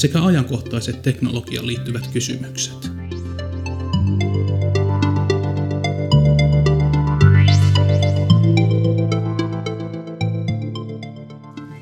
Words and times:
sekä 0.00 0.24
ajankohtaiset 0.24 1.02
teknologiaan 1.02 1.66
liittyvät 1.66 2.06
kysymykset. 2.06 2.90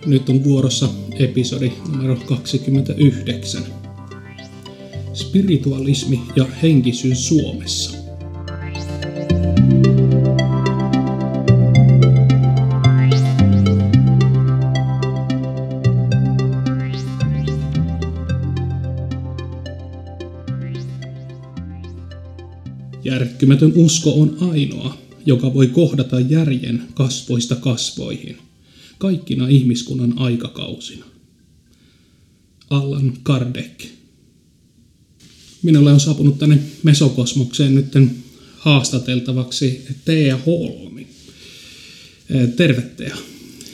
Nyt 0.07 0.29
on 0.29 0.45
vuorossa 0.45 0.89
episodi 1.19 1.73
numero 1.89 2.17
29. 2.17 3.63
Spiritualismi 5.15 6.21
ja 6.37 6.45
henkisyys 6.63 7.29
Suomessa. 7.29 7.98
Järkkymätön 23.39 23.73
usko 23.75 24.21
on 24.21 24.37
ainoa, 24.41 24.99
joka 25.27 25.55
voi 25.55 25.67
kohdata 25.67 26.21
järjen 26.21 26.83
kasvoista 26.95 27.57
kasvoihin, 27.57 28.37
kaikkina 28.99 29.49
ihmiskunnan 29.49 30.19
aikakausina. 30.19 31.05
Allan 32.71 33.13
Kardec. 33.23 33.87
Minulle 35.63 35.93
on 35.93 36.01
saapunut 36.01 36.39
tänne 36.39 36.59
Mesokosmokseen 36.83 37.75
nyt 37.75 37.87
haastateltavaksi 38.57 39.87
Tea 40.05 40.39
Holmi. 40.47 41.07
Terve 42.57 42.83
Tea. 42.83 43.17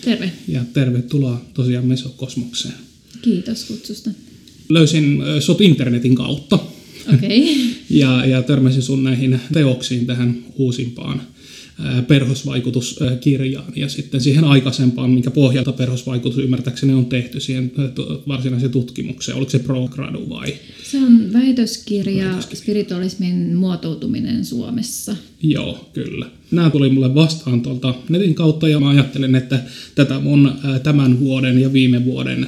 Terve. 0.05 0.33
Ja 0.49 0.65
tervetuloa 0.73 1.45
tosiaan 1.55 1.87
Mesokosmokseen. 1.87 2.75
Kiitos 3.23 3.65
kutsusta. 3.65 4.11
Löysin 4.69 5.23
sut 5.41 5.61
internetin 5.61 6.15
kautta. 6.15 6.59
Okay. 7.15 7.43
ja, 7.91 8.27
ja 8.27 8.43
törmäsin 8.43 8.83
sun 8.83 9.05
näihin 9.05 9.41
teoksiin 9.53 10.07
tähän 10.07 10.37
uusimpaan 10.57 11.23
perhosvaikutuskirjaan 12.09 13.73
ja 13.77 13.89
sitten 13.89 14.21
siihen 14.21 14.45
aikaisempaan, 14.45 15.11
minkä 15.11 15.31
pohjalta 15.31 15.73
perhosvaikutus 15.73 16.39
ymmärtääkseni 16.39 16.93
on 16.93 17.07
tehty 17.07 17.41
siihen 17.41 17.73
varsinaiseen 18.29 18.73
tutkimukseen. 18.73 19.37
Oliko 19.37 19.51
se 19.51 19.59
progradu 19.59 20.29
vai? 20.29 20.55
Se 20.83 20.99
on 20.99 21.33
väitöskirja, 21.33 22.25
väitöskirja. 22.25 22.63
spiritualismin 22.63 23.57
muotoutuminen 23.57 24.45
Suomessa. 24.45 25.17
Joo, 25.43 25.91
kyllä. 25.93 26.27
Nämä 26.51 26.71
tuli 26.71 26.91
mulle 26.91 27.15
vastaan 27.15 27.61
tuolta 27.61 27.95
netin 28.09 28.35
kautta 28.35 28.69
ja 28.69 28.81
mä 28.81 28.89
ajattelin, 28.89 29.35
että 29.35 29.61
tätä 29.95 30.21
mun 30.21 30.53
tämän 30.83 31.21
vuoden 31.21 31.61
ja 31.61 31.73
viime 31.73 32.05
vuoden 32.05 32.47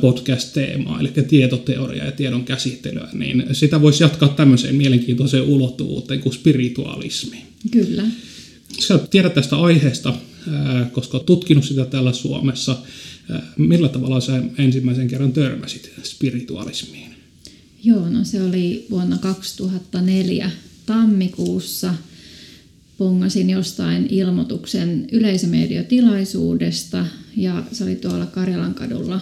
podcast-teemaa, 0.00 1.00
eli 1.00 1.12
tietoteoria 1.28 2.04
ja 2.04 2.12
tiedon 2.12 2.44
käsittelyä, 2.44 3.08
niin 3.12 3.44
sitä 3.52 3.82
voisi 3.82 4.02
jatkaa 4.02 4.28
tämmöiseen 4.28 4.74
mielenkiintoiseen 4.74 5.42
ulottuvuuteen 5.42 6.20
kuin 6.20 6.32
spiritualismi. 6.32 7.42
Kyllä. 7.70 8.04
Sä 8.80 8.98
tiedät 8.98 9.34
tästä 9.34 9.56
aiheesta, 9.56 10.14
koska 10.92 11.16
olet 11.16 11.26
tutkinut 11.26 11.64
sitä 11.64 11.84
täällä 11.84 12.12
Suomessa. 12.12 12.76
Millä 13.58 13.88
tavalla 13.88 14.20
sä 14.20 14.42
ensimmäisen 14.58 15.08
kerran 15.08 15.32
törmäsit 15.32 15.92
spiritualismiin? 16.02 17.10
Joo, 17.84 18.08
no 18.08 18.24
se 18.24 18.42
oli 18.42 18.86
vuonna 18.90 19.18
2004 19.18 20.50
tammikuussa. 20.86 21.94
Pongasin 22.98 23.50
jostain 23.50 24.06
ilmoituksen 24.10 25.06
yleisömediotilaisuudesta 25.12 27.06
ja 27.36 27.62
se 27.72 27.84
oli 27.84 27.96
tuolla 27.96 28.26
Karjalan 28.26 28.74
kadulla 28.74 29.20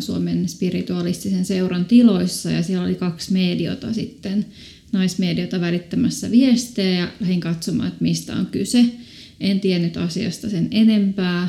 Suomen 0.00 0.48
spiritualistisen 0.48 1.44
seuran 1.44 1.84
tiloissa 1.84 2.50
ja 2.50 2.62
siellä 2.62 2.84
oli 2.84 2.94
kaksi 2.94 3.32
mediota 3.32 3.92
sitten, 3.92 4.46
naismediota 4.92 5.60
välittämässä 5.60 6.30
viestejä 6.30 6.98
ja 6.98 7.08
lähdin 7.20 7.40
katsomaan, 7.40 7.88
että 7.88 8.02
mistä 8.02 8.36
on 8.36 8.46
kyse. 8.46 8.84
En 9.40 9.60
tiennyt 9.60 9.96
asiasta 9.96 10.50
sen 10.50 10.68
enempää 10.70 11.48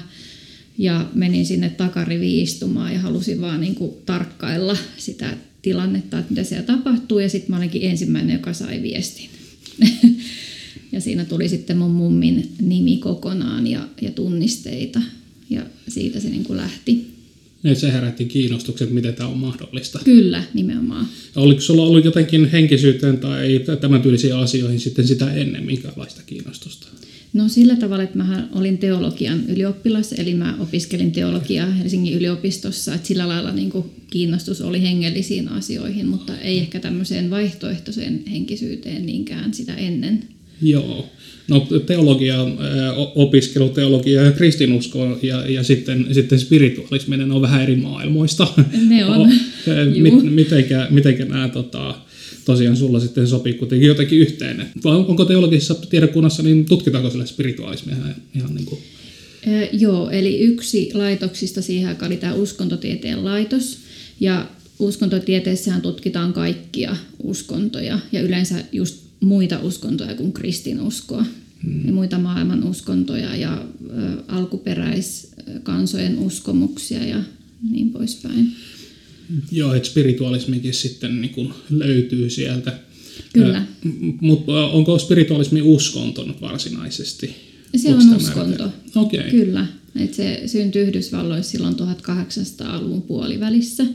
ja 0.78 1.09
menin 1.13 1.45
sinne 1.45 1.69
takariviin 1.69 2.44
istumaan 2.44 2.94
ja 2.94 3.00
halusin 3.00 3.41
vaan 3.41 3.62
niin 3.62 3.75
kuin 3.75 3.91
tarkkailla 4.06 4.78
sitä 4.97 5.38
tilannetta, 5.62 6.19
että 6.19 6.29
mitä 6.34 6.44
siellä 6.44 6.66
tapahtuu 6.66 7.19
ja 7.19 7.29
sitten 7.29 7.51
mä 7.51 7.57
olinkin 7.57 7.84
ensimmäinen, 7.84 8.34
joka 8.34 8.53
sai 8.53 8.81
viestin. 8.81 9.29
ja 10.91 11.01
siinä 11.01 11.25
tuli 11.25 11.50
sitten 11.50 11.78
mun 11.78 11.91
mummin 11.91 12.51
nimi 12.62 12.97
kokonaan 12.97 13.68
ja, 13.68 13.88
ja 14.01 14.12
tunnisteita 14.12 15.01
ja 15.50 15.66
siitä 15.88 16.19
se 16.19 16.29
niin 16.29 16.44
kuin 16.44 16.57
lähti. 16.57 17.19
Ja 17.63 17.75
se 17.75 17.91
herätti 17.91 18.25
kiinnostuksen, 18.25 18.93
miten 18.93 19.13
tämä 19.13 19.29
on 19.29 19.37
mahdollista. 19.37 19.99
Kyllä, 20.03 20.43
nimenomaan. 20.53 21.07
Ja 21.35 21.41
oliko 21.41 21.61
sulla 21.61 21.83
ollut 21.83 22.05
jotenkin 22.05 22.49
henkisyyteen 22.51 23.17
tai 23.17 23.65
tämän 23.81 24.01
tyylisiin 24.01 24.35
asioihin 24.35 24.79
sitten 24.79 25.07
sitä 25.07 25.33
ennen 25.33 25.65
minkälaista 25.65 26.21
kiinnostusta? 26.25 26.87
No 27.33 27.49
sillä 27.49 27.75
tavalla, 27.75 28.03
että 28.03 28.17
mä 28.17 28.49
olin 28.51 28.77
teologian 28.77 29.43
ylioppilas, 29.47 30.13
eli 30.13 30.33
mä 30.33 30.57
opiskelin 30.59 31.11
teologiaa 31.11 31.71
Helsingin 31.71 32.13
yliopistossa, 32.13 32.95
että 32.95 33.07
sillä 33.07 33.27
lailla 33.27 33.51
niin 33.51 33.69
kuin 33.69 33.85
kiinnostus 34.09 34.61
oli 34.61 34.81
hengellisiin 34.81 35.47
asioihin, 35.49 36.07
mutta 36.07 36.37
ei 36.37 36.59
ehkä 36.59 36.79
tämmöiseen 36.79 37.29
vaihtoehtoiseen 37.29 38.23
henkisyyteen 38.31 39.05
niinkään 39.05 39.53
sitä 39.53 39.75
ennen. 39.75 40.23
Joo. 40.61 41.09
No 41.47 41.67
teologia, 41.85 42.45
opiskelu, 43.15 43.69
teologia 43.69 44.21
ja 44.21 44.31
kristinusko 44.31 45.19
ja, 45.21 45.49
ja 45.49 45.63
sitten, 45.63 46.07
sitten 46.11 46.39
spiritualisminen 46.39 47.31
on 47.31 47.41
vähän 47.41 47.63
eri 47.63 47.75
maailmoista. 47.75 48.47
Ne 48.87 49.05
on. 49.15 49.29
Mit, 50.01 50.23
mitenkä, 50.23 50.87
mitenkä 50.89 51.25
nämä 51.25 51.49
tota, 51.49 51.95
tosiaan 52.45 52.77
sulla 52.77 52.99
sitten 52.99 53.27
sopii 53.27 53.53
kuitenkin 53.53 53.87
jotenkin 53.87 54.19
yhteen? 54.19 54.65
Vai 54.83 54.95
onko 54.95 55.25
teologisessa 55.25 55.75
tiedekunnassa, 55.75 56.43
niin 56.43 56.65
tutkitaanko 56.65 57.09
sille 57.09 57.27
spiritualismia 57.27 57.95
ihan, 58.35 58.55
niin 58.55 58.65
kuin? 58.65 58.81
Ee, 59.47 59.69
joo, 59.73 60.09
eli 60.09 60.39
yksi 60.39 60.91
laitoksista 60.93 61.61
siihen 61.61 61.97
oli 62.05 62.17
tämä 62.17 62.33
uskontotieteen 62.33 63.25
laitos. 63.25 63.77
Ja 64.19 64.47
uskontotieteessähän 64.79 65.81
tutkitaan 65.81 66.33
kaikkia 66.33 66.95
uskontoja 67.23 67.99
ja 68.11 68.21
yleensä 68.21 68.55
just 68.71 69.08
muita 69.22 69.59
uskontoja 69.59 70.16
kuin 70.16 70.34
kristinuskoa 70.34 71.25
hmm. 71.63 71.85
ja 71.85 71.94
muita 71.94 72.19
maailman 72.19 72.63
uskontoja 72.63 73.35
ja 73.35 73.53
ä, 73.53 73.63
alkuperäiskansojen 74.28 76.19
uskomuksia 76.19 77.06
ja 77.06 77.24
niin 77.72 77.90
poispäin. 77.90 78.56
Joo, 79.52 79.74
että 79.74 79.90
spiritualismikin 79.90 80.74
sitten 80.74 81.22
niin 81.22 81.34
kuin 81.34 81.53
löytyy 81.69 82.30
sieltä. 82.30 82.80
Kyllä. 83.34 83.66
Mutta 84.22 84.66
onko 84.66 85.00
spiritualismi 85.00 85.62
uskonto 85.62 86.36
varsinaisesti? 86.41 87.36
Se 87.75 87.96
on 87.96 88.16
uskonto. 88.16 88.72
Okay. 88.96 89.31
Kyllä. 89.31 89.68
Et 89.96 90.13
se 90.13 90.44
syntyi 90.46 90.81
Yhdysvalloissa 90.81 91.51
silloin 91.51 91.75
1800-luvun 91.75 93.01
puolivälissä. 93.01 93.86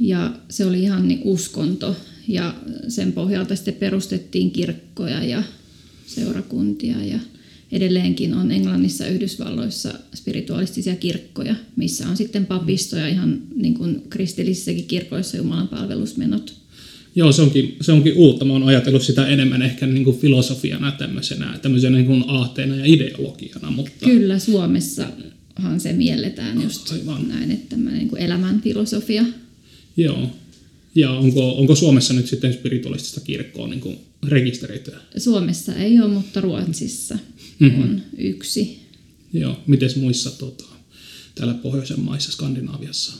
Ja 0.00 0.38
se 0.50 0.66
oli 0.66 0.82
ihan 0.82 1.08
niin 1.08 1.20
uskonto 1.24 1.96
ja 2.28 2.54
sen 2.88 3.12
pohjalta 3.12 3.56
sitten 3.56 3.74
perustettiin 3.74 4.50
kirkkoja 4.50 5.24
ja 5.24 5.42
seurakuntia 6.06 7.04
ja 7.04 7.18
edelleenkin 7.72 8.34
on 8.34 8.50
Englannissa 8.50 9.04
ja 9.04 9.10
Yhdysvalloissa 9.10 9.94
spiritualistisia 10.14 10.96
kirkkoja, 10.96 11.54
missä 11.76 12.08
on 12.08 12.16
sitten 12.16 12.46
papistoja 12.46 13.08
ihan 13.08 13.38
niin 13.54 13.74
kuin 13.74 14.02
kristillisissäkin 14.10 14.86
kirkoissa 14.86 15.36
Jumalan 15.36 15.68
palvelusmenot. 15.68 16.54
Joo, 17.14 17.32
se 17.32 17.42
onkin, 17.42 17.76
se 17.80 17.92
onkin 17.92 18.14
uutta. 18.16 18.44
Mä 18.44 18.52
oon 18.52 18.62
ajatellut 18.62 19.02
sitä 19.02 19.26
enemmän 19.26 19.62
ehkä 19.62 19.86
niin 19.86 20.04
kuin 20.04 20.18
filosofiana 20.18 20.92
tämmöisenä, 20.92 21.58
tämmöisenä 21.62 21.96
niin 21.96 22.06
kuin 22.06 22.24
aatteena 22.26 22.76
ja 22.76 22.84
ideologiana. 22.86 23.70
Mutta... 23.70 24.06
Kyllä, 24.06 24.38
Suomessahan 24.38 25.80
se 25.80 25.92
mielletään 25.92 26.62
just 26.62 26.92
Aivan. 26.92 27.28
näin, 27.28 27.50
että 27.50 27.68
tämmöinen 27.68 27.98
niin 27.98 28.08
kuin 28.08 28.22
elämän 28.22 28.60
filosofia. 28.60 29.24
Joo, 29.96 30.30
ja 30.96 31.10
onko, 31.10 31.58
onko 31.58 31.74
Suomessa 31.74 32.14
nyt 32.14 32.26
sitten 32.26 32.52
spiritualistista 32.52 33.20
kirkkoa 33.20 33.68
niin 33.68 33.80
kuin 33.80 33.98
rekisteröityä? 34.26 34.98
Suomessa 35.16 35.74
ei 35.74 36.00
ole, 36.00 36.08
mutta 36.08 36.40
Ruotsissa 36.40 37.18
mm-hmm. 37.58 37.82
on 37.82 38.02
yksi. 38.18 38.78
Joo, 39.32 39.60
miten 39.66 39.90
muissa 39.96 40.30
tota, 40.30 40.64
täällä 41.34 41.54
pohjoisen 41.54 42.00
maissa, 42.00 42.32
Skandinaaviassa? 42.32 43.12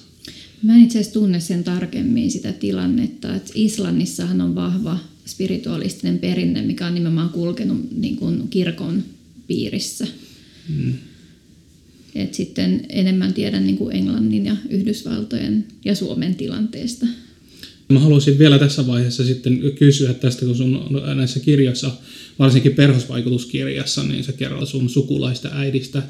Mä 0.63 0.75
en 0.75 0.83
itse 0.83 0.99
asiassa 0.99 1.21
tunne 1.21 1.41
sen 1.41 1.65
tarkemmin 1.65 2.31
sitä 2.31 2.53
tilannetta, 2.53 3.35
että 3.35 3.53
Islannissahan 3.55 4.41
on 4.41 4.55
vahva 4.55 4.99
spiritualistinen 5.27 6.19
perinne, 6.19 6.63
mikä 6.63 6.87
on 6.87 6.95
nimenomaan 6.95 7.31
kulkenut 7.31 7.91
niin 7.97 8.17
kuin 8.17 8.49
kirkon 8.49 9.05
piirissä. 9.47 10.07
Mm. 10.69 10.95
Et 12.15 12.35
sitten 12.35 12.87
enemmän 12.89 13.35
tiedän 13.35 13.67
niin 13.67 13.77
kuin 13.77 13.97
Englannin 13.97 14.47
ja 14.47 14.57
Yhdysvaltojen 14.71 15.67
ja 15.85 15.95
Suomen 15.95 16.35
tilanteesta. 16.35 17.07
Mä 17.89 18.01
haluaisin 18.01 18.39
vielä 18.39 18.59
tässä 18.59 18.87
vaiheessa 18.87 19.25
sitten 19.25 19.73
kysyä 19.79 20.15
tästä, 20.15 20.47
kun 20.47 20.57
sun 20.57 21.03
näissä 21.15 21.41
kirjoissa, 21.41 21.91
varsinkin 22.39 22.75
perhosvaikutuskirjassa, 22.75 24.03
niin 24.03 24.25
sä 24.25 24.33
kerroit 24.33 24.69
sun 24.69 24.89
sukulaista 24.89 25.49
äidistä, 25.53 26.03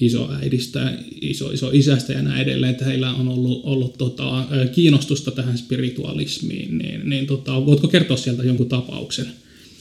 isoäidistä, 0.00 0.92
iso, 1.20 1.50
iso 1.50 1.70
isästä 1.72 2.12
ja 2.12 2.22
näin 2.22 2.42
edelleen, 2.42 2.72
että 2.72 2.84
heillä 2.84 3.14
on 3.14 3.28
ollut, 3.28 3.60
ollut 3.64 3.98
tota, 3.98 4.46
kiinnostusta 4.72 5.30
tähän 5.30 5.58
spiritualismiin, 5.58 6.78
niin, 6.78 7.10
niin 7.10 7.26
tota, 7.26 7.66
voitko 7.66 7.88
kertoa 7.88 8.16
sieltä 8.16 8.42
jonkun 8.42 8.68
tapauksen? 8.68 9.26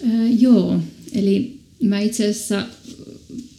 Ää, 0.03 0.27
joo, 0.39 0.79
eli 1.15 1.53
mä 1.83 1.99
itse 1.99 2.29
asiassa 2.29 2.65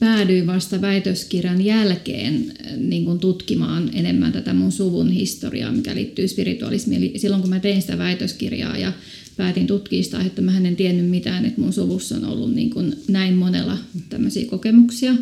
päädyin 0.00 0.46
vasta 0.46 0.80
väitöskirjan 0.80 1.64
jälkeen 1.64 2.52
niin 2.76 3.04
kuin 3.04 3.18
tutkimaan 3.18 3.90
enemmän 3.92 4.32
tätä 4.32 4.54
mun 4.54 4.72
suvun 4.72 5.10
historiaa, 5.10 5.72
mikä 5.72 5.94
liittyy 5.94 6.28
spiritualismiin. 6.28 7.02
Eli 7.02 7.12
silloin 7.16 7.42
kun 7.42 7.50
mä 7.50 7.60
tein 7.60 7.80
sitä 7.80 7.98
väitöskirjaa 7.98 8.78
ja 8.78 8.92
päätin 9.36 9.66
tutkia 9.66 10.02
sitä 10.02 10.20
että 10.20 10.42
mä 10.42 10.58
en 10.58 10.76
tiennyt 10.76 11.10
mitään, 11.10 11.44
että 11.44 11.60
mun 11.60 11.72
suvussa 11.72 12.16
on 12.16 12.24
ollut 12.24 12.54
niin 12.54 12.70
kuin 12.70 12.94
näin 13.08 13.34
monella 13.34 13.78
tämmöisiä 14.08 14.46
kokemuksia. 14.46 15.14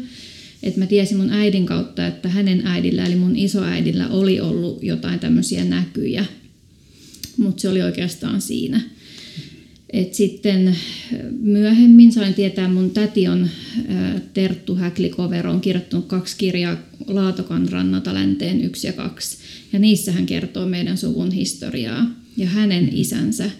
Että 0.63 0.81
mä 0.81 0.87
tiesin 0.87 1.17
mun 1.17 1.31
äidin 1.31 1.67
kautta, 1.67 2.07
että 2.07 2.29
hänen 2.29 2.67
äidillä 2.67 3.07
eli 3.07 3.17
mun 3.17 3.37
isoäidillä 3.37 4.09
oli 4.09 4.41
ollut 4.41 4.83
jotain 4.83 5.21
tämmöisiä 5.21 5.65
näkyjä, 5.65 6.25
mutta 7.37 7.61
se 7.61 7.69
oli 7.69 7.83
oikeastaan 7.83 8.41
siinä. 8.41 8.81
Et 9.93 10.15
sitten 10.15 10.77
myöhemmin 11.41 12.12
sain 12.12 12.35
tietää, 12.35 12.69
mun 12.69 12.91
täti 12.91 13.29
on 13.29 13.49
Terttu 14.35 14.75
Häklikovero, 14.75 15.53
on 15.53 15.61
kirjoittanut 15.61 16.06
kaksi 16.06 16.37
kirjaa 16.39 16.77
Laatokan 17.06 17.69
rannata 17.69 18.15
länteen 18.15 18.65
yksi 18.65 18.87
ja 18.87 18.93
kaksi. 18.93 19.39
Ja 19.73 19.79
niissä 19.79 20.12
hän 20.12 20.27
kertoo 20.27 20.67
meidän 20.67 20.99
suvun 20.99 21.31
historiaa 21.31 22.11
ja 22.37 22.47
hänen 22.47 22.89
isänsä 22.93 23.50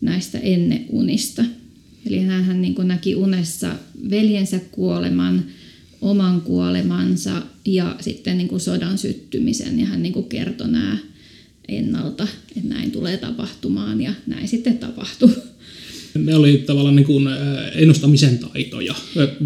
näistä 0.00 0.40
unista. 0.88 1.44
Eli 2.06 2.20
hän 2.20 2.62
niin 2.62 2.74
näki 2.84 3.14
unessa 3.14 3.72
veljensä 4.10 4.60
kuoleman, 4.70 5.44
oman 6.00 6.40
kuolemansa 6.40 7.42
ja 7.64 7.96
sitten 8.00 8.38
niin 8.38 8.48
kuin 8.48 8.60
sodan 8.60 8.98
syttymisen. 8.98 9.80
Ja 9.80 9.86
hän 9.86 10.02
niin 10.02 10.12
kuin 10.12 10.28
kertoi 10.28 10.70
nämä 10.70 10.98
ennalta, 11.68 12.28
että 12.56 12.68
näin 12.68 12.90
tulee 12.90 13.16
tapahtumaan 13.16 14.00
ja 14.00 14.12
näin 14.26 14.48
sitten 14.48 14.78
tapahtui. 14.78 15.55
Ne 16.18 16.34
oli 16.34 16.58
tavallaan 16.66 16.96
niin 16.96 17.06
kuin 17.06 17.28
ennustamisen 17.74 18.38
taitoja, 18.38 18.94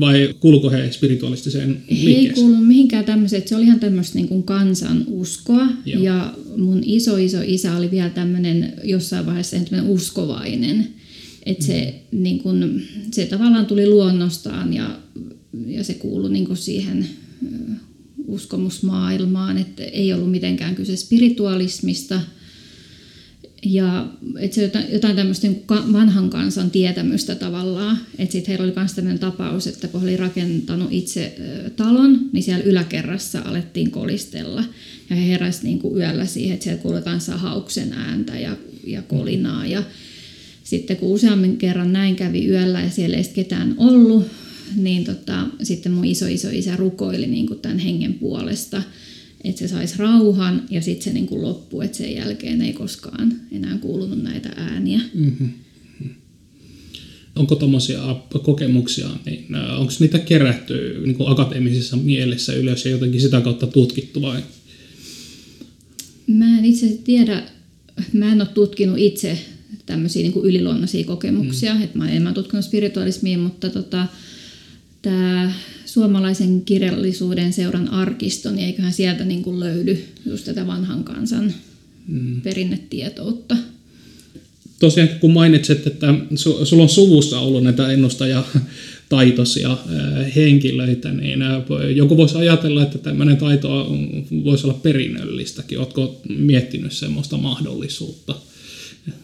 vai 0.00 0.34
kuuluko 0.40 0.70
he 0.70 0.92
spiritualistiseen 0.92 1.82
liikkeeseen? 1.90 2.22
He 2.22 2.28
ei 2.28 2.32
kuulu 2.34 2.56
mihinkään 2.56 3.04
tämmöiseen, 3.04 3.48
se 3.48 3.56
oli 3.56 3.64
ihan 3.64 3.80
tämmöistä 3.80 4.14
niin 4.18 4.28
kuin 4.28 4.42
kansan 4.42 5.04
uskoa, 5.06 5.66
Joo. 5.84 6.02
ja 6.02 6.34
mun 6.56 6.80
iso 6.84 7.16
iso 7.16 7.38
isä 7.44 7.76
oli 7.76 7.90
vielä 7.90 8.10
tämmöinen 8.10 8.72
jossain 8.84 9.26
vaiheessa 9.26 9.56
uskovainen, 9.82 10.88
että 11.46 11.64
se, 11.64 11.94
mm. 12.12 12.22
niin 12.22 12.38
kuin, 12.38 12.88
se 13.10 13.26
tavallaan 13.26 13.66
tuli 13.66 13.88
luonnostaan 13.88 14.74
ja, 14.74 14.98
ja 15.66 15.84
se 15.84 15.94
kuului 15.94 16.30
niin 16.30 16.46
kuin 16.46 16.56
siihen 16.56 17.06
uskomusmaailmaan, 18.26 19.58
että 19.58 19.84
ei 19.84 20.12
ollut 20.12 20.30
mitenkään 20.30 20.74
kyse 20.74 20.96
spiritualismista– 20.96 22.20
ja 23.64 24.06
että 24.38 24.54
se 24.54 24.62
jotain, 24.62 24.84
jotain 24.92 25.16
tämmöistä 25.16 25.46
niin 25.46 25.64
vanhan 25.92 26.30
kansan 26.30 26.70
tietämystä 26.70 27.34
tavallaan. 27.34 27.98
Että 28.18 28.32
sitten 28.32 28.48
heillä 28.48 28.64
oli 28.64 28.72
myös 28.76 28.92
tämmöinen 28.92 29.18
tapaus, 29.18 29.66
että 29.66 29.88
kun 29.88 30.00
he 30.00 30.06
oli 30.06 30.16
rakentanut 30.16 30.88
itse 30.90 31.36
talon, 31.76 32.20
niin 32.32 32.42
siellä 32.42 32.64
yläkerrassa 32.64 33.40
alettiin 33.40 33.90
kolistella. 33.90 34.64
Ja 35.10 35.16
he 35.16 35.28
heräsivät 35.28 35.64
niin 35.64 35.96
yöllä 35.96 36.26
siihen, 36.26 36.54
että 36.54 36.64
siellä 36.64 36.82
kuuletaan 36.82 37.20
sahauksen 37.20 37.92
ääntä 37.92 38.38
ja, 38.38 38.56
ja 38.84 39.02
kolinaa. 39.02 39.66
Ja 39.66 39.82
sitten 40.64 40.96
kun 40.96 41.12
useammin 41.12 41.56
kerran 41.56 41.92
näin 41.92 42.16
kävi 42.16 42.46
yöllä 42.46 42.80
ja 42.80 42.90
siellä 42.90 43.16
ei 43.16 43.24
ketään 43.34 43.74
ollut, 43.76 44.26
niin 44.76 45.04
tota, 45.04 45.46
sitten 45.62 45.92
mun 45.92 46.04
iso 46.04 46.26
iso 46.26 46.48
isä 46.52 46.76
rukoili 46.76 47.26
niin 47.26 47.48
tämän 47.62 47.78
hengen 47.78 48.14
puolesta– 48.14 48.82
että 49.44 49.58
se 49.58 49.68
saisi 49.68 49.98
rauhan 49.98 50.66
ja 50.70 50.82
sitten 50.82 51.04
se 51.04 51.12
niin 51.12 51.26
kuin 51.26 51.42
loppui, 51.42 51.84
että 51.84 51.96
sen 51.96 52.14
jälkeen 52.14 52.62
ei 52.62 52.72
koskaan 52.72 53.32
enää 53.52 53.78
kuulunut 53.78 54.22
näitä 54.22 54.52
ääniä. 54.56 55.00
Mm-hmm. 55.14 55.50
Onko 57.36 57.54
tuommoisia 57.54 58.16
kokemuksia, 58.42 59.08
niin 59.26 59.46
onko 59.78 59.92
niitä 60.00 60.18
kerätty 60.18 61.02
niin 61.04 61.14
kuin 61.14 61.30
akateemisessa 61.30 61.96
mielessä 61.96 62.52
ylös 62.52 62.84
ja 62.84 62.90
jotenkin 62.90 63.20
sitä 63.20 63.40
kautta 63.40 63.66
tutkittu 63.66 64.22
vai? 64.22 64.42
Mä 66.26 66.58
en 66.58 66.64
itse 66.64 66.98
tiedä, 67.04 67.42
mä 68.12 68.32
en 68.32 68.40
ole 68.40 68.48
tutkinut 68.54 68.98
itse 68.98 69.38
tämmöisiä 69.86 70.22
niin 70.22 70.44
yliluonnollisia 70.44 71.04
kokemuksia, 71.04 71.74
mm. 71.74 71.82
että 71.82 71.98
mä 71.98 72.04
en 72.04 72.10
enemmän 72.10 72.34
tutkinut 72.34 72.64
spiritualismia, 72.64 73.38
mutta 73.38 73.70
tota, 73.70 74.06
tämä 75.02 75.52
suomalaisen 75.92 76.62
kirjallisuuden 76.62 77.52
seuran 77.52 77.88
arkisto, 77.88 78.50
niin 78.50 78.66
eiköhän 78.66 78.92
sieltä 78.92 79.24
niin 79.24 79.42
kuin 79.42 79.60
löydy 79.60 80.04
just 80.26 80.44
tätä 80.44 80.66
vanhan 80.66 81.04
kansan 81.04 81.54
mm. 82.08 82.40
perinnetietoutta. 82.40 83.56
Tosiaan 84.78 85.08
kun 85.20 85.32
mainitsit, 85.32 85.86
että 85.86 86.14
su, 86.34 86.66
sulla 86.66 86.82
on 86.82 86.88
suvussa 86.88 87.40
ollut 87.40 87.64
näitä 87.64 87.92
ennustajataitoisia 87.92 89.76
henkilöitä, 90.36 91.12
niin 91.12 91.40
joku 91.94 92.16
voisi 92.16 92.36
ajatella, 92.36 92.82
että 92.82 92.98
tämmöinen 92.98 93.36
taito 93.36 93.96
voisi 94.44 94.66
olla 94.66 94.78
perinnöllistäkin. 94.82 95.78
Oletko 95.78 96.20
miettinyt 96.28 96.92
semmoista 96.92 97.36
mahdollisuutta? 97.36 98.34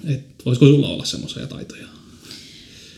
että 0.05 0.45
voisiko 0.47 0.67
sulla 0.67 0.89
olla 0.89 1.05
semmoisia 1.05 1.47
taitoja? 1.47 1.96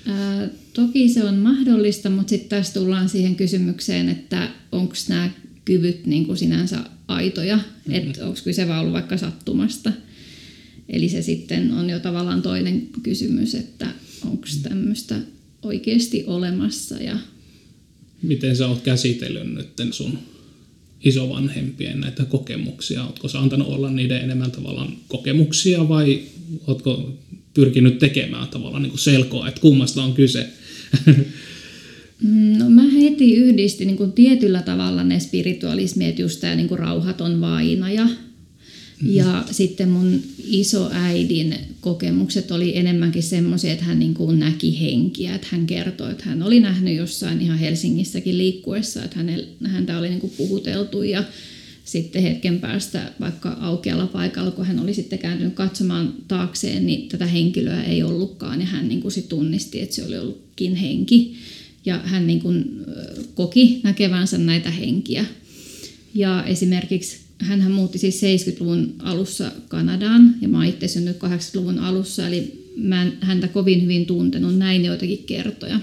Ää, 0.08 0.48
toki 0.72 1.08
se 1.08 1.24
on 1.24 1.34
mahdollista, 1.34 2.10
mutta 2.10 2.30
sitten 2.30 2.48
tässä 2.48 2.80
tullaan 2.80 3.08
siihen 3.08 3.36
kysymykseen, 3.36 4.08
että 4.08 4.50
onko 4.72 4.94
nämä 5.08 5.30
kyvyt 5.64 6.06
niin 6.06 6.26
kuin 6.26 6.38
sinänsä 6.38 6.78
aitoja, 7.08 7.56
mm-hmm. 7.56 7.94
että 7.94 8.26
onko 8.26 8.38
kyse 8.44 8.68
vaan 8.68 8.80
ollut 8.80 8.92
vaikka 8.92 9.16
sattumasta. 9.16 9.92
Eli 10.88 11.08
se 11.08 11.22
sitten 11.22 11.72
on 11.72 11.90
jo 11.90 12.00
tavallaan 12.00 12.42
toinen 12.42 12.88
kysymys, 13.02 13.54
että 13.54 13.86
onko 14.24 14.46
tämmöistä 14.62 15.20
oikeasti 15.62 16.24
olemassa. 16.26 16.96
Ja... 16.96 17.18
Miten 18.22 18.56
sä 18.56 18.68
oot 18.68 18.80
käsitellyt 18.80 19.54
nyt 19.54 19.68
sun 19.90 20.18
isovanhempien 21.04 22.00
näitä 22.00 22.24
kokemuksia? 22.24 23.04
Oletko 23.04 23.28
sä 23.28 23.40
antanut 23.40 23.68
olla 23.68 23.90
niiden 23.90 24.20
enemmän 24.20 24.50
tavallaan 24.50 24.92
kokemuksia 25.08 25.88
vai 25.88 26.22
oletko 26.66 27.18
pyrkinyt 27.58 27.98
tekemään 27.98 28.48
tavallaan 28.48 28.82
niin 28.82 28.90
kuin 28.90 29.00
selkoa, 29.00 29.48
että 29.48 29.60
kummasta 29.60 30.02
on 30.02 30.14
kyse? 30.14 30.46
No 32.58 32.70
mä 32.70 32.82
heti 32.82 33.34
yhdistin 33.34 33.86
niin 33.86 33.96
kuin 33.96 34.12
tietyllä 34.12 34.62
tavalla 34.62 35.04
ne 35.04 35.20
spiritualismiet, 35.20 36.18
just 36.18 36.40
tämä 36.40 36.54
niin 36.54 36.68
kuin 36.68 36.78
rauhaton 36.78 37.40
vainaja. 37.40 38.04
Mm-hmm. 38.04 39.14
Ja 39.14 39.44
sitten 39.50 39.88
mun 39.88 40.20
isoäidin 40.46 41.54
kokemukset 41.80 42.50
oli 42.50 42.76
enemmänkin 42.76 43.22
semmoisia, 43.22 43.72
että 43.72 43.84
hän 43.84 43.98
niin 43.98 44.14
kuin 44.14 44.38
näki 44.38 44.80
henkiä. 44.80 45.34
Että 45.34 45.46
hän 45.50 45.66
kertoi, 45.66 46.10
että 46.10 46.24
hän 46.24 46.42
oli 46.42 46.60
nähnyt 46.60 46.96
jossain 46.96 47.40
ihan 47.40 47.58
Helsingissäkin 47.58 48.38
liikkuessa, 48.38 49.04
että 49.04 49.18
häntä 49.64 49.98
oli 49.98 50.08
niin 50.08 50.20
kuin 50.20 50.32
puhuteltu 50.36 51.02
ja 51.02 51.24
sitten 51.88 52.22
hetken 52.22 52.60
päästä 52.60 53.12
vaikka 53.20 53.56
aukealla 53.60 54.06
paikalla, 54.06 54.50
kun 54.50 54.66
hän 54.66 54.78
oli 54.78 54.94
sitten 54.94 55.18
kääntynyt 55.18 55.54
katsomaan 55.54 56.14
taakseen, 56.28 56.86
niin 56.86 57.08
tätä 57.08 57.26
henkilöä 57.26 57.82
ei 57.82 58.02
ollutkaan 58.02 58.60
ja 58.60 58.66
hän 58.66 58.88
niin 58.88 59.00
kuin 59.00 59.12
sit 59.12 59.28
tunnisti, 59.28 59.80
että 59.80 59.94
se 59.94 60.04
oli 60.04 60.18
ollutkin 60.18 60.74
henki 60.74 61.36
ja 61.84 62.00
hän 62.04 62.26
niin 62.26 62.40
kuin 62.40 62.64
koki 63.34 63.80
näkevänsä 63.82 64.38
näitä 64.38 64.70
henkiä. 64.70 65.24
Ja 66.14 66.44
esimerkiksi 66.44 67.18
hän 67.38 67.70
muutti 67.70 67.98
siis 67.98 68.20
70-luvun 68.22 68.94
alussa 68.98 69.52
Kanadaan 69.68 70.34
ja 70.40 70.48
mä 70.48 70.66
itse 70.66 70.88
synnyt 70.88 71.16
80-luvun 71.16 71.78
alussa, 71.78 72.28
eli 72.28 72.64
mä 72.76 73.02
en 73.02 73.12
häntä 73.20 73.48
kovin 73.48 73.82
hyvin 73.82 74.06
tuntenut 74.06 74.58
näin 74.58 74.84
joitakin 74.84 75.24
kertoja. 75.24 75.80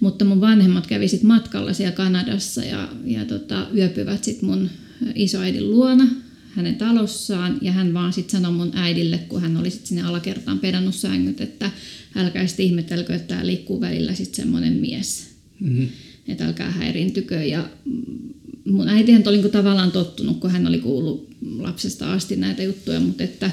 Mutta 0.00 0.24
mun 0.24 0.40
vanhemmat 0.40 0.86
kävi 0.86 1.08
sit 1.08 1.22
matkalla 1.22 1.72
siellä 1.72 1.92
Kanadassa 1.92 2.64
ja, 2.64 2.88
ja 3.04 3.24
tota, 3.24 3.66
yöpyvät 3.76 4.24
sitten 4.24 4.48
mun 4.48 4.70
isoäidin 5.14 5.70
luona 5.70 6.06
hänen 6.50 6.74
talossaan 6.74 7.58
ja 7.60 7.72
hän 7.72 7.94
vaan 7.94 8.12
sitten 8.12 8.40
sanoi 8.40 8.52
mun 8.52 8.70
äidille, 8.74 9.18
kun 9.18 9.42
hän 9.42 9.56
oli 9.56 9.70
sitten 9.70 9.88
sinne 9.88 10.02
alakertaan 10.02 10.58
pedannut 10.58 10.94
sängyt, 10.94 11.40
että 11.40 11.70
älkää 12.16 12.46
sitten 12.46 12.66
ihmetelkö, 12.66 13.14
että 13.14 13.34
tää 13.34 13.46
liikkuu 13.46 13.80
välillä 13.80 14.14
sitten 14.14 14.36
semmoinen 14.36 14.72
mies. 14.72 15.26
Mm-hmm. 15.60 15.88
Että 16.28 16.46
älkää 16.46 16.70
häirintykö 16.70 17.44
ja 17.44 17.68
mun 18.64 18.88
äitihän 18.88 19.22
oli 19.26 19.36
niin 19.36 19.50
tavallaan 19.50 19.92
tottunut, 19.92 20.40
kun 20.40 20.50
hän 20.50 20.66
oli 20.66 20.78
kuullut 20.78 21.30
lapsesta 21.58 22.12
asti 22.12 22.36
näitä 22.36 22.62
juttuja, 22.62 23.00
mutta 23.00 23.24
että 23.24 23.50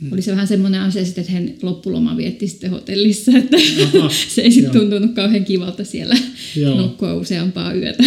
hmm. 0.00 0.12
oli 0.12 0.22
se 0.22 0.30
vähän 0.30 0.48
semmoinen 0.48 0.80
asia, 0.80 1.02
että 1.02 1.32
hän 1.32 1.54
loppuloma 1.62 2.16
vietti 2.16 2.48
sitten 2.48 2.70
hotellissa, 2.70 3.32
että 3.38 3.56
Aha, 3.82 4.10
se 4.34 4.42
ei 4.42 4.50
sitten 4.50 4.80
tuntunut 4.80 5.14
kauhean 5.14 5.44
kivalta 5.44 5.84
siellä 5.84 6.16
joo. 6.56 6.80
nukkua 6.80 7.14
useampaa 7.14 7.74
yötä. 7.74 8.04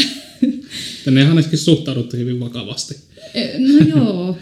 Tänne 1.05 1.27
ainakin 1.27 1.59
suhtauduttu 1.59 2.17
hyvin 2.17 2.39
vakavasti. 2.39 2.95
E, 3.33 3.59
no 3.59 3.85
joo, 3.87 4.37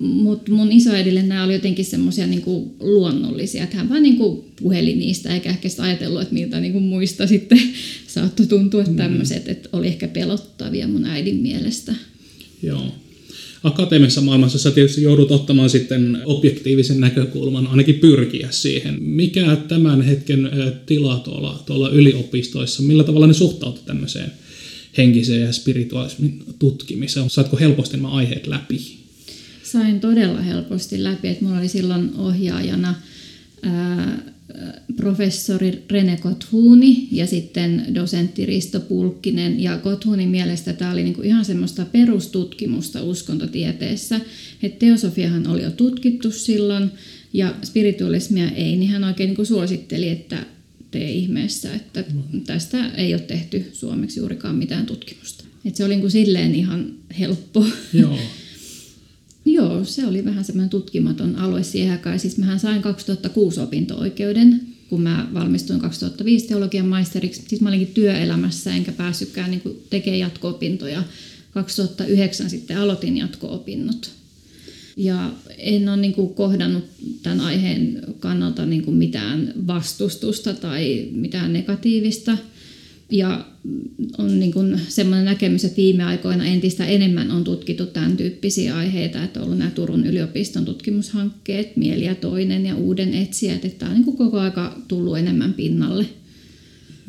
mutta 0.00 0.50
mun 0.50 0.72
isoäidille 0.72 1.22
nämä 1.22 1.44
oli 1.44 1.52
jotenkin 1.52 1.84
semmoisia 1.84 2.26
niinku 2.26 2.76
luonnollisia, 2.80 3.64
että 3.64 3.76
hän 3.76 3.88
vaan 3.88 4.02
niinku 4.02 4.44
puheli 4.62 4.94
niistä 4.94 5.34
eikä 5.34 5.50
ehkä 5.50 5.68
ajatellut, 5.78 6.22
että 6.22 6.34
miltä 6.34 6.60
niinku 6.60 6.80
muista 6.80 7.26
sitten 7.26 7.60
saattoi 8.06 8.46
tuntua 8.46 8.82
mm. 8.82 8.96
tämmöiset, 8.96 9.48
että 9.48 9.68
oli 9.72 9.86
ehkä 9.86 10.08
pelottavia 10.08 10.88
mun 10.88 11.04
äidin 11.04 11.36
mielestä. 11.36 11.94
Joo. 12.62 12.94
Akateemisessa 13.62 14.20
maailmassa 14.20 14.58
sä 14.58 14.70
tietysti 14.70 15.02
joudut 15.02 15.30
ottamaan 15.30 15.70
sitten 15.70 16.18
objektiivisen 16.24 17.00
näkökulman, 17.00 17.66
ainakin 17.66 17.94
pyrkiä 17.94 18.48
siihen. 18.50 19.02
Mikä 19.02 19.56
tämän 19.68 20.02
hetken 20.02 20.50
tila 20.86 21.18
tuolla, 21.18 21.62
tuolla 21.66 21.90
yliopistoissa, 21.90 22.82
millä 22.82 23.04
tavalla 23.04 23.26
ne 23.26 23.32
suhtautuu 23.32 23.82
tämmöiseen 23.86 24.32
henkiseen 24.98 25.40
ja 25.40 25.52
spirituaalismin 25.52 26.44
tutkimiseen? 26.58 27.30
Saatko 27.30 27.56
helposti 27.56 27.96
nämä 27.96 28.08
aiheet 28.08 28.46
läpi? 28.46 28.98
Sain 29.62 30.00
todella 30.00 30.40
helposti 30.40 31.02
läpi, 31.02 31.28
että 31.28 31.44
mulla 31.44 31.58
oli 31.58 31.68
silloin 31.68 32.10
ohjaajana 32.18 32.94
ää, 33.62 34.35
professori 34.96 35.84
Rene 35.90 36.16
Kothuuni 36.16 37.08
ja 37.12 37.26
sitten 37.26 37.86
dosentti 37.94 38.46
Risto 38.46 38.80
Pulkkinen. 38.80 39.60
Ja 39.60 39.78
Kothuunin 39.78 40.28
mielestä 40.28 40.72
tämä 40.72 40.92
oli 40.92 41.02
niinku 41.02 41.22
ihan 41.22 41.44
semmoista 41.44 41.84
perustutkimusta 41.84 43.02
uskontotieteessä. 43.02 44.20
Et 44.62 44.78
teosofiahan 44.78 45.46
oli 45.46 45.62
jo 45.62 45.70
tutkittu 45.70 46.30
silloin 46.30 46.90
ja 47.32 47.54
spiritualismia 47.64 48.50
ei, 48.50 48.76
niin 48.76 48.90
hän 48.90 49.04
oikein 49.04 49.28
niinku 49.28 49.44
suositteli, 49.44 50.08
että 50.08 50.46
tee 50.90 51.10
ihmeessä, 51.10 51.74
että 51.74 52.04
tästä 52.46 52.90
ei 52.90 53.14
ole 53.14 53.22
tehty 53.22 53.70
suomeksi 53.72 54.20
juurikaan 54.20 54.56
mitään 54.56 54.86
tutkimusta. 54.86 55.44
Et 55.64 55.76
se 55.76 55.84
oli 55.84 55.96
niin 55.96 56.10
silleen 56.10 56.54
ihan 56.54 56.94
helppo. 57.18 57.66
Joo. 57.92 58.18
Joo, 59.46 59.84
se 59.84 60.06
oli 60.06 60.24
vähän 60.24 60.44
semmoinen 60.44 60.70
tutkimaton 60.70 61.36
alue 61.36 61.62
siihen 61.62 61.92
aikaan. 61.92 62.18
Siis 62.18 62.38
mähän 62.38 62.60
sain 62.60 62.82
2006 62.82 63.60
opinto-oikeuden, 63.60 64.60
kun 64.88 65.02
mä 65.02 65.28
valmistuin 65.34 65.80
2005 65.80 66.46
teologian 66.46 66.86
maisteriksi. 66.86 67.42
Siis 67.48 67.60
mä 67.60 67.68
olinkin 67.68 67.94
työelämässä 67.94 68.74
enkä 68.74 68.92
päässytkään 68.92 69.50
niin 69.50 69.62
tekemään 69.90 70.18
jatko-opintoja. 70.18 71.02
2009 71.50 72.50
sitten 72.50 72.78
aloitin 72.78 73.16
jatko-opinnot. 73.16 74.10
Ja 74.96 75.32
en 75.58 75.88
ole 75.88 75.96
niin 75.96 76.14
kuin 76.14 76.34
kohdannut 76.34 76.84
tämän 77.22 77.40
aiheen 77.40 78.02
kannalta 78.18 78.66
niin 78.66 78.82
kuin 78.82 78.96
mitään 78.96 79.52
vastustusta 79.66 80.54
tai 80.54 81.08
mitään 81.12 81.52
negatiivista. 81.52 82.38
Ja 83.10 83.46
on 84.18 84.40
niin 84.40 84.52
kuin 84.52 84.80
semmoinen 84.88 85.24
näkemys, 85.24 85.64
että 85.64 85.76
viime 85.76 86.04
aikoina 86.04 86.44
entistä 86.44 86.86
enemmän 86.86 87.30
on 87.30 87.44
tutkittu 87.44 87.86
tämän 87.86 88.16
tyyppisiä 88.16 88.76
aiheita, 88.76 89.24
että 89.24 89.40
on 89.40 89.44
ollut 89.44 89.58
nämä 89.58 89.70
Turun 89.70 90.06
yliopiston 90.06 90.64
tutkimushankkeet, 90.64 91.76
Mieli 91.76 92.04
ja 92.04 92.14
toinen 92.14 92.66
ja 92.66 92.76
Uuden 92.76 93.14
etsijät, 93.14 93.64
että 93.64 93.78
tämä 93.78 93.90
on 93.90 93.96
niin 93.96 94.04
kuin 94.04 94.16
koko 94.16 94.38
aika 94.38 94.80
tullut 94.88 95.18
enemmän 95.18 95.54
pinnalle. 95.54 96.06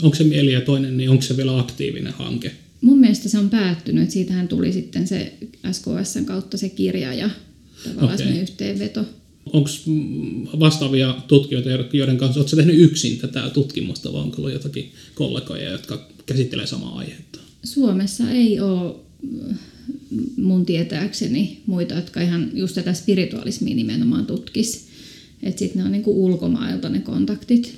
Onko 0.02 0.16
se 0.16 0.24
Mieli 0.24 0.54
ja 0.54 0.62
toinen, 0.62 0.98
niin 0.98 1.10
onko 1.10 1.22
se 1.22 1.38
vielä 1.38 1.60
aktiivinen 1.60 2.14
hanke? 2.14 2.52
Mun 2.82 3.00
mielestä 3.00 3.30
se 3.30 3.38
on 3.38 3.50
päättynyt, 3.50 4.04
että 4.04 4.14
siitähän 4.14 4.48
tuli 4.48 4.74
sitten 4.74 5.08
se 5.08 5.34
SKSn 5.72 6.26
kautta 6.26 6.58
se 6.58 6.70
kirja 6.70 7.14
ja 7.14 7.30
tavallaan 7.84 8.22
okay. 8.22 8.42
yhteenveto. 8.42 9.06
Onko 9.54 9.70
vastaavia 10.60 11.16
tutkijoita, 11.28 11.70
joiden 11.94 12.18
kanssa 12.18 12.40
oletko 12.40 12.56
tehnyt 12.56 12.80
yksin 12.80 13.18
tätä 13.18 13.50
tutkimusta, 13.50 14.14
vai 14.14 14.22
onko 14.22 14.38
ollut 14.38 14.54
jotakin 14.54 14.92
kollegoja, 15.16 15.72
jotka 15.72 16.08
käsittelee 16.26 16.68
samaa 16.68 16.98
aihetta? 16.98 17.40
Suomessa 17.64 18.32
ei 18.32 18.60
ole 18.60 18.96
mun 20.38 20.66
tietääkseni 20.66 21.62
muita, 21.66 21.94
jotka 21.94 22.22
ihan 22.22 22.52
just 22.54 22.76
tätä 22.76 22.94
spiritualismia 22.94 23.76
nimenomaan 23.76 24.26
tutkis. 24.26 24.88
Että 25.44 25.60
sitten 25.60 25.78
ne 25.78 25.86
on 25.86 25.92
niinku 25.92 26.26
ulkomailta 26.26 26.90
ne 26.90 27.00
kontaktit. 27.00 27.78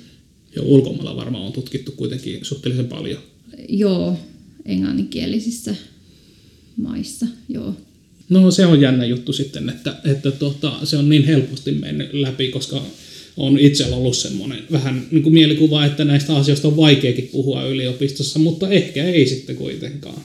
Ja 0.56 0.62
ulkomailla 0.62 1.16
varmaan 1.16 1.44
on 1.44 1.52
tutkittu 1.52 1.92
kuitenkin 1.92 2.38
suhteellisen 2.42 2.88
paljon. 2.88 3.22
Joo, 3.68 4.18
englanninkielisissä 4.64 5.74
maissa, 6.76 7.26
joo. 7.48 7.76
No 8.30 8.50
se 8.50 8.66
on 8.66 8.80
jännä 8.80 9.04
juttu 9.04 9.32
sitten, 9.32 9.68
että, 9.68 9.96
että 10.04 10.30
tota, 10.30 10.72
se 10.84 10.96
on 10.96 11.08
niin 11.08 11.24
helposti 11.24 11.72
mennyt 11.72 12.12
läpi, 12.12 12.48
koska 12.48 12.82
on 13.36 13.58
itsellä 13.58 13.96
ollut 13.96 14.16
semmoinen 14.16 14.64
vähän 14.72 15.06
niin 15.10 15.22
kuin 15.22 15.32
mielikuva, 15.32 15.84
että 15.84 16.04
näistä 16.04 16.36
asioista 16.36 16.68
on 16.68 16.76
vaikeakin 16.76 17.28
puhua 17.32 17.64
yliopistossa, 17.66 18.38
mutta 18.38 18.70
ehkä 18.70 19.04
ei 19.04 19.26
sitten 19.26 19.56
kuitenkaan. 19.56 20.22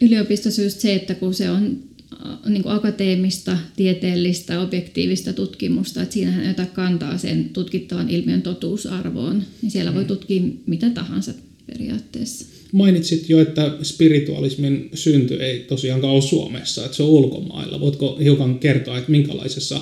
Yliopistossa 0.00 0.62
just 0.62 0.80
se, 0.80 0.94
että 0.94 1.14
kun 1.14 1.34
se 1.34 1.50
on 1.50 1.78
äh, 2.12 2.50
niin 2.50 2.62
kuin 2.62 2.74
akateemista, 2.74 3.58
tieteellistä, 3.76 4.60
objektiivista 4.60 5.32
tutkimusta, 5.32 6.02
että 6.02 6.12
siinähän 6.12 6.48
jota 6.48 6.66
kantaa 6.66 7.18
sen 7.18 7.50
tutkittavan 7.52 8.10
ilmiön 8.10 8.42
totuusarvoon, 8.42 9.42
niin 9.62 9.70
siellä 9.70 9.94
voi 9.94 10.02
mm. 10.02 10.08
tutkia 10.08 10.42
mitä 10.66 10.90
tahansa 10.90 11.32
periaatteessa. 11.66 12.59
Mainitsit 12.72 13.28
jo, 13.28 13.40
että 13.40 13.76
spiritualismin 13.82 14.90
synty 14.94 15.42
ei 15.42 15.58
tosiaankaan 15.58 16.14
ole 16.14 16.22
Suomessa, 16.22 16.84
että 16.84 16.96
se 16.96 17.02
on 17.02 17.08
ulkomailla. 17.08 17.80
Voitko 17.80 18.18
hiukan 18.22 18.58
kertoa, 18.58 18.98
että 18.98 19.10
minkälaisessa, 19.10 19.80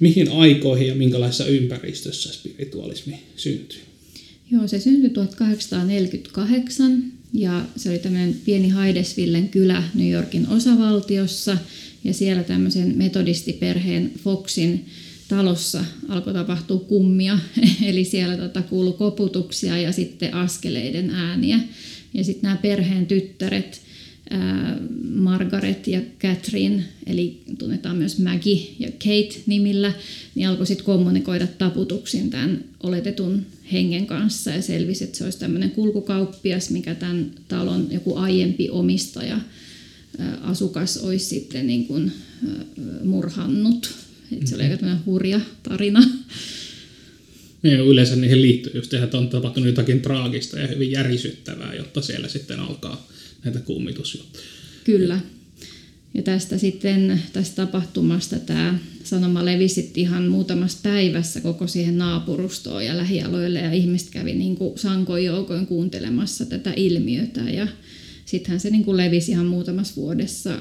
mihin 0.00 0.32
aikoihin 0.32 0.88
ja 0.88 0.94
minkälaisessa 0.94 1.46
ympäristössä 1.46 2.32
spiritualismi 2.32 3.14
syntyi? 3.36 3.78
Joo, 4.50 4.68
se 4.68 4.80
syntyi 4.80 5.10
1848 5.10 7.12
ja 7.32 7.64
se 7.76 7.90
oli 7.90 7.98
tämmöinen 7.98 8.36
pieni 8.44 8.68
Haidesvillen 8.68 9.48
kylä 9.48 9.82
New 9.94 10.10
Yorkin 10.10 10.48
osavaltiossa 10.48 11.58
ja 12.04 12.14
siellä 12.14 12.42
tämmöisen 12.42 12.96
metodistiperheen 12.96 14.10
Foxin 14.24 14.86
talossa 15.28 15.84
alkoi 16.08 16.32
tapahtua 16.32 16.78
kummia, 16.78 17.38
eli 17.88 18.04
siellä 18.04 18.36
tota, 18.36 18.62
kuului 18.62 18.92
koputuksia 18.92 19.78
ja 19.78 19.92
sitten 19.92 20.34
askeleiden 20.34 21.10
ääniä. 21.10 21.58
Ja 22.14 22.24
sitten 22.24 22.42
nämä 22.42 22.56
perheen 22.56 23.06
tyttäret, 23.06 23.80
Margaret 25.14 25.86
ja 25.86 26.00
Catherine, 26.20 26.84
eli 27.06 27.42
tunnetaan 27.58 27.96
myös 27.96 28.18
Maggie 28.18 28.66
ja 28.78 28.90
Kate 28.90 29.42
nimillä, 29.46 29.92
niin 30.34 30.48
alkoi 30.48 30.66
sitten 30.66 30.86
kommunikoida 30.86 31.46
taputuksin 31.46 32.30
tämän 32.30 32.64
oletetun 32.82 33.46
hengen 33.72 34.06
kanssa 34.06 34.50
ja 34.50 34.62
selvisi, 34.62 35.04
että 35.04 35.18
se 35.18 35.24
olisi 35.24 35.38
tämmöinen 35.38 35.70
kulkukauppias, 35.70 36.70
mikä 36.70 36.94
tämän 36.94 37.30
talon 37.48 37.88
joku 37.90 38.16
aiempi 38.16 38.70
omistaja, 38.70 39.40
asukas 40.42 40.96
olisi 40.96 41.26
sitten 41.26 41.66
niin 41.66 41.86
kuin 41.86 42.12
murhannut. 43.04 43.94
Et 44.32 44.46
se 44.46 44.54
oli 44.54 44.64
aika 44.64 44.96
hurja 45.06 45.40
tarina. 45.62 46.02
Niin, 47.62 47.80
yleensä 47.80 48.16
niihin 48.16 48.42
liittyy 48.42 48.72
just, 48.74 48.94
että 48.94 49.18
on 49.18 49.28
tapahtunut 49.28 49.66
jotakin 49.66 50.00
traagista 50.00 50.58
ja 50.58 50.66
hyvin 50.66 50.90
järisyttävää, 50.90 51.74
jotta 51.74 52.02
siellä 52.02 52.28
sitten 52.28 52.60
alkaa 52.60 53.08
näitä 53.44 53.60
kummitusjuttuja. 53.60 54.44
Kyllä. 54.84 55.20
Ja 56.14 56.22
tästä 56.22 56.58
sitten, 56.58 57.22
tästä 57.32 57.66
tapahtumasta 57.66 58.38
tämä 58.38 58.78
sanoma 59.04 59.44
levisi 59.44 59.92
ihan 59.96 60.28
muutamassa 60.28 60.78
päivässä 60.82 61.40
koko 61.40 61.66
siihen 61.66 61.98
naapurustoon 61.98 62.84
ja 62.84 62.96
lähialoille 62.96 63.58
ja 63.58 63.72
ihmiset 63.72 64.10
kävi 64.10 64.34
niin 64.34 64.56
kuin 64.56 64.78
sankoin 64.78 65.24
joukoin 65.24 65.66
kuuntelemassa 65.66 66.46
tätä 66.46 66.72
ilmiötä 66.76 67.40
ja 67.40 67.68
sittenhän 68.24 68.60
se 68.60 68.70
niin 68.70 68.84
kuin 68.84 68.96
levisi 68.96 69.32
ihan 69.32 69.46
muutamassa 69.46 69.96
vuodessa 69.96 70.58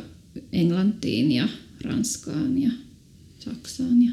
Englantiin 0.53 1.31
ja 1.31 1.49
Ranskaan 1.81 2.61
ja 2.61 2.71
Saksaan 3.39 4.03
ja 4.03 4.11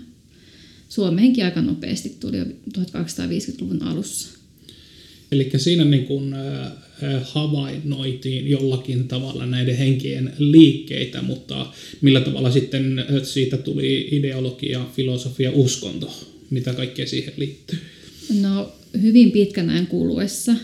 Suomeenkin 0.98 1.44
aika 1.44 1.62
nopeasti 1.62 2.16
tuli 2.20 2.36
jo 2.36 2.44
1250-luvun 2.78 3.82
alussa. 3.82 4.38
Eli 5.32 5.50
siinä 5.56 5.84
niin 5.84 6.04
kuin, 6.04 6.34
havainnoitiin 7.22 8.50
jollakin 8.50 9.08
tavalla 9.08 9.46
näiden 9.46 9.76
henkien 9.76 10.32
liikkeitä, 10.38 11.22
mutta 11.22 11.72
millä 12.00 12.20
tavalla 12.20 12.50
sitten 12.50 13.04
siitä 13.22 13.56
tuli 13.56 14.08
ideologia, 14.10 14.86
filosofia, 14.96 15.50
uskonto, 15.52 16.26
mitä 16.50 16.74
kaikkea 16.74 17.06
siihen 17.06 17.32
liittyy? 17.36 17.78
No 18.40 18.72
hyvin 19.02 19.30
pitkän 19.30 19.70
ajan 19.70 19.86
kuluessa, 19.86 20.54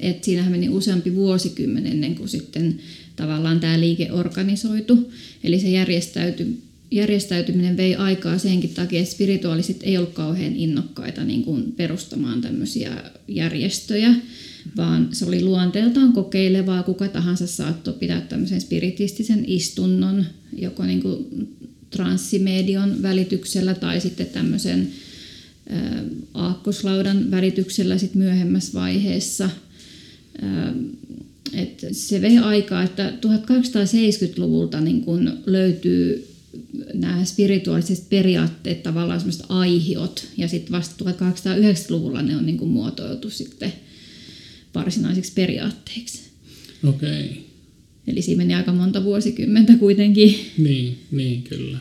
että 0.00 0.24
siinähän 0.24 0.52
meni 0.52 0.68
useampi 0.68 1.14
vuosikymmen 1.14 1.86
ennen 1.86 2.14
kuin 2.14 2.28
sitten 2.28 2.78
tavallaan 3.16 3.60
tämä 3.60 3.80
liike 3.80 4.12
organisoitu, 4.12 5.12
eli 5.44 5.60
se 5.60 5.68
järjestäytyi 5.68 6.46
järjestäytyminen 6.92 7.76
vei 7.76 7.94
aikaa 7.94 8.38
senkin 8.38 8.70
takia, 8.70 9.00
että 9.00 9.14
spirituaaliset 9.14 9.80
ei 9.82 9.98
ollut 9.98 10.12
kauhean 10.12 10.56
innokkaita 10.56 11.24
niin 11.24 11.42
kuin 11.42 11.72
perustamaan 11.72 12.40
tämmöisiä 12.40 13.10
järjestöjä, 13.28 14.14
vaan 14.76 15.08
se 15.12 15.24
oli 15.24 15.42
luonteeltaan 15.42 16.12
kokeilevaa. 16.12 16.82
Kuka 16.82 17.08
tahansa 17.08 17.46
saattoi 17.46 17.94
pitää 17.94 18.20
tämmöisen 18.20 18.60
spiritistisen 18.60 19.44
istunnon, 19.46 20.24
joko 20.58 20.84
niin 20.84 21.02
kuin 21.02 21.26
transsimedion 21.90 23.02
välityksellä 23.02 23.74
tai 23.74 24.00
sitten 24.00 24.26
tämmöisen 24.26 24.88
aakkoslaudan 26.34 27.30
välityksellä 27.30 27.98
sit 27.98 28.14
myöhemmässä 28.14 28.72
vaiheessa. 28.72 29.50
Et 31.54 31.86
se 31.92 32.20
vei 32.20 32.38
aikaa, 32.38 32.82
että 32.82 33.10
1870-luvulta 33.10 34.80
niin 34.80 35.00
kun 35.00 35.38
löytyy 35.46 36.31
nämä 36.94 37.24
spirituaaliset 37.24 38.08
periaatteet, 38.08 38.82
tavallaan 38.82 39.20
semmoiset 39.20 39.46
aihiot, 39.48 40.28
ja 40.36 40.48
sitten 40.48 40.72
vasta 40.72 41.04
1890-luvulla 41.04 42.22
ne 42.22 42.36
on 42.36 42.46
niin 42.46 42.58
kuin 42.58 42.70
muotoiltu 42.70 43.30
sitten 43.30 43.72
varsinaisiksi 44.74 45.32
periaatteiksi. 45.32 46.22
Okei. 46.88 47.24
Okay. 47.24 47.42
Eli 48.06 48.22
siinä 48.22 48.38
meni 48.38 48.54
aika 48.54 48.72
monta 48.72 49.04
vuosikymmentä 49.04 49.72
kuitenkin. 49.76 50.36
Niin, 50.58 50.98
niin 51.10 51.42
kyllä. 51.42 51.78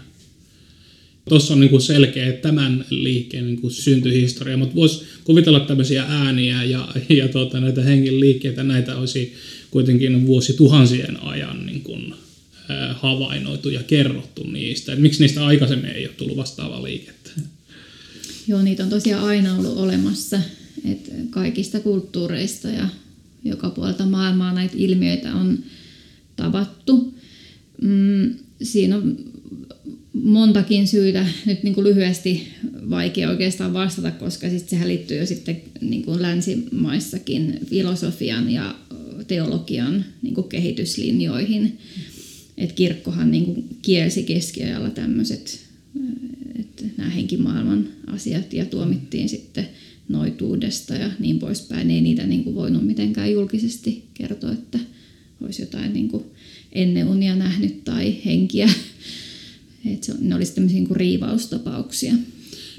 Tuossa 1.30 1.54
on 1.54 1.60
niin 1.60 1.70
kuin 1.70 1.82
selkeä 1.82 2.32
tämän 2.32 2.86
liikkeen 2.90 3.46
niin 3.46 3.62
kuin 3.62 3.72
syntyhistoria, 3.72 4.58
mutta 4.58 4.76
voisi 4.76 5.04
kuvitella 5.24 5.60
tämmöisiä 5.60 6.04
ääniä 6.04 6.64
ja, 6.64 6.88
ja 7.10 7.28
tuota, 7.28 7.60
näitä 7.60 7.84
hengen 7.84 8.20
liikkeitä, 8.20 8.64
näitä 8.64 8.98
olisi 8.98 9.34
kuitenkin 9.72 10.28
vuosituhansien 10.28 11.24
ajan 11.24 11.66
niin 11.66 11.82
kuin, 11.82 12.14
havainnoitu 12.94 13.70
ja 13.70 13.84
kerrottu 13.84 14.44
niistä. 14.44 14.94
Et 14.94 15.00
miksi 15.00 15.24
niistä 15.24 15.46
aikaisemmin 15.46 15.92
ei 15.92 16.08
ole 16.08 16.14
tullut 16.14 16.38
vastaavaa 16.38 16.84
liikettä? 16.84 17.32
Joo, 18.48 18.62
niitä 18.62 18.84
on 18.84 18.90
tosiaan 18.90 19.24
aina 19.24 19.56
ollut 19.56 19.78
olemassa. 19.78 20.40
Et 20.92 21.12
kaikista 21.30 21.80
kulttuureista 21.80 22.68
ja 22.70 22.88
joka 23.44 23.70
puolta 23.70 24.06
maailmaa 24.06 24.54
näitä 24.54 24.76
ilmiöitä 24.78 25.34
on 25.34 25.60
tavattu. 26.36 27.14
Mm, 27.82 28.36
siinä 28.62 28.98
on 28.98 29.18
montakin 30.14 30.88
syytä 30.88 31.26
nyt 31.46 31.64
niin 31.64 31.74
kuin 31.74 31.84
lyhyesti 31.84 32.48
vaikea 32.90 33.30
oikeastaan 33.30 33.74
vastata, 33.74 34.12
koska 34.12 34.50
sit 34.50 34.70
sehän 34.70 34.88
liittyy 34.88 35.18
jo 35.18 35.26
sitten 35.26 35.62
niin 35.82 36.04
kuin 36.04 36.22
länsimaissakin 36.22 37.60
filosofian 37.66 38.52
ja 38.52 38.76
teologian 39.28 40.06
niin 40.22 40.34
kuin 40.34 40.50
kehityslinjoihin. 40.50 41.80
Et 42.58 42.72
kirkkohan 42.72 43.32
niin 43.32 43.46
kuin 43.46 43.66
kielsi 43.82 44.24
keskiajalla 44.24 44.90
tämmöiset 44.90 45.60
että 46.60 46.84
nämä 46.98 47.10
henkimaailman 47.10 47.88
asiat 48.08 48.54
ja 48.54 48.66
tuomittiin 48.66 49.30
sitten 49.30 49.68
noituudesta 50.10 50.96
ja 50.96 51.12
niin 51.20 51.40
poispäin. 51.40 51.92
Ei 51.92 52.02
niitä 52.02 52.28
niin 52.28 52.44
kuin 52.44 52.56
voinut 52.56 52.86
mitenkään 52.86 53.32
julkisesti 53.32 54.04
kertoa, 54.14 54.52
että 54.52 54.80
olisi 55.42 55.62
jotain 55.62 55.94
niin 55.94 56.08
kuin 56.08 56.24
ennen 56.72 57.08
unia 57.08 57.36
nähnyt 57.36 57.84
tai 57.84 58.16
henkiä 58.26 58.70
että 59.86 60.06
se, 60.06 60.14
ne 60.20 60.36
olisi 60.36 60.56
tämmöisiä 60.56 60.80
niin 60.80 60.96
riivaustapauksia. 60.96 62.14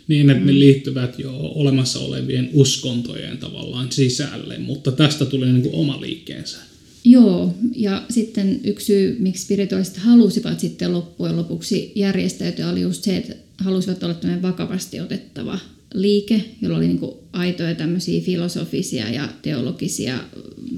Niin, 0.08 0.30
että 0.30 0.44
ne 0.44 0.58
liittyvät 0.58 1.18
jo 1.18 1.36
olemassa 1.36 1.98
olevien 1.98 2.50
uskontojen 2.52 3.38
tavallaan 3.38 3.92
sisälle, 3.92 4.58
mutta 4.58 4.92
tästä 4.92 5.24
tuli 5.24 5.52
niin 5.52 5.62
kuin 5.62 5.74
oma 5.74 6.00
liikkeensä. 6.00 6.58
Joo, 7.04 7.54
ja 7.76 8.06
sitten 8.10 8.60
yksi 8.64 8.86
syy, 8.86 9.16
miksi 9.18 9.44
spirituaaliset 9.44 9.96
halusivat 9.96 10.60
sitten 10.60 10.92
loppujen 10.92 11.36
lopuksi 11.36 11.92
järjestäytyä, 11.94 12.70
oli 12.70 12.80
just 12.80 13.04
se, 13.04 13.16
että 13.16 13.34
halusivat 13.58 14.02
olla 14.02 14.14
tämmöinen 14.14 14.42
vakavasti 14.42 15.00
otettava 15.00 15.58
liike, 15.94 16.44
jolla 16.62 16.76
oli 16.76 16.86
niin 16.88 17.00
aitoja 17.32 17.74
tämmöisiä 17.74 18.20
filosofisia 18.20 19.10
ja 19.10 19.28
teologisia 19.42 20.18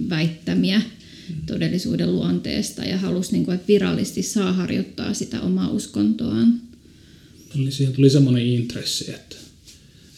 väittämiä 0.08 0.82
todellisuuden 1.46 2.12
luonteesta 2.12 2.84
ja 2.84 2.98
halusi, 2.98 3.32
niin 3.32 3.44
kuin, 3.44 3.54
että 3.54 3.68
virallisesti 3.68 4.22
saa 4.22 4.52
harjoittaa 4.52 5.14
sitä 5.14 5.40
omaa 5.40 5.70
uskontoaan. 5.70 6.60
Eli 7.56 7.70
siihen 7.70 7.94
tuli 7.94 8.10
semmoinen 8.10 8.46
intressi, 8.46 9.10
että, 9.10 9.36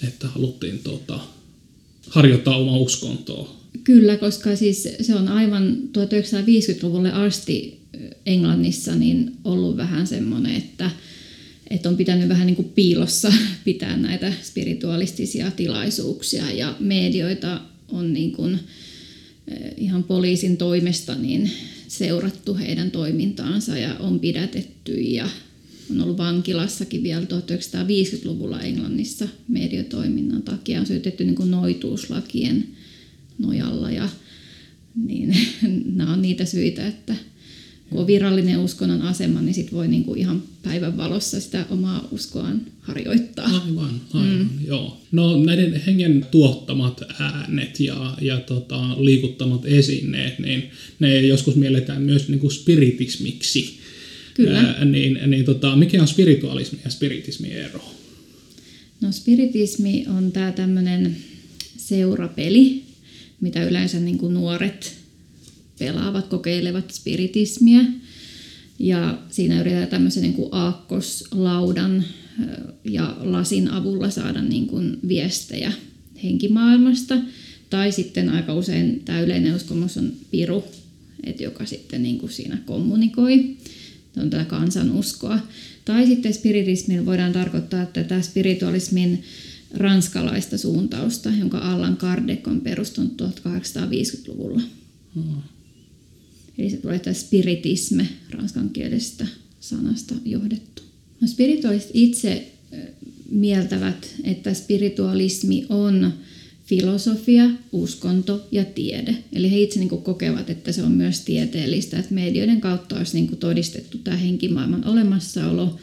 että 0.09 0.29
haluttiin 0.29 0.79
tuota, 0.79 1.21
harjoittaa 2.09 2.57
omaa 2.57 2.79
uskontoa. 2.79 3.57
Kyllä, 3.85 4.17
koska 4.17 4.57
siis 4.57 4.89
se 5.01 5.15
on 5.15 5.29
aivan 5.29 5.77
1950-luvulle 5.99 7.13
asti 7.13 7.81
Englannissa 8.27 8.95
niin 8.95 9.33
ollut 9.45 9.77
vähän 9.77 10.07
semmoinen, 10.07 10.57
että, 10.57 10.91
että 11.71 11.89
on 11.89 11.97
pitänyt 11.97 12.29
vähän 12.29 12.47
niin 12.47 12.57
kuin 12.57 12.69
piilossa 12.75 13.33
pitää 13.65 13.97
näitä 13.97 14.33
spiritualistisia 14.43 15.51
tilaisuuksia 15.51 16.51
ja 16.51 16.77
medioita 16.81 17.61
on 17.89 18.13
niin 18.13 18.33
kuin, 18.33 18.59
ihan 19.77 20.05
poliisin 20.05 20.57
toimesta 20.57 21.15
niin 21.15 21.51
seurattu 21.89 22.55
heidän 22.55 22.91
toimintaansa 22.91 23.79
ja 23.79 23.95
on 23.95 24.21
pidätetty 24.21 24.93
ja 24.93 25.29
on 25.91 26.01
ollut 26.01 26.19
vankilassakin 26.19 27.03
vielä 27.03 27.23
1950-luvulla 27.23 28.61
Englannissa 28.61 29.29
mediotoiminnan 29.49 30.43
takia. 30.43 30.81
On 30.81 30.87
syytetty 30.87 31.25
niin 31.25 31.35
kuin 31.35 31.51
noituuslakien 31.51 32.65
nojalla 33.39 33.91
ja 33.91 34.09
niin, 35.05 35.37
nämä 35.97 36.13
on 36.13 36.23
niitä 36.23 36.45
syitä, 36.45 36.87
että 36.87 37.15
kun 37.91 38.01
on 38.01 38.07
virallinen 38.07 38.59
uskonnon 38.59 39.03
asema, 39.03 39.41
niin 39.41 39.55
sit 39.55 39.73
voi 39.73 39.89
niinku 39.89 40.15
ihan 40.15 40.43
päivän 40.63 40.97
valossa 40.97 41.41
sitä 41.41 41.67
omaa 41.71 42.09
uskoaan 42.11 42.61
harjoittaa. 42.81 43.45
Aivan, 43.47 44.01
aivan, 44.15 44.39
mm. 44.39 44.67
joo. 44.67 45.01
No 45.13 45.45
näiden 45.45 45.83
hengen 45.87 46.27
tuottamat 46.31 47.03
äänet 47.21 47.81
ja, 47.81 48.17
ja 48.21 48.41
tota, 48.41 49.05
liikuttamat 49.05 49.67
esineet, 49.67 50.39
niin 50.39 50.63
ne 50.99 51.21
joskus 51.21 51.57
mielletään 51.57 52.03
myös 52.03 52.29
niinku 52.29 52.51
spiritismiksi. 52.51 53.79
Kyllä. 54.35 54.59
Ää, 54.61 54.85
niin, 54.85 55.19
niin 55.27 55.45
tota, 55.45 55.77
mikä 55.77 56.03
on 56.03 56.09
spiritualismi 56.09 56.79
ja 56.85 56.91
spiritismi 56.91 57.53
ero? 57.53 57.93
No 59.01 59.13
spiritismi 59.13 60.05
on 60.17 60.33
tämä 60.33 60.53
tämmöinen 60.53 61.17
seurapeli, 61.77 62.86
mitä 63.41 63.65
yleensä 63.65 64.01
niin 64.01 64.19
kuin 64.19 64.35
nuoret 64.35 64.97
pelaavat, 65.79 66.27
kokeilevat 66.27 66.91
spiritismiä. 66.91 67.85
Ja 68.79 69.19
siinä 69.31 69.61
yritetään 69.61 69.89
tämmöisen 69.89 70.23
niin 70.23 70.35
kuin 70.35 70.49
aakkoslaudan 70.53 72.05
ja 72.85 73.17
lasin 73.21 73.69
avulla 73.69 74.11
saada 74.11 74.43
niin 74.43 74.67
kuin 74.67 74.99
viestejä 75.09 75.73
henkimaailmasta. 76.23 77.19
Tai 77.71 77.93
sitten 77.93 78.29
aika 78.29 78.55
usein 78.55 79.03
tämä 79.05 79.21
yleinen 79.21 79.55
uskomus 79.55 79.97
on 79.97 80.13
piru, 80.31 80.65
että 81.25 81.43
joka 81.43 81.67
sitten 81.67 82.03
niin 82.03 82.19
kuin 82.19 82.33
siinä 82.33 82.59
kommunikoi. 82.67 83.57
Se 84.15 84.21
on 84.21 84.31
tätä 84.31 84.45
kansanuskoa. 84.45 85.39
Tai 85.85 86.07
sitten 86.07 86.35
spiritismilla 86.35 87.07
voidaan 87.07 87.33
tarkoittaa 87.33 87.87
tätä 87.87 88.23
spiritualismin 88.23 89.23
ranskalaista 89.75 90.59
suuntausta, 90.59 91.31
jonka 91.39 91.59
Allan 91.59 91.97
Kardec 91.97 92.49
on 92.49 92.61
perustunut 92.61 93.23
1850-luvulla. 93.23 94.63
Hmm. 95.15 95.43
Eli 96.59 96.71
se 96.71 96.77
tulee 96.77 96.99
tämä 96.99 97.15
spiritisme 97.15 98.09
ranskankielisestä 98.31 99.27
sanasta 99.61 100.15
johdettu. 100.25 100.83
No 101.21 101.29
spirituaaliset 101.29 101.91
itse 101.95 102.53
mieltävät, 103.31 104.15
että 104.25 104.55
spiritualismi 104.55 105.67
on 105.69 106.13
filosofia, 106.67 107.51
uskonto 107.73 108.49
ja 108.53 108.65
tiede. 108.65 109.17
Eli 109.33 109.51
he 109.51 109.61
itse 109.61 109.79
niin 109.79 109.89
kokevat, 109.89 110.51
että 110.51 110.73
se 110.73 110.83
on 110.83 110.93
myös 110.93 111.21
tieteellistä, 111.21 111.99
että 111.99 112.15
medioiden 112.15 112.61
kautta 112.61 112.97
olisi 112.97 113.21
niin 113.21 113.37
todistettu 113.37 113.99
tämä 113.99 114.17
henkimaailman 114.17 114.87
olemassaolo. 114.87 115.79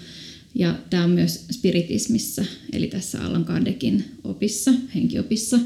Ja 0.56 0.80
tämä 0.90 1.04
on 1.04 1.10
myös 1.10 1.46
spiritismissa, 1.52 2.46
eli 2.72 2.88
tässä 2.88 3.26
Allan 3.26 3.46
Kardecin 3.46 4.04
opissa, 4.24 4.74
henkiopissa. 4.96 5.60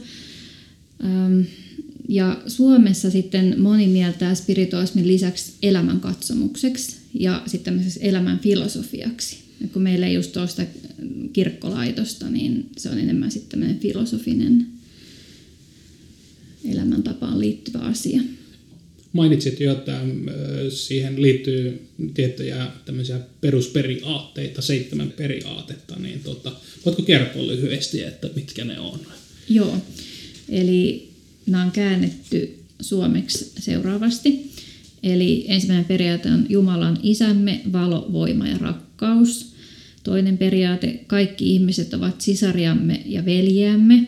Ja 2.10 2.42
Suomessa 2.48 3.12
sitten 3.12 3.62
moni 3.62 3.88
mieltää 3.88 4.36
spiritualismin 4.36 5.08
lisäksi 5.08 5.54
elämänkatsomukseksi 5.62 6.96
ja 7.14 7.44
sitten 7.46 7.86
elämän 8.00 8.40
filosofiaksi. 8.40 9.38
Ja 9.62 9.68
kun 9.68 9.82
meillä 9.82 10.08
ei 10.08 10.14
just 10.14 10.38
ole 10.38 10.48
sitä 10.48 10.68
kirkkolaitosta, 11.34 12.30
niin 12.30 12.70
se 12.78 12.90
on 12.90 13.00
enemmän 13.00 13.32
sitten 13.32 13.80
filosofinen 13.82 14.68
elämäntapaan 16.66 17.40
liittyvä 17.40 17.80
asia. 17.80 18.22
Mainitsit 19.18 19.60
jo, 19.60 19.72
että 19.72 20.02
siihen 20.70 21.22
liittyy 21.22 21.88
tiettyjä 22.14 22.68
tämmöisiä 22.86 23.20
perusperiaatteita, 23.42 24.62
seitsemän 24.62 25.12
periaatetta, 25.12 25.96
niin 26.00 26.20
tota, 26.20 26.52
voitko 26.86 27.04
kertoa 27.04 27.48
lyhyesti, 27.48 28.04
että 28.04 28.30
mitkä 28.36 28.66
ne 28.66 28.80
on? 28.80 29.00
Joo, 29.50 29.78
eli 30.50 31.10
nämä 31.46 31.64
on 31.64 31.72
käännetty 31.72 32.60
suomeksi 32.82 33.52
seuraavasti. 33.60 34.52
Eli 35.04 35.46
ensimmäinen 35.48 35.86
periaate 35.86 36.30
on 36.30 36.46
Jumalan 36.50 37.00
isämme, 37.04 37.62
valo, 37.72 38.10
voima 38.12 38.48
ja 38.48 38.58
rakkaus. 38.58 39.54
Toinen 40.04 40.38
periaate, 40.38 41.00
kaikki 41.08 41.54
ihmiset 41.54 41.94
ovat 41.94 42.22
sisariamme 42.22 43.02
ja 43.06 43.26
veljiämme. 43.26 44.08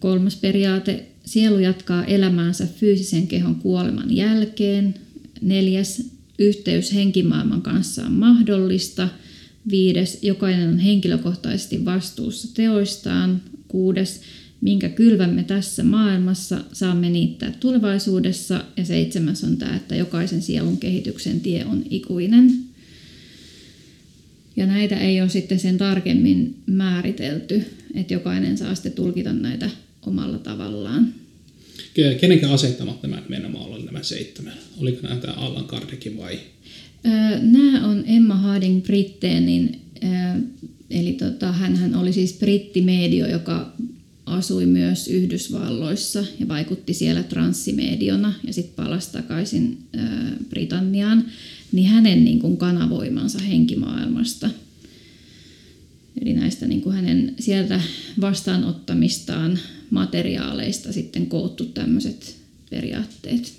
Kolmas 0.00 0.36
periaate, 0.36 1.06
sielu 1.30 1.58
jatkaa 1.58 2.04
elämäänsä 2.04 2.66
fyysisen 2.66 3.26
kehon 3.26 3.54
kuoleman 3.54 4.16
jälkeen. 4.16 4.94
Neljäs, 5.40 6.10
yhteys 6.38 6.94
henkimaailman 6.94 7.62
kanssa 7.62 8.06
on 8.06 8.12
mahdollista. 8.12 9.08
Viides, 9.70 10.18
jokainen 10.22 10.68
on 10.68 10.78
henkilökohtaisesti 10.78 11.84
vastuussa 11.84 12.54
teoistaan. 12.54 13.42
Kuudes, 13.68 14.20
minkä 14.60 14.88
kylvämme 14.88 15.44
tässä 15.44 15.84
maailmassa, 15.84 16.60
saamme 16.72 17.10
niittää 17.10 17.52
tulevaisuudessa. 17.60 18.64
Ja 18.76 18.84
seitsemäs 18.84 19.44
on 19.44 19.56
tämä, 19.56 19.76
että 19.76 19.96
jokaisen 19.96 20.42
sielun 20.42 20.78
kehityksen 20.78 21.40
tie 21.40 21.64
on 21.64 21.84
ikuinen. 21.90 22.54
Ja 24.56 24.66
näitä 24.66 24.98
ei 24.98 25.20
ole 25.20 25.28
sitten 25.28 25.58
sen 25.58 25.78
tarkemmin 25.78 26.54
määritelty, 26.66 27.62
että 27.94 28.14
jokainen 28.14 28.58
saa 28.58 28.74
sitten 28.74 28.92
tulkita 28.92 29.32
näitä 29.32 29.70
omalla 30.06 30.38
tavallaan. 30.38 31.19
Kenenkä 32.20 32.50
asettamat 32.50 33.02
nämä 33.02 33.20
nimenomaan 33.20 33.84
nämä 33.84 34.02
seitsemän? 34.02 34.54
Oliko 34.78 35.02
nämä 35.02 35.16
tämä 35.16 35.32
Allan 35.32 35.64
Kardekin 35.64 36.18
vai? 36.18 36.38
Nämä 37.40 37.86
on 37.86 38.04
Emma 38.06 38.34
Harding 38.34 38.82
Britteenin, 38.82 39.80
eli 40.90 41.12
tota, 41.12 41.52
hän 41.52 41.94
oli 41.94 42.12
siis 42.12 42.32
brittimedio, 42.38 43.26
joka 43.26 43.72
asui 44.26 44.66
myös 44.66 45.08
Yhdysvalloissa 45.08 46.24
ja 46.40 46.48
vaikutti 46.48 46.94
siellä 46.94 47.22
transsimediona 47.22 48.32
ja 48.46 48.52
sitten 48.52 48.84
palasi 48.84 49.12
takaisin 49.12 49.78
Britanniaan, 50.48 51.24
niin 51.72 51.88
hänen 51.88 52.24
niin 52.24 52.38
kuin 52.38 52.56
kanavoimansa 52.56 53.38
henkimaailmasta. 53.38 54.50
Eli 56.22 56.32
näistä 56.32 56.66
niin 56.66 56.80
kuin 56.80 56.96
hänen 56.96 57.34
sieltä 57.38 57.80
vastaanottamistaan 58.20 59.58
materiaaleista 59.90 60.92
sitten 60.92 61.26
koottu 61.26 61.64
tämmöiset 61.64 62.36
periaatteet. 62.70 63.52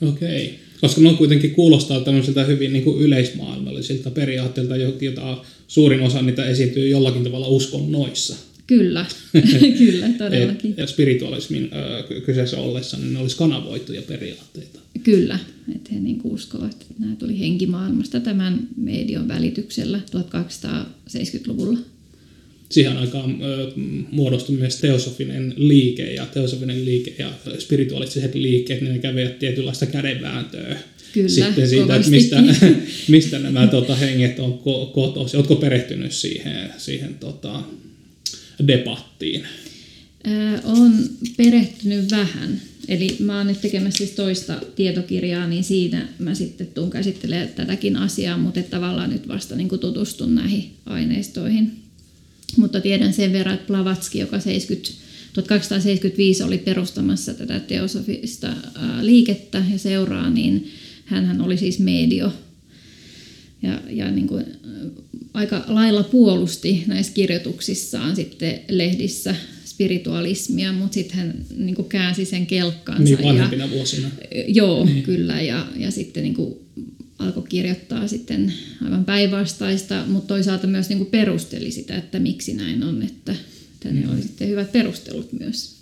Okei. 0.00 0.46
Okay. 0.46 0.58
Koska 0.80 1.00
ne 1.00 1.14
kuitenkin 1.14 1.54
kuulostaa 1.54 2.00
tämmöisiltä 2.00 2.44
hyvin 2.44 2.72
niin 2.72 2.84
kuin 2.84 3.00
yleismaailmallisilta 3.00 4.10
periaatteilta, 4.10 4.76
jota 4.76 5.44
suurin 5.68 6.02
osa 6.02 6.22
niitä 6.22 6.46
esiintyy 6.46 6.88
jollakin 6.88 7.24
tavalla 7.24 7.46
uskonnoissa. 7.46 8.36
Kyllä, 8.66 9.06
kyllä 9.78 10.08
todellakin. 10.08 10.74
Et, 10.76 10.88
spiritualismin 10.88 11.70
äh, 11.72 12.24
kyseessä 12.24 12.56
ollessa 12.56 12.96
niin 12.96 13.12
ne 13.12 13.18
olisi 13.18 13.36
kanavoituja 13.36 14.02
periaatteita. 14.02 14.78
Kyllä, 15.02 15.38
että 15.74 15.90
he 15.92 16.00
niin 16.00 16.20
uskovat, 16.24 16.72
että 16.72 16.94
nämä 16.98 17.16
tuli 17.16 17.38
henkimaailmasta 17.38 18.20
tämän 18.20 18.68
median 18.76 19.28
välityksellä 19.28 20.00
1270-luvulla. 20.66 21.78
Siihen 22.70 22.96
aikaan 22.96 23.30
äh, 23.30 23.72
muodostui 24.10 24.56
myös 24.56 24.76
teosofinen 24.76 25.54
liike 25.56 26.14
ja 26.14 26.26
teosofinen 26.26 26.84
liike 26.84 27.14
ja 27.18 27.32
spirituaaliset 27.58 28.34
liikkeet, 28.34 28.80
niin 28.80 28.92
ne 28.92 28.98
kävivät 28.98 29.38
tietynlaista 29.38 29.86
kädenvääntöä 29.86 30.78
Kyllä, 31.12 31.28
sitten 31.28 31.68
siitä, 31.68 31.96
että 31.96 32.10
mistä, 32.10 32.42
mistä 33.08 33.38
nämä 33.38 33.66
tota, 33.66 33.96
henget 33.96 34.38
on 34.38 34.52
ko- 34.52 34.92
kotoisin. 34.92 35.36
Oletko 35.36 35.56
perehtynyt 35.56 36.12
siihen, 36.12 36.70
siihen 36.78 37.14
tota, 37.14 37.62
debattiin? 38.66 39.46
Olen 40.64 40.92
perehtynyt 41.36 42.10
vähän. 42.10 42.60
Eli 42.88 43.16
mä 43.18 43.38
oon 43.38 43.46
nyt 43.46 43.60
tekemässä 43.60 43.98
siis 43.98 44.10
toista 44.10 44.60
tietokirjaa, 44.76 45.46
niin 45.46 45.64
siinä 45.64 46.08
mä 46.18 46.34
sitten 46.34 46.66
tuun 46.66 46.90
käsittelemään 46.90 47.48
tätäkin 47.48 47.96
asiaa, 47.96 48.38
mutta 48.38 48.62
tavallaan 48.62 49.10
nyt 49.10 49.28
vasta 49.28 49.56
niin 49.56 49.68
tutustun 49.68 50.34
näihin 50.34 50.70
aineistoihin. 50.86 51.72
Mutta 52.56 52.80
tiedän 52.80 53.12
sen 53.12 53.32
verran, 53.32 53.54
että 53.54 53.66
Blavatski, 53.66 54.18
joka 54.18 54.40
70, 54.40 54.90
1275 55.32 56.42
oli 56.42 56.58
perustamassa 56.58 57.34
tätä 57.34 57.60
teosofista 57.60 58.52
liikettä 59.00 59.64
ja 59.72 59.78
seuraa, 59.78 60.30
niin 60.30 60.70
hän 61.04 61.40
oli 61.40 61.56
siis 61.56 61.78
medio. 61.78 62.32
Ja, 63.62 63.80
ja 63.90 64.10
niin 64.10 64.28
kuin, 64.28 64.44
aika 65.34 65.64
lailla 65.68 66.02
puolusti 66.02 66.84
näissä 66.86 67.12
kirjoituksissaan 67.12 68.16
sitten 68.16 68.60
lehdissä 68.68 69.34
spiritualismia, 69.64 70.72
mutta 70.72 70.94
sitten 70.94 71.16
hän 71.16 71.34
niin 71.56 71.74
kuin 71.74 71.88
käänsi 71.88 72.24
sen 72.24 72.46
kelkkaansa. 72.46 73.04
Niin 73.04 73.22
vanhempina 73.22 73.64
ja, 73.64 73.70
vuosina. 73.70 74.10
Joo, 74.46 74.84
niin. 74.84 75.02
kyllä. 75.02 75.42
Ja, 75.42 75.66
ja 75.76 75.90
sitten 75.90 76.22
niin 76.22 76.34
kuin 76.34 76.54
alkoi 77.18 77.44
kirjoittaa 77.48 78.08
sitten 78.08 78.52
aivan 78.84 79.04
päinvastaista, 79.04 80.04
mutta 80.06 80.28
toisaalta 80.28 80.66
myös 80.66 80.88
niin 80.88 80.98
kuin 80.98 81.10
perusteli 81.10 81.70
sitä, 81.70 81.96
että 81.96 82.18
miksi 82.18 82.54
näin 82.54 82.82
on, 82.82 83.02
että, 83.02 83.36
että 83.74 83.92
ne 83.92 84.06
mm. 84.06 84.12
oli 84.12 84.22
sitten 84.22 84.48
hyvät 84.48 84.72
perustelut 84.72 85.32
myös. 85.32 85.74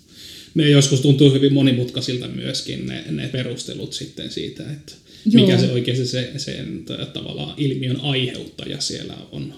Ne 0.55 0.71
joskus 0.71 1.01
tuntuu 1.01 1.33
hyvin 1.33 1.53
monimutkaisilta 1.53 2.29
myöskin 2.29 2.87
ne, 2.87 3.05
ne 3.11 3.29
perustelut 3.29 3.93
sitten 3.93 4.31
siitä, 4.31 4.73
että 4.73 4.93
Joo. 5.27 5.47
mikä 5.47 5.59
se 5.59 5.73
oikeasti 5.73 6.07
se, 6.07 6.33
sen 6.37 6.85
tavallaan 7.13 7.55
ilmiön 7.57 8.01
aiheuttaja 8.01 8.81
siellä 8.81 9.17
on. 9.33 9.55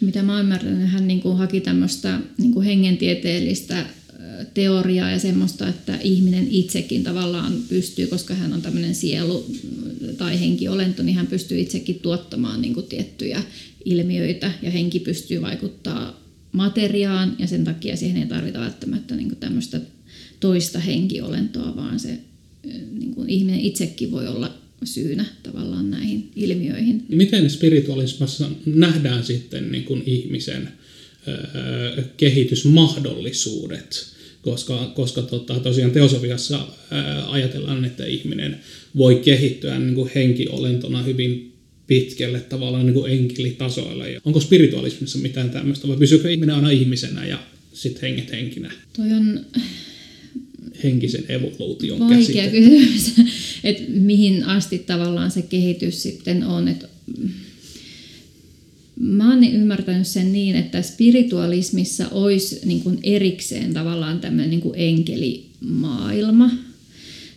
Mitä 0.00 0.22
mä 0.22 0.40
ymmärrän, 0.40 0.86
hän 0.86 1.08
niin 1.08 1.20
kuin 1.20 1.36
haki 1.36 1.60
tämmöistä 1.60 2.20
niin 2.38 2.52
kuin 2.52 2.66
hengentieteellistä 2.66 3.86
teoriaa 4.54 5.10
ja 5.10 5.18
semmoista, 5.18 5.68
että 5.68 5.98
ihminen 6.02 6.48
itsekin 6.50 7.04
tavallaan 7.04 7.52
pystyy, 7.68 8.06
koska 8.06 8.34
hän 8.34 8.52
on 8.52 8.62
tämmöinen 8.62 8.94
sielu 8.94 9.46
tai 10.18 10.40
henkiolento, 10.40 11.02
niin 11.02 11.16
hän 11.16 11.26
pystyy 11.26 11.60
itsekin 11.60 11.98
tuottamaan 11.98 12.62
niin 12.62 12.74
kuin 12.74 12.86
tiettyjä 12.86 13.42
ilmiöitä 13.84 14.52
ja 14.62 14.70
henki 14.70 15.00
pystyy 15.00 15.42
vaikuttaa 15.42 16.20
materiaan 16.52 17.36
ja 17.38 17.46
sen 17.46 17.64
takia 17.64 17.96
siihen 17.96 18.22
ei 18.22 18.28
tarvita 18.28 18.60
välttämättä 18.60 19.16
niin 19.16 19.28
kuin 19.28 19.38
tämmöistä 19.38 19.80
toista 20.40 20.78
henkiolentoa, 20.78 21.76
vaan 21.76 22.00
se 22.00 22.18
niin 22.98 23.14
kuin 23.14 23.30
ihminen 23.30 23.60
itsekin 23.60 24.10
voi 24.10 24.28
olla 24.28 24.63
syynä 24.84 25.24
tavallaan 25.42 25.90
näihin 25.90 26.30
ilmiöihin. 26.36 27.04
Miten 27.08 27.50
spiritualismassa 27.50 28.50
nähdään 28.66 29.24
sitten 29.24 29.72
niin 29.72 29.84
kuin 29.84 30.02
ihmisen 30.06 30.68
öö, 31.28 32.02
kehitysmahdollisuudet? 32.16 34.14
Koska, 34.42 34.92
koska 34.94 35.22
tota, 35.22 35.60
tosiaan 35.60 35.90
teosofiassa 35.90 36.68
ajatellaan, 37.26 37.84
että 37.84 38.06
ihminen 38.06 38.60
voi 38.96 39.14
kehittyä 39.14 39.78
niin 39.78 39.94
kuin 39.94 40.10
henkiolentona 40.14 41.02
hyvin 41.02 41.52
pitkälle 41.86 42.40
tavallaan 42.40 42.86
niin 42.86 42.94
kuin 42.94 43.12
enkelitasoille. 43.12 44.20
Onko 44.24 44.40
spiritualismissa 44.40 45.18
mitään 45.18 45.50
tämmöistä 45.50 45.88
vai 45.88 45.96
pysyykö 45.96 46.30
ihminen 46.30 46.54
aina 46.54 46.70
ihmisenä 46.70 47.26
ja 47.26 47.38
sitten 47.72 48.00
henget 48.02 48.32
henkinä? 48.32 48.72
Toi 48.96 49.12
on 49.12 49.40
henkisen 50.84 51.24
evoluution 51.28 52.00
Vaikea 52.00 52.50
kysymys, 52.50 53.12
että 53.64 53.82
mihin 53.88 54.44
asti 54.44 54.78
tavallaan 54.78 55.30
se 55.30 55.42
kehitys 55.42 56.02
sitten 56.02 56.44
on. 56.44 56.68
Että 56.68 56.88
mä 58.96 59.30
oon 59.30 59.44
ymmärtänyt 59.44 60.06
sen 60.06 60.32
niin, 60.32 60.56
että 60.56 60.82
spiritualismissa 60.82 62.08
olisi 62.08 62.60
niin 62.64 62.80
kuin 62.80 62.98
erikseen 63.02 63.74
tavallaan 63.74 64.20
tämmöinen 64.20 64.50
niin 64.50 64.60
kuin 64.60 64.74
enkelimaailma. 64.78 66.50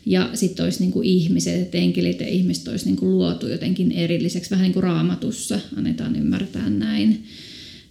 Ja 0.05 0.29
sitten 0.33 0.63
olisi 0.63 0.79
niin 0.79 0.91
kuin 0.91 1.07
ihmiset, 1.07 1.61
että 1.61 1.77
enkelit 1.77 2.19
ja 2.19 2.27
ihmiset 2.27 2.67
olisi 2.67 2.85
niin 2.85 2.95
kuin 2.97 3.11
luotu 3.11 3.47
jotenkin 3.47 3.91
erilliseksi, 3.91 4.51
vähän 4.51 4.63
niin 4.63 4.73
kuin 4.73 4.83
raamatussa 4.83 5.59
annetaan 5.75 6.15
ymmärtää 6.15 6.69
näin. 6.69 7.23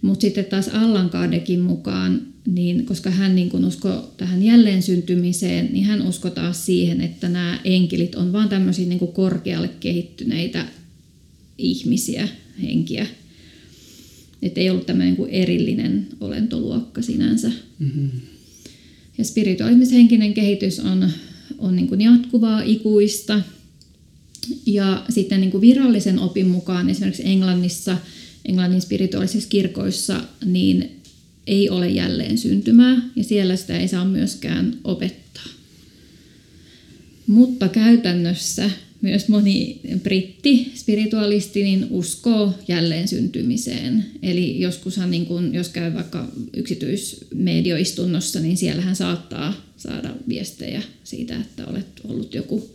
Mutta 0.02 0.20
sitten 0.20 0.44
taas 0.44 0.68
Allan 0.68 1.10
Kardekin 1.10 1.60
mukaan, 1.60 2.22
niin 2.46 2.86
koska 2.86 3.10
hän 3.10 3.34
niin 3.34 3.48
kun 3.48 3.64
usko 3.64 4.12
tähän 4.16 4.42
jälleen 4.42 4.82
syntymiseen, 4.82 5.68
niin 5.72 5.84
hän 5.84 6.06
uskoo 6.06 6.30
taas 6.30 6.66
siihen, 6.66 7.00
että 7.00 7.28
nämä 7.28 7.60
enkelit 7.64 8.14
on 8.14 8.32
vain 8.32 8.48
tämmöisiä 8.48 8.86
niin 8.86 9.12
korkealle 9.12 9.70
kehittyneitä 9.80 10.66
ihmisiä, 11.58 12.28
henkiä. 12.62 13.06
Että 14.42 14.60
ei 14.60 14.70
ollut 14.70 14.86
tämmöinen 14.86 15.14
niin 15.14 15.28
erillinen 15.30 16.06
olentoluokka 16.20 17.02
sinänsä. 17.02 17.50
Mm-hmm. 17.78 18.10
Ja 19.18 19.24
spirituaalismishenkinen 19.24 20.34
kehitys 20.34 20.80
on, 20.80 21.10
on 21.58 21.76
niin 21.76 21.88
kuin 21.88 22.00
jatkuvaa, 22.00 22.62
ikuista. 22.62 23.40
Ja 24.66 25.04
sitten 25.08 25.40
niin 25.40 25.50
kuin 25.50 25.60
virallisen 25.60 26.18
opin 26.18 26.46
mukaan 26.46 26.90
esimerkiksi 26.90 27.26
Englannissa– 27.26 27.98
Englannin 28.48 28.80
spirituaalisissa 28.80 29.48
kirkoissa, 29.48 30.20
niin 30.44 31.00
ei 31.46 31.70
ole 31.70 31.88
jälleen 31.88 32.38
syntymää 32.38 33.02
ja 33.16 33.24
siellä 33.24 33.56
sitä 33.56 33.78
ei 33.78 33.88
saa 33.88 34.04
myöskään 34.04 34.76
opettaa. 34.84 35.46
Mutta 37.26 37.68
käytännössä 37.68 38.70
myös 39.00 39.28
moni 39.28 39.80
britti 40.02 40.72
spiritualisti 40.74 41.62
niin 41.62 41.86
uskoo 41.90 42.54
jälleen 42.68 43.08
syntymiseen. 43.08 44.06
Eli 44.22 44.60
joskushan, 44.60 45.10
niin 45.10 45.26
kun, 45.26 45.54
jos 45.54 45.68
käy 45.68 45.94
vaikka 45.94 46.28
yksityismedioistunnossa, 46.56 48.40
niin 48.40 48.56
siellähän 48.56 48.96
saattaa 48.96 49.54
saada 49.76 50.14
viestejä 50.28 50.82
siitä, 51.04 51.36
että 51.36 51.66
olet 51.66 51.86
ollut 52.04 52.34
joku 52.34 52.70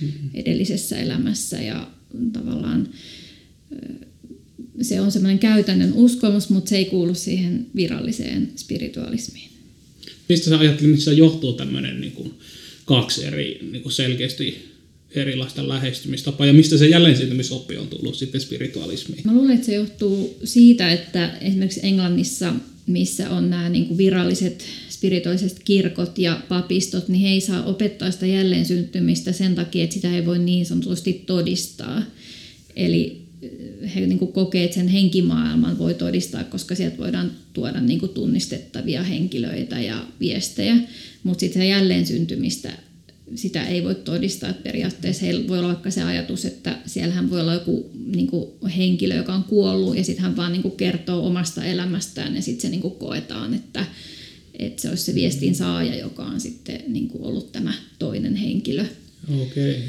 mm-hmm. 0.00 0.30
edellisessä 0.34 0.98
elämässä 0.98 1.62
ja 1.62 1.90
tavallaan 2.32 2.88
se 4.82 5.00
on 5.00 5.12
semmoinen 5.12 5.38
käytännön 5.38 5.92
uskomus, 5.92 6.50
mutta 6.50 6.68
se 6.68 6.76
ei 6.76 6.84
kuulu 6.84 7.14
siihen 7.14 7.66
viralliseen 7.76 8.52
spiritualismiin. 8.56 9.50
Mistä 10.28 10.50
sä 10.50 10.58
ajattelit, 10.58 10.90
mistä 10.90 11.12
johtuu 11.12 11.52
tämmöinen 11.52 12.00
niin 12.00 12.12
kuin, 12.12 12.34
kaksi 12.84 13.24
eri 13.24 13.58
niin 13.72 13.82
kuin 13.82 13.92
selkeästi 13.92 14.68
erilaista 15.14 15.68
lähestymistapaa 15.68 16.46
ja 16.46 16.52
mistä 16.52 16.78
se 16.78 16.88
jälleen 16.88 17.16
oppi 17.50 17.76
on 17.76 17.88
tullut 17.88 18.14
sitten 18.14 18.40
spiritualismiin? 18.40 19.22
Mä 19.24 19.34
luulen, 19.34 19.54
että 19.54 19.66
se 19.66 19.74
johtuu 19.74 20.38
siitä, 20.44 20.92
että 20.92 21.38
esimerkiksi 21.40 21.80
Englannissa, 21.82 22.54
missä 22.86 23.30
on 23.30 23.50
nämä 23.50 23.68
niin 23.68 23.86
kuin 23.86 23.98
viralliset 23.98 24.64
spirituaaliset 24.90 25.60
kirkot 25.64 26.18
ja 26.18 26.40
papistot, 26.48 27.08
niin 27.08 27.20
he 27.20 27.28
ei 27.28 27.40
saa 27.40 27.64
opettaa 27.64 28.10
sitä 28.10 28.26
jälleen 28.26 28.66
syntymistä 28.66 29.32
sen 29.32 29.54
takia, 29.54 29.84
että 29.84 29.94
sitä 29.94 30.16
ei 30.16 30.26
voi 30.26 30.38
niin 30.38 30.66
sanotusti 30.66 31.12
todistaa. 31.26 32.02
Eli 32.76 33.27
he 33.94 34.00
niin 34.00 34.18
kuin 34.18 34.32
kokee, 34.32 34.64
että 34.64 34.74
sen 34.74 34.88
henkimaailman 34.88 35.78
voi 35.78 35.94
todistaa, 35.94 36.44
koska 36.44 36.74
sieltä 36.74 36.98
voidaan 36.98 37.30
tuoda 37.52 37.80
niin 37.80 38.00
kuin 38.00 38.12
tunnistettavia 38.12 39.02
henkilöitä 39.02 39.80
ja 39.80 40.06
viestejä, 40.20 40.76
mutta 41.22 41.40
sitten 41.40 41.68
jälleen 41.68 42.06
syntymistä 42.06 42.72
sitä 43.34 43.66
ei 43.66 43.84
voi 43.84 43.94
todistaa. 43.94 44.52
Periaatteessa 44.52 45.24
heillä 45.24 45.48
voi 45.48 45.58
olla 45.58 45.68
vaikka 45.68 45.90
se 45.90 46.02
ajatus, 46.02 46.44
että 46.44 46.78
siellähän 46.86 47.30
voi 47.30 47.40
olla 47.40 47.54
joku 47.54 47.90
niin 48.06 48.26
kuin 48.26 48.70
henkilö, 48.76 49.14
joka 49.14 49.34
on 49.34 49.44
kuollut 49.44 49.96
ja 49.96 50.04
sitten 50.04 50.22
hän 50.22 50.36
vaan 50.36 50.52
niin 50.52 50.62
kuin 50.62 50.76
kertoo 50.76 51.26
omasta 51.26 51.64
elämästään 51.64 52.36
ja 52.36 52.42
sitten 52.42 52.62
se 52.62 52.68
niin 52.68 52.80
kuin 52.80 52.94
koetaan, 52.94 53.54
että, 53.54 53.86
että 54.58 54.82
se 54.82 54.88
olisi 54.88 55.04
se 55.04 55.14
viestin 55.14 55.54
saaja, 55.54 55.98
joka 55.98 56.24
on 56.24 56.40
sitten 56.40 56.80
niin 56.86 57.08
kuin 57.08 57.24
ollut 57.24 57.52
tämä 57.52 57.74
toinen 57.98 58.36
henkilö. 58.36 58.84
Okei. 59.42 59.70
Okay. 59.70 59.82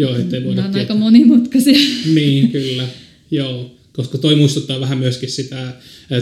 Joo, 0.00 0.16
ettei 0.16 0.44
voida 0.44 0.60
Nämä 0.60 0.68
on 0.68 0.80
aika 0.80 0.94
monimutkaisia. 0.94 1.78
Niin, 2.14 2.50
kyllä. 2.50 2.88
Joo, 3.30 3.76
koska 3.92 4.18
toi 4.18 4.36
muistuttaa 4.36 4.80
vähän 4.80 4.98
myöskin 4.98 5.30
sitä 5.30 5.72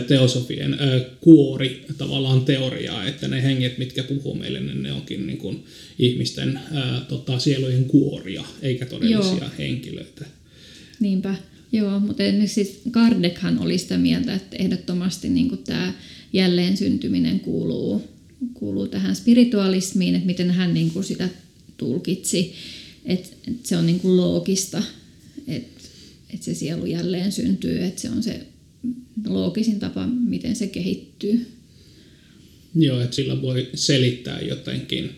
teosofien 0.07 0.77
kuori 1.21 1.85
tavallaan 1.99 2.45
teoriaa, 2.45 3.07
että 3.07 3.29
ne 3.29 3.43
henget, 3.43 3.79
mitkä 3.79 4.03
puhuu 4.03 4.35
meille, 4.35 4.61
niin 4.61 4.83
ne 4.83 4.93
onkin 4.93 5.27
niin 5.27 5.39
kuin 5.39 5.65
ihmisten 5.99 6.61
ää, 6.73 7.01
tota, 7.09 7.39
sielujen 7.39 7.85
kuoria, 7.85 8.45
eikä 8.63 8.87
todellisia 8.87 9.35
Joo. 9.35 9.51
henkilöitä. 9.59 10.25
Niinpä. 11.01 11.35
Joo, 11.73 12.01
mutta 12.01 12.23
siis 12.47 12.81
Kardekhan 12.91 13.59
oli 13.59 13.79
sitä 13.79 13.99
mieltä, 13.99 14.35
että 14.35 14.57
ehdottomasti 14.57 15.29
niin 15.29 15.49
kuin 15.49 15.65
tämä 15.65 15.93
jälleen 16.33 16.77
syntyminen 16.77 17.41
kuuluu, 17.41 18.09
kuuluu 18.55 18.87
tähän 18.87 19.17
spiritualismiin, 19.17 20.15
että 20.15 20.27
miten 20.27 20.51
hän 20.51 20.75
niin 20.75 20.91
kuin 20.91 21.05
sitä 21.05 21.29
tulkitsi, 21.77 22.55
että, 23.09 23.29
että 23.49 23.69
se 23.69 23.77
on 23.77 23.87
niin 23.87 24.01
kuin 24.01 24.17
loogista, 24.17 24.83
että, 25.49 25.81
että 26.35 26.45
se 26.45 26.55
sielu 26.55 26.87
jälleen 26.87 27.33
syntyy, 27.33 27.85
että 27.85 28.01
se 28.01 28.11
on 28.11 28.23
se 28.23 28.47
loogisin 29.27 29.79
tapa, 29.79 30.07
miten 30.07 30.57
se 30.57 30.67
kehittyy. 30.67 31.47
Joo, 32.75 33.01
että 33.01 33.17
sillä 33.17 33.43
voi 33.43 33.69
selittää 33.75 34.41
jotenkin 34.41 35.11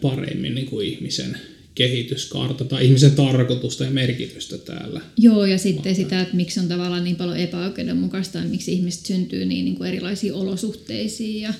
paremmin 0.00 0.54
niin 0.54 0.66
kuin 0.66 0.86
ihmisen 0.86 1.36
kehityskaarta 1.74 2.64
tai 2.64 2.84
ihmisen 2.86 3.10
tarkoitusta 3.12 3.84
ja 3.84 3.90
merkitystä 3.90 4.58
täällä. 4.58 5.00
Joo, 5.18 5.46
ja 5.46 5.58
sitten 5.58 5.84
Vaan. 5.84 5.96
sitä, 5.96 6.20
että 6.20 6.36
miksi 6.36 6.60
on 6.60 6.68
tavallaan 6.68 7.04
niin 7.04 7.16
paljon 7.16 7.36
epäoikeudenmukaista 7.36 8.38
ja 8.38 8.44
miksi 8.44 8.72
ihmiset 8.72 9.06
syntyy 9.06 9.46
niin, 9.46 9.64
niin 9.64 9.76
kuin 9.76 9.88
erilaisiin 9.88 10.34
olosuhteisiin 10.34 11.42
ja 11.42 11.54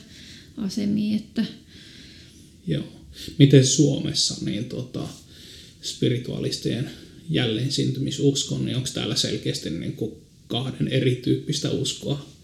asemiin. 0.57 1.17
Että... 1.17 1.45
Joo. 2.67 3.04
Miten 3.39 3.67
Suomessa 3.67 4.45
niin 4.45 4.65
tota, 4.65 5.09
spiritualistien 5.83 6.91
jälleen 7.31 7.73
syntymisuskon, 7.73 8.65
niin 8.65 8.77
onko 8.77 8.89
täällä 8.95 9.17
selkeästi 9.17 9.71
niin 9.71 9.93
kuin 9.93 10.13
kahden 10.47 10.89
erityyppistä 10.89 11.71
uskoa? 11.71 12.35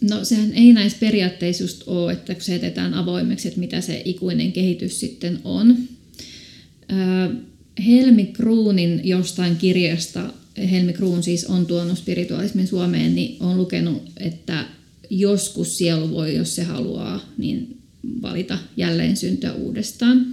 No 0.00 0.24
sehän 0.24 0.52
ei 0.52 0.72
näissä 0.72 0.98
periaatteissa 1.00 1.64
just 1.64 1.82
ole, 1.86 2.12
että 2.12 2.36
se 2.38 2.52
jätetään 2.52 2.94
avoimeksi, 2.94 3.48
että 3.48 3.60
mitä 3.60 3.80
se 3.80 4.02
ikuinen 4.04 4.52
kehitys 4.52 5.00
sitten 5.00 5.40
on. 5.44 5.78
Helmi 7.86 8.26
Kruunin 8.26 9.00
jostain 9.04 9.56
kirjasta, 9.56 10.32
Helmi 10.70 10.92
Kruun 10.92 11.22
siis 11.22 11.44
on 11.44 11.66
tuonut 11.66 11.98
spiritualismin 11.98 12.66
Suomeen, 12.66 13.14
niin 13.14 13.42
on 13.42 13.56
lukenut, 13.56 14.02
että 14.16 14.66
joskus 15.10 15.78
sielu 15.78 16.10
voi, 16.10 16.34
jos 16.34 16.56
se 16.56 16.62
haluaa, 16.62 17.32
niin 17.38 17.83
valita 18.22 18.58
jälleen 18.76 19.16
syntyä 19.16 19.52
uudestaan. 19.52 20.26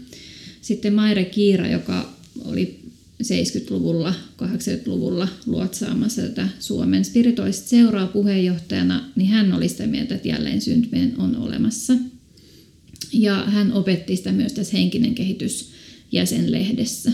Sitten 0.61 0.93
Maire 0.93 1.25
Kiira, 1.25 1.67
joka 1.67 2.13
oli 2.45 2.79
70-luvulla, 3.23 4.13
80-luvulla 4.43 5.27
luotsaamassa 5.45 6.21
tätä 6.21 6.47
Suomen 6.59 7.05
spirituaalista 7.05 7.69
seuraa 7.69 8.07
puheenjohtajana, 8.07 9.09
niin 9.15 9.29
hän 9.29 9.53
oli 9.53 9.69
sitä 9.69 9.87
mieltä, 9.87 10.15
että 10.15 10.27
jälleen 10.27 10.61
syntyminen 10.61 11.13
on 11.17 11.35
olemassa. 11.35 11.93
Ja 13.13 13.43
hän 13.47 13.73
opetti 13.73 14.15
sitä 14.15 14.31
myös 14.31 14.53
tässä 14.53 14.77
henkinen 14.77 15.15
kehitys 15.15 15.71
jäsenlehdessä. 16.11 17.11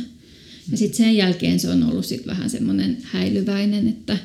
Ja 0.71 0.77
sitten 0.77 0.97
sen 0.97 1.15
jälkeen 1.15 1.59
se 1.59 1.69
on 1.69 1.83
ollut 1.83 2.05
sit 2.05 2.27
vähän 2.27 2.49
semmoinen 2.49 2.97
häilyväinen, 3.01 3.87
että 3.87 4.17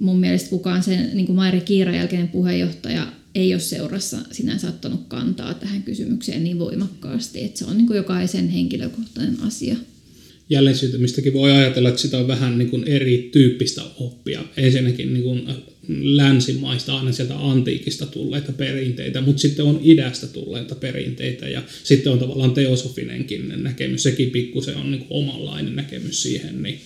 mun 0.00 0.20
mielestä 0.20 0.50
kukaan 0.50 0.82
sen, 0.82 1.10
niin 1.14 1.26
kuin 1.26 1.36
Mairi 1.36 1.60
Kiira 1.60 1.96
jälkeinen 1.96 2.28
puheenjohtaja, 2.28 3.12
ei 3.38 3.54
ole 3.54 3.60
seurassa 3.60 4.18
sinänsä 4.32 4.68
ottanut 4.68 5.08
kantaa 5.08 5.54
tähän 5.54 5.82
kysymykseen 5.82 6.44
niin 6.44 6.58
voimakkaasti, 6.58 7.44
että 7.44 7.58
se 7.58 7.64
on 7.64 7.76
niin 7.76 7.86
kuin 7.86 7.96
jokaisen 7.96 8.48
henkilökohtainen 8.48 9.40
asia. 9.40 9.76
Jälleen 10.50 10.76
syntymistäkin 10.76 11.32
voi 11.32 11.52
ajatella, 11.52 11.88
että 11.88 12.00
sitä 12.00 12.18
on 12.18 12.28
vähän 12.28 12.58
niin 12.58 12.70
kuin 12.70 12.84
erityyppistä 12.84 13.82
oppia. 13.98 14.44
Ensinnäkin 14.56 15.12
niin 15.14 15.22
kuin 15.22 15.48
länsimaista, 15.88 16.98
aina 16.98 17.12
sieltä 17.12 17.38
antiikista 17.38 18.06
tulleita 18.06 18.52
perinteitä, 18.52 19.20
mutta 19.20 19.40
sitten 19.40 19.64
on 19.64 19.80
idästä 19.82 20.26
tulleita 20.26 20.74
perinteitä 20.74 21.48
ja 21.48 21.62
sitten 21.84 22.12
on 22.12 22.18
tavallaan 22.18 22.54
teosofinenkin 22.54 23.52
näkemys, 23.56 24.02
sekin 24.02 24.30
pikkusen 24.30 24.76
on 24.76 24.90
niin 24.90 25.04
kuin 25.04 25.22
omanlainen 25.22 25.76
näkemys 25.76 26.22
siihen, 26.22 26.62
niin, 26.62 26.80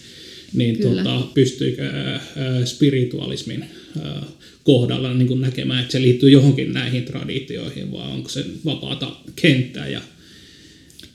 niin 0.54 0.78
tota, 0.78 1.22
pystyykö 1.34 1.90
spiritualismin 2.64 3.64
kohdalla 4.64 5.14
niin 5.14 5.28
kuin 5.28 5.40
näkemään, 5.40 5.80
että 5.80 5.92
se 5.92 6.02
liittyy 6.02 6.30
johonkin 6.30 6.72
näihin 6.72 7.04
traditioihin, 7.04 7.92
vai 7.92 8.12
onko 8.12 8.28
se 8.28 8.44
vapaata 8.64 9.16
kenttää 9.36 9.88
ja 9.88 10.00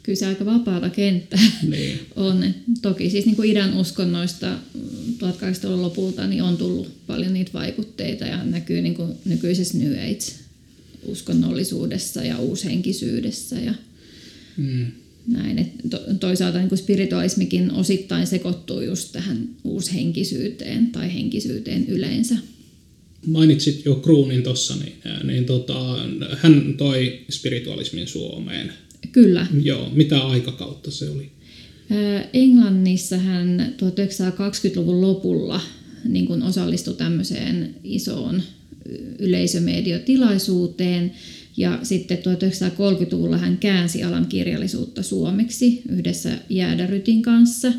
kyllä 0.07 0.17
se 0.17 0.25
aika 0.25 0.45
vapaata 0.45 0.89
kenttää 0.89 1.51
niin. 1.67 1.99
on. 2.15 2.53
Toki 2.81 3.09
siis 3.09 3.25
niin 3.25 3.35
kuin 3.35 3.49
idän 3.49 3.77
uskonnoista 3.77 4.57
1800-luvun 5.17 5.81
lopulta 5.81 6.27
niin 6.27 6.43
on 6.43 6.57
tullut 6.57 6.91
paljon 7.07 7.33
niitä 7.33 7.53
vaikutteita 7.53 8.25
ja 8.25 8.43
näkyy 8.43 8.81
niin 8.81 8.95
kuin 8.95 9.13
nykyisessä 9.25 9.77
New 9.77 9.93
Age-uskonnollisuudessa 9.93 12.23
ja 12.23 12.39
uushenkisyydessä 12.39 13.55
ja 13.55 13.73
mm. 14.57 14.85
näin. 15.27 15.59
Et 15.59 15.71
to, 15.89 15.99
toisaalta 16.19 16.57
niin 16.57 16.69
kuin 16.69 16.79
spiritualismikin 16.79 17.71
osittain 17.71 18.27
sekoittuu 18.27 18.81
just 18.81 19.11
tähän 19.11 19.49
uushenkisyyteen 19.63 20.87
tai 20.87 21.13
henkisyyteen 21.13 21.87
yleensä. 21.87 22.35
Mainitsit 23.27 23.85
jo 23.85 23.95
Kruunin 23.95 24.43
tuossa, 24.43 24.75
niin, 24.75 24.93
niin 25.23 25.45
tota, 25.45 25.97
hän 26.37 26.73
toi 26.77 27.19
spiritualismin 27.29 28.07
Suomeen– 28.07 28.73
Kyllä. 29.11 29.47
Joo, 29.63 29.89
mitä 29.93 30.19
aikakautta 30.19 30.91
se 30.91 31.09
oli? 31.09 31.31
Englannissa 32.33 33.17
hän 33.17 33.75
1920-luvun 33.81 35.01
lopulla 35.01 35.61
niin 36.05 36.27
kuin 36.27 36.43
osallistui 36.43 36.93
tämmöiseen 36.93 37.75
isoon 37.83 38.41
yleisömediotilaisuuteen 39.19 41.11
ja 41.57 41.79
sitten 41.83 42.17
1930-luvulla 42.17 43.37
hän 43.37 43.57
käänsi 43.57 44.03
alan 44.03 44.25
kirjallisuutta 44.25 45.03
suomeksi 45.03 45.81
yhdessä 45.89 46.37
Jäädärytin 46.49 47.21
kanssa 47.21 47.73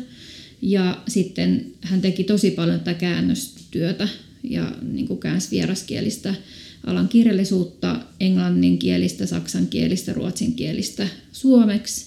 ja 0.61 1.03
sitten 1.07 1.65
hän 1.81 2.01
teki 2.01 2.23
tosi 2.23 2.51
paljon 2.51 2.79
tätä 2.79 2.93
käännöstyötä 2.93 4.07
ja 4.43 4.75
niin 4.81 5.07
kuin 5.07 5.19
käänsi 5.19 5.51
vieraskielistä 5.51 6.35
alan 6.85 7.07
kirjallisuutta 7.07 8.01
englanninkielistä, 8.19 9.25
saksankielistä, 9.25 10.13
ruotsinkielistä 10.13 11.07
suomeksi 11.31 12.05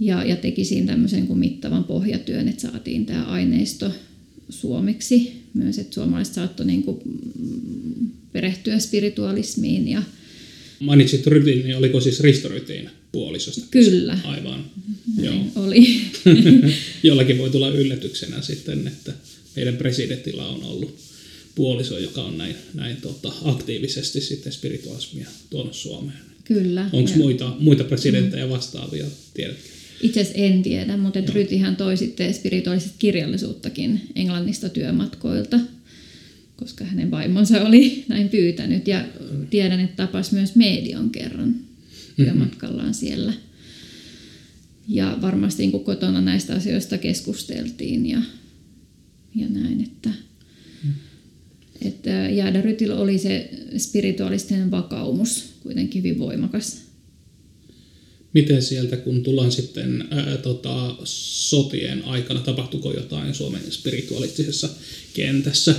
ja, 0.00 0.24
ja 0.24 0.36
teki 0.36 0.64
siinä 0.64 0.86
tämmöisen 0.86 1.26
kuin 1.26 1.38
mittavan 1.38 1.84
pohjatyön, 1.84 2.48
että 2.48 2.62
saatiin 2.62 3.06
tämä 3.06 3.24
aineisto 3.24 3.92
suomeksi 4.48 5.32
myös, 5.54 5.78
että 5.78 5.94
suomalaiset 5.94 6.34
saattoi 6.34 6.66
niin 6.66 6.82
kuin 6.82 6.98
perehtyä 8.32 8.78
spiritualismiin. 8.78 9.88
Ja... 9.88 10.02
Mainitsit 10.80 11.26
Rytin, 11.26 11.62
niin 11.62 11.76
oliko 11.76 12.00
siis 12.00 12.20
Risto 12.20 12.48
Rytin 12.48 12.90
puolisosta? 13.12 13.66
Kyllä. 13.70 14.18
Aivan. 14.24 14.64
Joo. 15.22 15.44
Oli. 15.56 16.00
Jollakin 17.02 17.38
voi 17.38 17.50
tulla 17.50 17.68
yllätyksenä 17.68 18.42
sitten, 18.42 18.86
että 18.86 19.12
meidän 19.56 19.76
presidentillä 19.76 20.46
on 20.46 20.62
ollut 20.62 21.09
puoliso, 21.54 21.98
joka 21.98 22.22
on 22.22 22.38
näin, 22.38 22.56
näin 22.74 22.96
tota, 22.96 23.32
aktiivisesti 23.44 24.20
sitten 24.20 24.52
spiritualismia 24.52 25.28
tuonut 25.50 25.74
Suomeen. 25.74 26.18
Kyllä. 26.44 26.90
Onko 26.92 27.10
muita, 27.16 27.56
muita 27.58 27.84
presidenttejä 27.84 28.44
mm. 28.44 28.50
vastaavia, 28.50 29.06
tiedätkö? 29.34 29.62
Itse 30.02 30.20
asiassa 30.20 30.42
en 30.42 30.62
tiedä, 30.62 30.96
mutta 30.96 31.18
et 31.18 31.28
Rytihän 31.28 31.76
toi 31.76 31.96
sitten 31.96 32.34
spirituaalista 32.34 32.90
kirjallisuuttakin 32.98 34.00
Englannista 34.14 34.68
työmatkoilta, 34.68 35.60
koska 36.56 36.84
hänen 36.84 37.10
vaimonsa 37.10 37.62
oli 37.62 38.04
näin 38.08 38.28
pyytänyt. 38.28 38.88
Ja 38.88 39.04
tiedän, 39.50 39.80
että 39.80 40.06
tapas 40.06 40.32
myös 40.32 40.54
medion 40.56 41.10
kerran 41.10 41.54
työmatkallaan 42.16 42.94
siellä. 42.94 43.32
Ja 44.88 45.18
varmasti 45.22 45.66
niin 45.66 45.84
kotona 45.84 46.20
näistä 46.20 46.54
asioista 46.54 46.98
keskusteltiin 46.98 48.06
ja, 48.06 48.22
ja 49.34 49.48
näin, 49.48 49.80
että, 49.82 50.10
että 51.82 52.10
Jäädä 52.10 52.60
Rytillä 52.60 52.96
oli 52.96 53.18
se 53.18 53.50
spirituaalisten 53.76 54.70
vakaumus 54.70 55.44
kuitenkin 55.62 56.02
hyvin 56.02 56.18
voimakas 56.18 56.90
miten 58.32 58.62
sieltä, 58.62 58.96
kun 58.96 59.22
tullaan 59.22 59.52
sitten 59.52 60.08
ää, 60.10 60.36
tota, 60.36 60.96
sotien 61.04 62.04
aikana, 62.04 62.40
tapahtuiko 62.40 62.92
jotain 62.92 63.34
Suomen 63.34 63.62
spiritualistisessa 63.70 64.68
kentässä? 65.14 65.74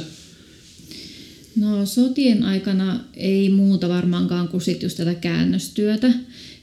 No 1.56 1.86
sotien 1.86 2.44
aikana 2.44 3.06
ei 3.14 3.50
muuta 3.50 3.90
varmaankaan 3.90 4.48
kuin 4.48 4.62
sit 4.62 4.84
just 4.84 4.98
tätä 4.98 5.16
käännöstyötä. 5.16 6.14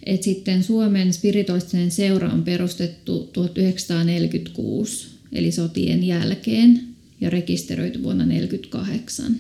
Et 0.07 0.23
sitten 0.23 0.63
Suomen 0.65 1.13
spiritualistinen 1.13 1.91
seura 1.91 2.33
on 2.33 2.43
perustettu 2.43 3.31
1946, 3.33 5.07
eli 5.33 5.53
sotien 5.53 6.05
jälkeen, 6.05 6.88
ja 7.21 7.31
rekisteröity 7.31 8.03
vuonna 8.03 8.25
1948. 8.25 9.37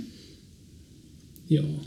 Joo. 1.50 1.84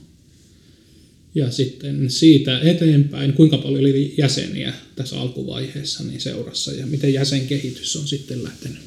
Ja 1.35 1.51
sitten 1.51 2.09
siitä 2.09 2.59
eteenpäin, 2.59 3.33
kuinka 3.33 3.57
paljon 3.57 3.81
oli 3.81 4.15
jäseniä 4.17 4.73
tässä 4.95 5.21
alkuvaiheessa 5.21 6.03
niin 6.03 6.21
seurassa 6.21 6.73
ja 6.73 6.85
miten 6.85 7.13
jäsenkehitys 7.13 7.95
on 7.95 8.07
sitten 8.07 8.43
lähtenyt? 8.43 8.79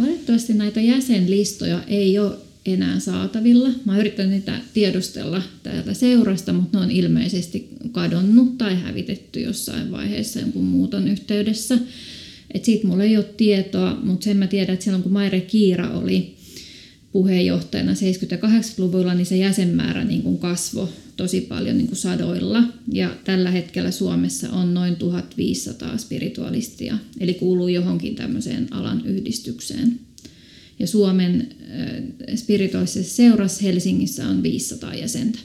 Valitettavasti 0.00 0.54
näitä 0.54 0.80
jäsenlistoja 0.80 1.84
ei 1.88 2.18
ole 2.18 2.36
enää 2.66 3.00
saatavilla. 3.00 3.70
Mä 3.84 3.98
yritän 3.98 4.30
niitä 4.30 4.60
tiedustella 4.74 5.42
täältä 5.62 5.94
seurasta, 5.94 6.52
mutta 6.52 6.78
ne 6.78 6.84
on 6.84 6.90
ilmeisesti 6.90 7.68
kadonnut 7.92 8.58
tai 8.58 8.74
hävitetty 8.74 9.40
jossain 9.40 9.90
vaiheessa 9.90 10.40
jonkun 10.40 10.64
muuton 10.64 11.08
yhteydessä. 11.08 11.78
Et 12.54 12.64
siitä 12.64 12.86
mulla 12.86 13.04
ei 13.04 13.16
ole 13.16 13.24
tietoa, 13.36 13.98
mutta 14.02 14.24
sen 14.24 14.36
mä 14.36 14.46
tiedän, 14.46 14.74
että 14.74 14.84
silloin 14.84 15.02
kun 15.02 15.12
Maire 15.12 15.40
Kiira 15.40 15.90
oli 15.90 16.34
puheenjohtajana 17.12 17.92
78-luvulla, 17.92 19.14
niin 19.14 19.26
se 19.26 19.36
jäsenmäärä 19.36 20.04
niin 20.04 20.22
kuin 20.22 20.38
kasvoi 20.38 20.88
tosi 21.16 21.40
paljon 21.40 21.78
niin 21.78 21.86
kuin 21.86 21.98
sadoilla. 21.98 22.62
Ja 22.92 23.16
tällä 23.24 23.50
hetkellä 23.50 23.90
Suomessa 23.90 24.50
on 24.50 24.74
noin 24.74 24.96
1500 24.96 25.98
spiritualistia, 25.98 26.98
eli 27.20 27.34
kuuluu 27.34 27.68
johonkin 27.68 28.14
tämmöiseen 28.14 28.68
alan 28.70 29.06
yhdistykseen. 29.06 30.00
Ja 30.78 30.86
Suomen 30.86 31.48
äh, 32.28 32.36
spirituaalisessa 32.36 33.16
seurassa 33.16 33.62
Helsingissä 33.62 34.28
on 34.28 34.42
500 34.42 34.94
jäsentä. 34.94 35.38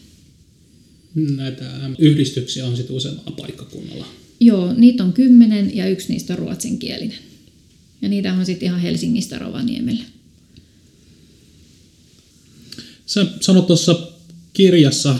Näitä 1.16 1.66
yhdistyksiä 2.00 2.66
on 2.66 2.78
sitten 2.78 2.96
useammalla 2.96 3.32
paikkakunnalla. 3.32 4.06
Joo, 4.40 4.74
niitä 4.74 5.04
on 5.04 5.14
kymmenen 5.14 5.76
ja 5.76 5.90
yksi 5.90 6.14
niistä 6.14 6.34
on 6.34 6.40
ruotsinkielinen. 6.40 7.18
Ja 8.02 8.10
niitä 8.10 8.34
on 8.34 8.46
sitten 8.46 8.66
ihan 8.66 8.80
Helsingistä 8.80 9.40
Rovaniemelle. 9.40 10.04
Sä 13.06 13.26
sanot 13.42 13.68
tuossa 13.68 14.08
kirjassa 14.54 15.16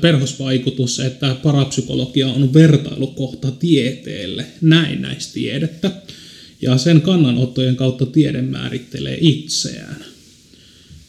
perhosvaikutus, 0.00 1.00
että 1.00 1.36
parapsykologia 1.42 2.28
on 2.28 2.54
vertailukohta 2.54 3.50
tieteelle, 3.50 4.46
näennäistiedettä, 4.60 5.90
ja 6.62 6.78
sen 6.78 7.00
kannanottojen 7.00 7.76
kautta 7.76 8.06
tiede 8.06 8.42
määrittelee 8.42 9.18
itseään. 9.20 10.04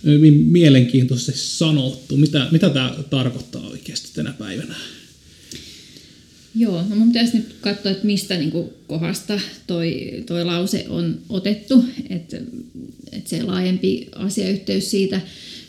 Hyvin 0.04 0.34
mielenkiintoisesti 0.34 1.40
sanottu. 1.40 2.18
Mitä, 2.18 2.48
mitä 2.52 2.70
tämä 2.70 2.96
tarkoittaa 3.10 3.68
oikeasti 3.68 4.10
tänä 4.14 4.34
päivänä? 4.34 4.76
Joo, 6.60 6.84
no 6.90 6.96
mun 6.96 7.08
pitäisi 7.08 7.38
nyt 7.38 7.56
katsoa, 7.62 7.92
että 7.92 8.06
mistä 8.06 8.38
niin 8.38 8.52
kuin 8.52 8.70
kohdasta 8.88 9.40
toi, 9.68 10.12
toi 10.26 10.46
lause 10.46 10.86
on 10.90 11.20
otettu, 11.30 11.86
että, 12.10 12.38
että 13.12 13.30
se 13.30 13.44
laajempi 13.44 14.08
asiayhteys 14.16 14.92
siitä, 14.92 15.22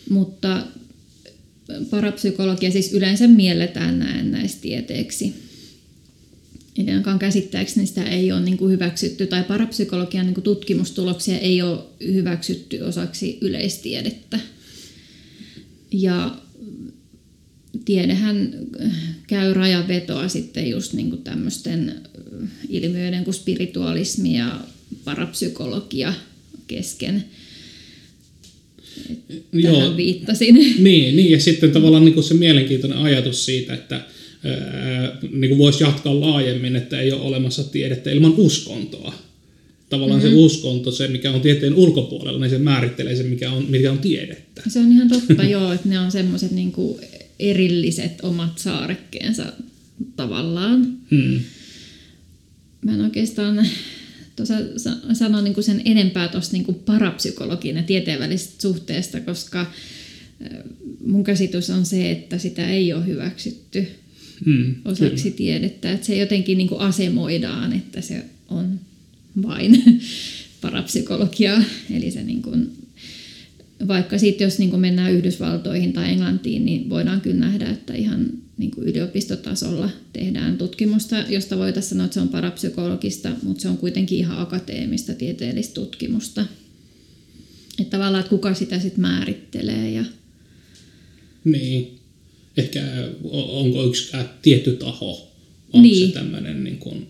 mutta 0.08 0.66
parapsykologia 1.90 2.70
siis 2.70 2.92
yleensä 2.92 3.28
mielletään 3.28 3.98
näennäistieteeksi. 3.98 5.34
Eli 6.78 6.90
ainakaan 6.90 7.18
käsittääkseni 7.18 7.86
sitä 7.86 8.04
ei 8.04 8.32
ole 8.32 8.40
niin 8.40 8.58
kuin 8.58 8.72
hyväksytty, 8.72 9.26
tai 9.26 9.42
parapsykologian 9.44 10.26
niin 10.26 10.34
kuin 10.34 10.44
tutkimustuloksia 10.44 11.38
ei 11.38 11.62
ole 11.62 11.78
hyväksytty 12.04 12.80
osaksi 12.80 13.38
yleistiedettä. 13.40 14.40
Ja 15.92 16.40
tiedehän 17.84 18.54
käy 19.26 19.54
rajavetoa 19.54 20.28
sitten 20.28 20.70
just 20.70 20.92
niin 20.92 21.10
kuin 21.10 21.22
tämmöisten 21.22 21.94
ilmiöiden 22.68 23.24
kuin 23.24 23.34
spiritualismi 23.34 24.36
ja 24.36 24.60
parapsykologia 25.04 26.14
kesken– 26.66 27.24
Joo. 29.52 29.76
tähän 29.76 29.96
viittasin. 29.96 30.54
Niin, 30.78 31.16
niin, 31.16 31.30
ja 31.30 31.40
sitten 31.40 31.70
tavallaan 31.70 32.04
niin 32.04 32.14
kuin 32.14 32.24
se 32.24 32.34
mielenkiintoinen 32.34 32.98
ajatus 32.98 33.44
siitä, 33.44 33.74
että 33.74 33.94
ää, 34.44 35.18
niin 35.32 35.48
kuin 35.48 35.58
voisi 35.58 35.84
jatkaa 35.84 36.20
laajemmin, 36.20 36.76
että 36.76 37.00
ei 37.00 37.12
ole 37.12 37.20
olemassa 37.20 37.64
tiedettä 37.64 38.10
ilman 38.10 38.34
uskontoa. 38.36 39.14
Tavallaan 39.88 40.20
mm-hmm. 40.20 40.36
se 40.36 40.44
uskonto, 40.44 40.92
se 40.92 41.08
mikä 41.08 41.30
on 41.30 41.40
tieteen 41.40 41.74
ulkopuolella, 41.74 42.40
niin 42.40 42.50
se 42.50 42.58
määrittelee 42.58 43.16
se, 43.16 43.22
mikä 43.22 43.50
on, 43.50 43.66
mikä 43.68 43.92
on 43.92 43.98
tiedettä. 43.98 44.62
Se 44.68 44.78
on 44.78 44.92
ihan 44.92 45.08
totta, 45.08 45.44
joo, 45.54 45.72
että 45.72 45.88
ne 45.88 45.98
on 45.98 46.12
semmoiset 46.12 46.50
niin 46.50 46.72
erilliset 47.40 48.20
omat 48.22 48.58
saarekkeensa 48.58 49.52
tavallaan. 50.16 50.98
Hmm. 51.10 51.40
Mä 52.82 52.92
en 52.92 53.00
oikeastaan 53.00 53.66
tuossa 54.36 54.54
sanoa 55.12 55.42
niin 55.42 55.54
kuin 55.54 55.64
sen 55.64 55.82
enempää 55.84 56.28
tuosta 56.28 56.52
niin 56.52 56.74
parapsykologian 56.74 57.76
ja 57.76 57.82
tieteen 57.82 58.20
välisestä 58.20 58.62
suhteesta, 58.62 59.20
koska 59.20 59.66
mun 61.06 61.24
käsitys 61.24 61.70
on 61.70 61.86
se, 61.86 62.10
että 62.10 62.38
sitä 62.38 62.68
ei 62.68 62.92
ole 62.92 63.06
hyväksytty 63.06 63.86
mm, 64.44 64.74
osaksi 64.84 65.22
kyllä. 65.22 65.36
tiedettä. 65.36 65.92
Että 65.92 66.06
se 66.06 66.16
jotenkin 66.16 66.58
niin 66.58 66.68
kuin 66.68 66.80
asemoidaan, 66.80 67.72
että 67.72 68.00
se 68.00 68.24
on 68.48 68.80
vain 69.42 70.00
parapsykologiaa. 70.60 71.62
Eli 71.90 72.10
se 72.10 72.22
niin 72.22 72.42
kuin, 72.42 72.72
vaikka 73.88 74.18
sitten 74.18 74.44
jos 74.44 74.58
niin 74.58 74.70
kuin 74.70 74.80
mennään 74.80 75.12
Yhdysvaltoihin 75.12 75.92
tai 75.92 76.10
Englantiin, 76.10 76.64
niin 76.64 76.90
voidaan 76.90 77.20
kyllä 77.20 77.36
nähdä, 77.36 77.70
että 77.70 77.94
ihan 77.94 78.26
niin 78.58 78.70
kuin 78.70 78.88
yliopistotasolla 78.88 79.90
tehdään 80.12 80.58
tutkimusta, 80.58 81.24
josta 81.28 81.58
voitaisiin 81.58 81.88
sanoa, 81.88 82.04
että 82.04 82.14
se 82.14 82.20
on 82.20 82.28
parapsykologista, 82.28 83.30
mutta 83.42 83.62
se 83.62 83.68
on 83.68 83.78
kuitenkin 83.78 84.18
ihan 84.18 84.40
akateemista 84.40 85.14
tieteellistä 85.14 85.74
tutkimusta. 85.74 86.44
Että 87.78 87.90
tavallaan, 87.90 88.20
että 88.20 88.30
kuka 88.30 88.54
sitä 88.54 88.78
sitten 88.78 89.00
määrittelee. 89.00 89.90
Ja... 89.90 90.04
Niin. 91.44 91.98
Ehkä 92.56 93.08
onko 93.32 93.84
yksi 93.84 94.12
tietty 94.42 94.76
taho, 94.76 95.32
onko 95.72 95.88
niin. 95.88 96.08
se 96.08 96.14
tämmöinen 96.14 96.64
niin 96.64 96.78
kuin, 96.78 97.06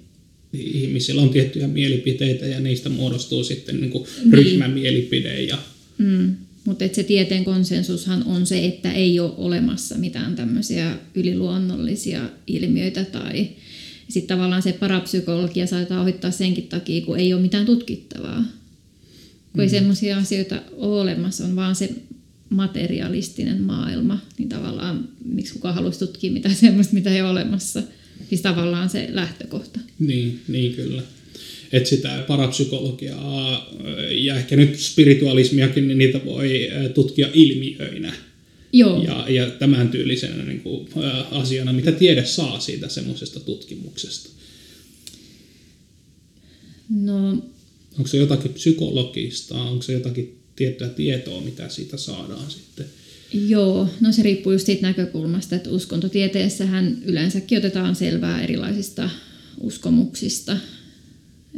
ihmisillä 0.53 1.23
on 1.23 1.31
tiettyjä 1.31 1.69
mielipiteitä 1.69 2.47
ja 2.47 2.61
niistä 2.61 2.89
muodostuu 2.89 3.45
sitten 3.45 3.81
niin 3.81 3.91
kuin 3.91 4.09
niin. 4.19 4.33
ryhmämielipide. 4.33 5.43
Ja... 5.43 5.59
Mm. 5.99 6.37
Mutta 6.65 6.85
se 6.93 7.03
tieteen 7.03 7.45
konsensushan 7.45 8.25
on 8.27 8.47
se, 8.47 8.65
että 8.65 8.93
ei 8.93 9.21
ole 9.21 9.33
olemassa 9.37 9.99
mitään 9.99 10.37
tämmöisiä 10.37 10.99
yliluonnollisia 11.15 12.31
ilmiöitä 12.47 13.05
tai 13.05 13.49
sitten 14.09 14.37
tavallaan 14.37 14.63
se 14.63 14.73
parapsykologia 14.73 15.67
saattaa 15.67 16.01
ohittaa 16.01 16.31
senkin 16.31 16.69
takia, 16.69 17.05
kun 17.05 17.19
ei 17.19 17.35
ole 17.35 17.43
mitään 17.43 17.67
tutkittavaa. 17.67 18.45
Kun 19.53 19.55
mm. 19.55 19.61
ei 19.61 19.69
semmoisia 19.69 20.19
asioita 20.19 20.63
ole 20.73 21.01
olemassa, 21.01 21.45
on 21.45 21.57
vaan 21.57 21.75
se 21.75 21.95
materialistinen 22.51 23.63
maailma, 23.63 24.19
niin 24.39 24.49
tavallaan 24.49 25.09
miksi 25.25 25.53
kukaan 25.53 25.75
haluaisi 25.75 25.99
tutkia 25.99 26.33
mitään 26.33 26.55
semmoista, 26.67 26.95
mitä 26.95 27.11
ei 27.11 27.21
ole 27.21 27.31
olemassa. 27.31 27.83
Siis 28.29 28.41
tavallaan 28.41 28.91
se 28.91 29.09
lähtökohta. 29.13 29.81
Niin, 29.99 30.41
niin 30.49 30.75
kyllä 30.75 31.03
että 31.73 31.89
sitä 31.89 32.25
parapsykologiaa 32.29 33.71
ja 34.11 34.37
ehkä 34.37 34.57
nyt 34.57 34.79
spiritualismiakin, 34.79 35.89
niin 35.89 35.99
niitä 35.99 36.25
voi 36.25 36.71
tutkia 36.95 37.29
ilmiöinä. 37.35 38.13
Joo. 38.73 39.03
Ja, 39.03 39.27
ja 39.29 39.51
tämän 39.51 39.89
tyylisenä 39.89 40.45
niin 40.45 40.61
kuin, 40.61 40.89
asiana, 41.31 41.73
mitä 41.73 41.93
tiede 41.93 42.25
saa 42.25 42.61
siitä 42.61 42.89
semmoisesta 42.89 43.41
tutkimuksesta. 43.41 44.31
No, 46.89 47.31
onko 47.99 48.07
se 48.07 48.17
jotakin 48.17 48.55
psykologista, 48.55 49.63
onko 49.63 49.83
se 49.83 49.93
jotakin 49.93 50.39
tiettyä 50.57 50.89
tietoa, 50.89 51.41
mitä 51.41 51.69
siitä 51.69 51.97
saadaan 51.97 52.51
sitten? 52.51 52.87
Joo, 53.33 53.89
no 54.01 54.13
se 54.13 54.23
riippuu 54.23 54.53
just 54.53 54.67
siitä 54.67 54.83
näkökulmasta, 54.83 55.57
että 55.57 55.71
uskontotieteessähän 55.71 57.03
yleensäkin 57.05 57.59
otetaan 57.59 57.97
selvää 57.97 58.43
erilaisista 58.43 59.11
uskomuksista 59.61 60.57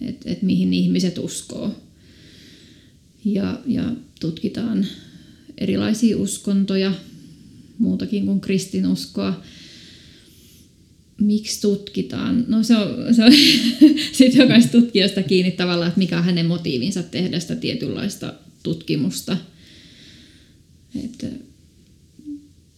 että 0.01 0.31
et 0.31 0.43
mihin 0.43 0.75
ihmiset 0.75 1.19
uskoo. 1.19 1.75
Ja, 3.25 3.61
ja 3.67 3.93
tutkitaan 4.21 4.87
erilaisia 5.59 6.17
uskontoja, 6.17 6.95
muutakin 7.79 8.27
kuin 8.27 8.41
kristinuskoa. 8.41 9.43
Miksi 11.21 11.61
tutkitaan? 11.61 12.45
No 12.49 12.63
se 12.63 12.77
on, 12.77 13.15
se 13.15 13.25
on 13.25 13.33
sitten 14.13 14.41
jokaista 14.41 14.73
tutkijasta 14.73 15.23
kiinni 15.23 15.51
tavallaan, 15.51 15.89
että 15.89 15.99
mikä 15.99 16.19
on 16.19 16.25
hänen 16.25 16.47
motiivinsa 16.47 17.03
tehdä 17.03 17.41
sitä 17.41 17.57
tietynlaista 17.57 18.35
tutkimusta. 18.63 19.37
Että 21.05 21.27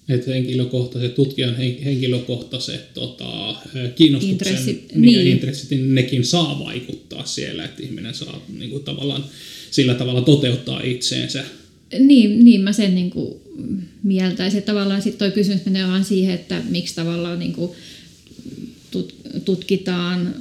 että 0.09 0.31
henkilökohtaiset, 0.31 1.15
tutkijan 1.15 1.57
henkilökohtaiset 1.57 2.95
tota, 2.95 3.57
kiinnostuksen 3.95 4.33
intressit, 4.33 4.95
niin. 4.95 5.15
ja 5.15 5.33
intressit, 5.33 5.71
niin 5.71 5.95
nekin 5.95 6.25
saa 6.25 6.65
vaikuttaa 6.65 7.27
siellä, 7.27 7.65
että 7.65 7.83
ihminen 7.83 8.15
saa 8.15 8.45
niin 8.59 8.71
kuin, 8.71 8.85
tavallaan 8.85 9.25
sillä 9.71 9.95
tavalla 9.95 10.21
toteuttaa 10.21 10.81
itseensä. 10.83 11.45
Niin, 11.99 12.45
niin 12.45 12.61
mä 12.61 12.73
sen 12.73 12.95
niin 12.95 13.11
kuin, 13.11 13.35
mieltäisin. 14.03 14.63
Tavallaan 14.63 15.03
sitten 15.03 15.19
toi 15.19 15.31
kysymys 15.31 15.65
menee 15.65 15.87
vaan 15.87 16.05
siihen, 16.05 16.35
että 16.35 16.63
miksi 16.69 16.95
tavallaan 16.95 17.39
niin 17.39 17.53
kuin, 17.53 17.71
tut, 18.91 19.15
tutkitaan 19.45 20.35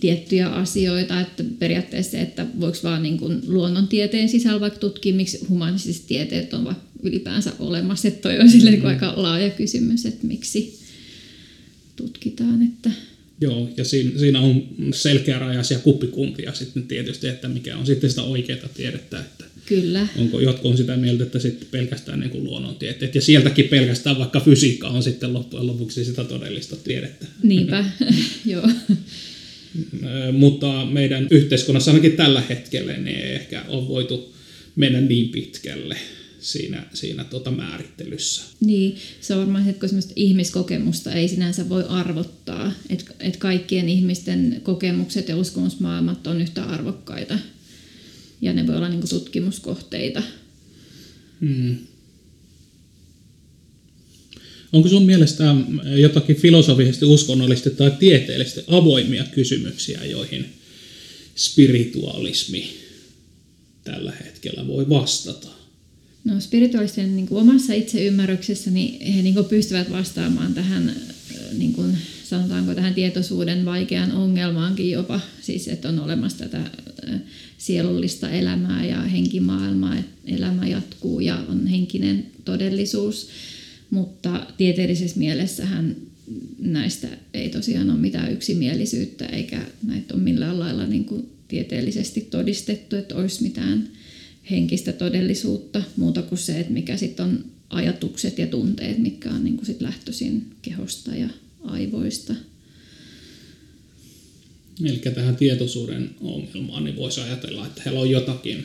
tiettyjä 0.00 0.48
asioita, 0.48 1.20
että 1.20 1.44
periaatteessa 1.58 2.18
että 2.18 2.46
voiko 2.60 2.78
vaan 2.82 3.02
niin 3.02 3.18
kuin 3.18 3.42
luonnontieteen 3.46 4.28
sisällä 4.28 4.60
vaikka 4.60 4.78
tutkia, 4.78 5.14
miksi 5.14 5.46
humanistiset 5.48 6.06
tieteet 6.06 6.54
on 6.54 6.64
vaikka 6.64 6.84
ylipäänsä 7.02 7.52
olemassa, 7.58 8.08
että 8.08 8.20
toi 8.20 8.38
on 8.38 8.46
mm-hmm. 8.46 8.86
aika 8.86 9.14
laaja 9.16 9.50
kysymys, 9.50 10.06
että 10.06 10.26
miksi 10.26 10.78
tutkitaan, 11.96 12.62
että 12.62 12.90
Joo, 13.40 13.68
ja 13.76 13.84
siinä, 13.84 14.18
siinä 14.18 14.40
on 14.40 14.68
selkeärajaisia 14.94 15.78
kuppikuntia 15.78 16.52
sitten 16.54 16.82
tietysti, 16.82 17.28
että 17.28 17.48
mikä 17.48 17.76
on 17.76 17.86
sitten 17.86 18.10
sitä 18.10 18.22
oikeaa 18.22 18.68
tiedettä, 18.74 19.20
että 19.20 19.44
Kyllä. 19.66 20.06
Onko 20.16 20.40
jotkut 20.40 20.70
on 20.70 20.76
sitä 20.76 20.96
mieltä, 20.96 21.24
että 21.24 21.38
sitten 21.38 21.68
pelkästään 21.70 22.20
niin 22.20 22.30
kuin 22.30 22.44
luonnontieteet, 22.44 23.14
ja 23.14 23.20
sieltäkin 23.20 23.68
pelkästään 23.68 24.18
vaikka 24.18 24.40
fysiikka 24.40 24.88
on 24.88 25.02
sitten 25.02 25.32
loppujen 25.32 25.66
lopuksi 25.66 26.04
sitä 26.04 26.24
todellista 26.24 26.76
tiedettä. 26.76 27.26
Niinpä, 27.42 27.84
joo. 28.46 28.68
Mutta 30.32 30.86
meidän 30.86 31.26
yhteiskunnassa 31.30 31.90
ainakin 31.90 32.12
tällä 32.12 32.40
hetkellä 32.40 32.92
niin 32.92 33.18
ei 33.18 33.34
ehkä 33.34 33.64
ole 33.68 33.88
voitu 33.88 34.34
mennä 34.76 35.00
niin 35.00 35.28
pitkälle 35.28 35.96
siinä, 36.42 36.86
siinä 36.94 37.24
tota 37.24 37.50
määrittelyssä. 37.50 38.42
Niin, 38.60 38.96
se 39.20 39.34
on 39.34 39.40
varmaan 39.40 39.68
että 39.68 39.88
kun 39.88 40.02
ihmiskokemusta 40.16 41.12
ei 41.12 41.28
sinänsä 41.28 41.68
voi 41.68 41.84
arvottaa, 41.88 42.72
että 42.88 43.04
et 43.20 43.36
kaikkien 43.36 43.88
ihmisten 43.88 44.60
kokemukset 44.62 45.28
ja 45.28 45.36
uskomusmaailmat 45.36 46.26
on 46.26 46.40
yhtä 46.40 46.64
arvokkaita 46.64 47.38
ja 48.40 48.52
ne 48.52 48.66
voi 48.66 48.76
olla 48.76 48.88
niinku 48.88 49.06
tutkimuskohteita. 49.06 50.22
Hmm. 51.40 51.76
Onko 54.72 54.88
sun 54.88 55.06
mielestä 55.06 55.54
jotakin 55.96 56.36
filosofisesti, 56.36 57.04
uskonnollisesti 57.04 57.70
tai 57.70 57.90
tieteellisesti 57.98 58.64
avoimia 58.66 59.24
kysymyksiä, 59.24 60.04
joihin 60.04 60.46
spiritualismi 61.36 62.74
tällä 63.84 64.12
hetkellä 64.24 64.66
voi 64.66 64.88
vastata? 64.88 65.61
No 66.24 66.40
spirituaalisten 66.40 67.16
niin 67.16 67.26
kuin 67.26 67.40
omassa 67.40 67.74
itseymmärryksessä 67.74 68.70
niin 68.70 69.14
he 69.14 69.22
niin 69.22 69.34
kuin 69.34 69.46
pystyvät 69.46 69.90
vastaamaan 69.90 70.54
tähän, 70.54 70.92
niin 71.58 71.72
kuin, 71.72 71.96
sanotaanko 72.24 72.74
tähän 72.74 72.94
tietoisuuden 72.94 73.64
vaikeaan 73.64 74.12
ongelmaankin 74.12 74.90
jopa, 74.90 75.20
siis 75.40 75.68
että 75.68 75.88
on 75.88 75.98
olemassa 75.98 76.38
tätä 76.38 76.70
sielullista 77.58 78.30
elämää 78.30 78.86
ja 78.86 79.02
henkimaailmaa, 79.02 79.96
elämä 80.24 80.68
jatkuu 80.68 81.20
ja 81.20 81.44
on 81.48 81.66
henkinen 81.66 82.26
todellisuus, 82.44 83.28
mutta 83.90 84.46
tieteellisessä 84.56 85.18
mielessähän 85.18 85.96
näistä 86.58 87.08
ei 87.34 87.48
tosiaan 87.48 87.90
ole 87.90 87.98
mitään 87.98 88.32
yksimielisyyttä 88.32 89.26
eikä 89.26 89.60
näitä 89.86 90.14
ole 90.14 90.22
millään 90.22 90.60
lailla 90.60 90.86
niin 90.86 91.04
kuin 91.04 91.28
tieteellisesti 91.48 92.20
todistettu, 92.20 92.96
että 92.96 93.14
olisi 93.14 93.42
mitään 93.42 93.88
henkistä 94.50 94.92
todellisuutta 94.92 95.82
muuta 95.96 96.22
kuin 96.22 96.38
se, 96.38 96.60
että 96.60 96.72
mikä 96.72 96.96
sitten 96.96 97.26
on 97.26 97.44
ajatukset 97.70 98.38
ja 98.38 98.46
tunteet, 98.46 98.98
mitkä 98.98 99.30
on 99.30 99.44
niin 99.44 99.56
kuin 99.56 99.66
sit 99.66 99.80
lähtöisin 99.80 100.46
kehosta 100.62 101.14
ja 101.14 101.28
aivoista. 101.64 102.34
Eli 104.84 104.98
tähän 104.98 105.36
tietoisuuden 105.36 106.10
ongelmaan 106.20 106.84
niin 106.84 106.96
voisi 106.96 107.20
ajatella, 107.20 107.66
että 107.66 107.82
heillä 107.84 108.00
on 108.00 108.10
jotakin 108.10 108.64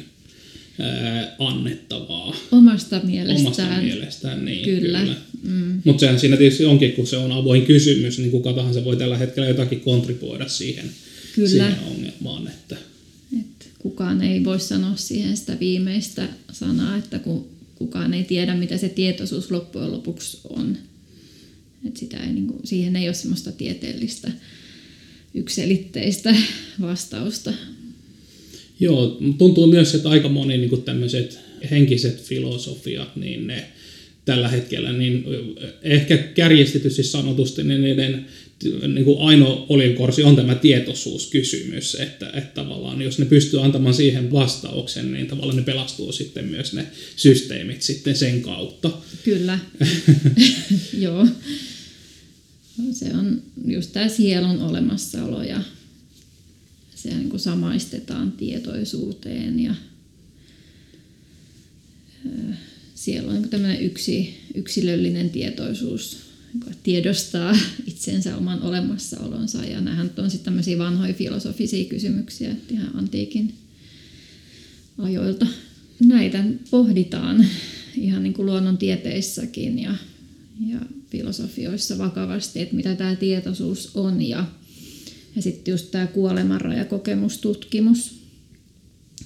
ää, 0.79 1.35
annettavaa. 1.39 2.35
Omasta 2.51 3.01
mielestään. 3.03 3.45
Omasta 3.45 3.81
mielestään, 3.81 4.45
niin. 4.45 4.65
Kyllä. 4.65 4.99
kyllä. 4.99 5.15
Mm. 5.43 5.81
Mutta 5.83 5.99
sehän 5.99 6.19
siinä 6.19 6.37
tietysti 6.37 6.65
onkin, 6.65 6.91
kun 6.91 7.07
se 7.07 7.17
on 7.17 7.31
avoin 7.31 7.65
kysymys, 7.65 8.19
niin 8.19 8.31
kuka 8.31 8.53
tahansa 8.53 8.83
voi 8.83 8.95
tällä 8.95 9.17
hetkellä 9.17 9.47
jotakin 9.47 9.79
kontribuoida 9.79 10.47
siihen, 10.47 10.91
kyllä. 11.35 11.49
siihen 11.49 11.75
ongelmaan. 11.87 12.47
Että 12.47 12.77
kukaan 13.89 14.21
ei 14.21 14.43
voi 14.43 14.59
sanoa 14.59 14.95
siihen 14.95 15.37
sitä 15.37 15.59
viimeistä 15.59 16.27
sanaa, 16.51 16.97
että 16.97 17.19
kun 17.19 17.47
kukaan 17.75 18.13
ei 18.13 18.23
tiedä, 18.23 18.55
mitä 18.55 18.77
se 18.77 18.89
tietoisuus 18.89 19.51
loppujen 19.51 19.91
lopuksi 19.91 20.39
on. 20.49 20.77
Et 21.87 21.97
sitä 21.97 22.17
ei, 22.17 22.33
niin 22.33 22.47
kuin, 22.47 22.59
siihen 22.63 22.95
ei 22.95 23.07
ole 23.07 23.13
semmoista 23.13 23.51
tieteellistä 23.51 24.31
ykselitteistä 25.33 26.35
vastausta. 26.81 27.53
Joo, 28.79 29.17
tuntuu 29.37 29.67
myös, 29.67 29.95
että 29.95 30.09
aika 30.09 30.29
moni 30.29 30.57
niin 30.57 30.81
tämmöiset 30.81 31.39
henkiset 31.71 32.23
filosofiat, 32.23 33.15
niin 33.15 33.47
ne 33.47 33.67
tällä 34.25 34.47
hetkellä, 34.47 34.93
niin 34.93 35.25
ehkä 35.81 36.17
kärjestetysti 36.17 37.03
sanotusti, 37.03 37.63
niin 37.63 37.81
niiden 37.81 38.25
niin 38.63 39.05
kuin 39.05 39.21
ainoa 39.21 39.65
oljenkorsi 39.69 40.23
on 40.23 40.35
tämä 40.35 40.55
tietoisuuskysymys, 40.55 41.95
että, 41.95 42.29
että 42.33 42.53
tavallaan 42.53 43.01
jos 43.01 43.19
ne 43.19 43.25
pystyy 43.25 43.63
antamaan 43.63 43.95
siihen 43.95 44.31
vastauksen, 44.31 45.11
niin 45.11 45.27
tavallaan 45.27 45.57
ne 45.57 45.63
pelastuu 45.63 46.11
sitten 46.11 46.45
myös 46.45 46.73
ne 46.73 46.87
systeemit 47.15 47.81
sitten 47.81 48.15
sen 48.15 48.41
kautta. 48.41 48.91
Kyllä, 49.23 49.59
joo. 50.97 51.27
Se 52.91 53.05
on 53.13 53.41
just 53.67 53.93
tämä 53.93 54.07
sielun 54.09 54.61
olemassaolo 54.61 55.43
ja 55.43 55.61
se 56.95 57.09
niin 57.09 57.29
kuin 57.29 57.39
samaistetaan 57.39 58.31
tietoisuuteen 58.31 59.59
ja 59.59 59.75
siellä 62.95 63.31
on 63.31 63.41
niin 63.41 63.49
tämmöinen 63.49 63.81
yksi, 63.81 64.37
yksilöllinen 64.55 65.29
tietoisuus 65.29 66.26
tiedostaa 66.83 67.57
itsensä 67.87 68.37
oman 68.37 68.61
olemassaolonsa. 68.61 69.65
Ja 69.65 69.81
nämähän 69.81 70.11
on 70.17 70.31
sitten 70.31 70.45
tämmöisiä 70.45 70.77
vanhoja 70.77 71.13
filosofisia 71.13 71.85
kysymyksiä 71.85 72.55
ihan 72.71 72.95
antiikin 72.95 73.53
ajoilta. 74.97 75.47
Näitä 76.05 76.43
pohditaan 76.71 77.45
ihan 77.97 78.23
niin 78.23 78.33
kuin 78.33 78.45
luonnontieteissäkin 78.45 79.79
ja, 79.79 79.95
ja 80.67 80.79
filosofioissa 81.09 81.97
vakavasti, 81.97 82.61
että 82.61 82.75
mitä 82.75 82.95
tämä 82.95 83.15
tietoisuus 83.15 83.91
on. 83.95 84.21
Ja, 84.21 84.45
ja 85.35 85.41
sitten 85.41 85.71
just 85.71 85.91
tämä 85.91 86.07
kuolemanrajakokemustutkimus, 86.07 88.26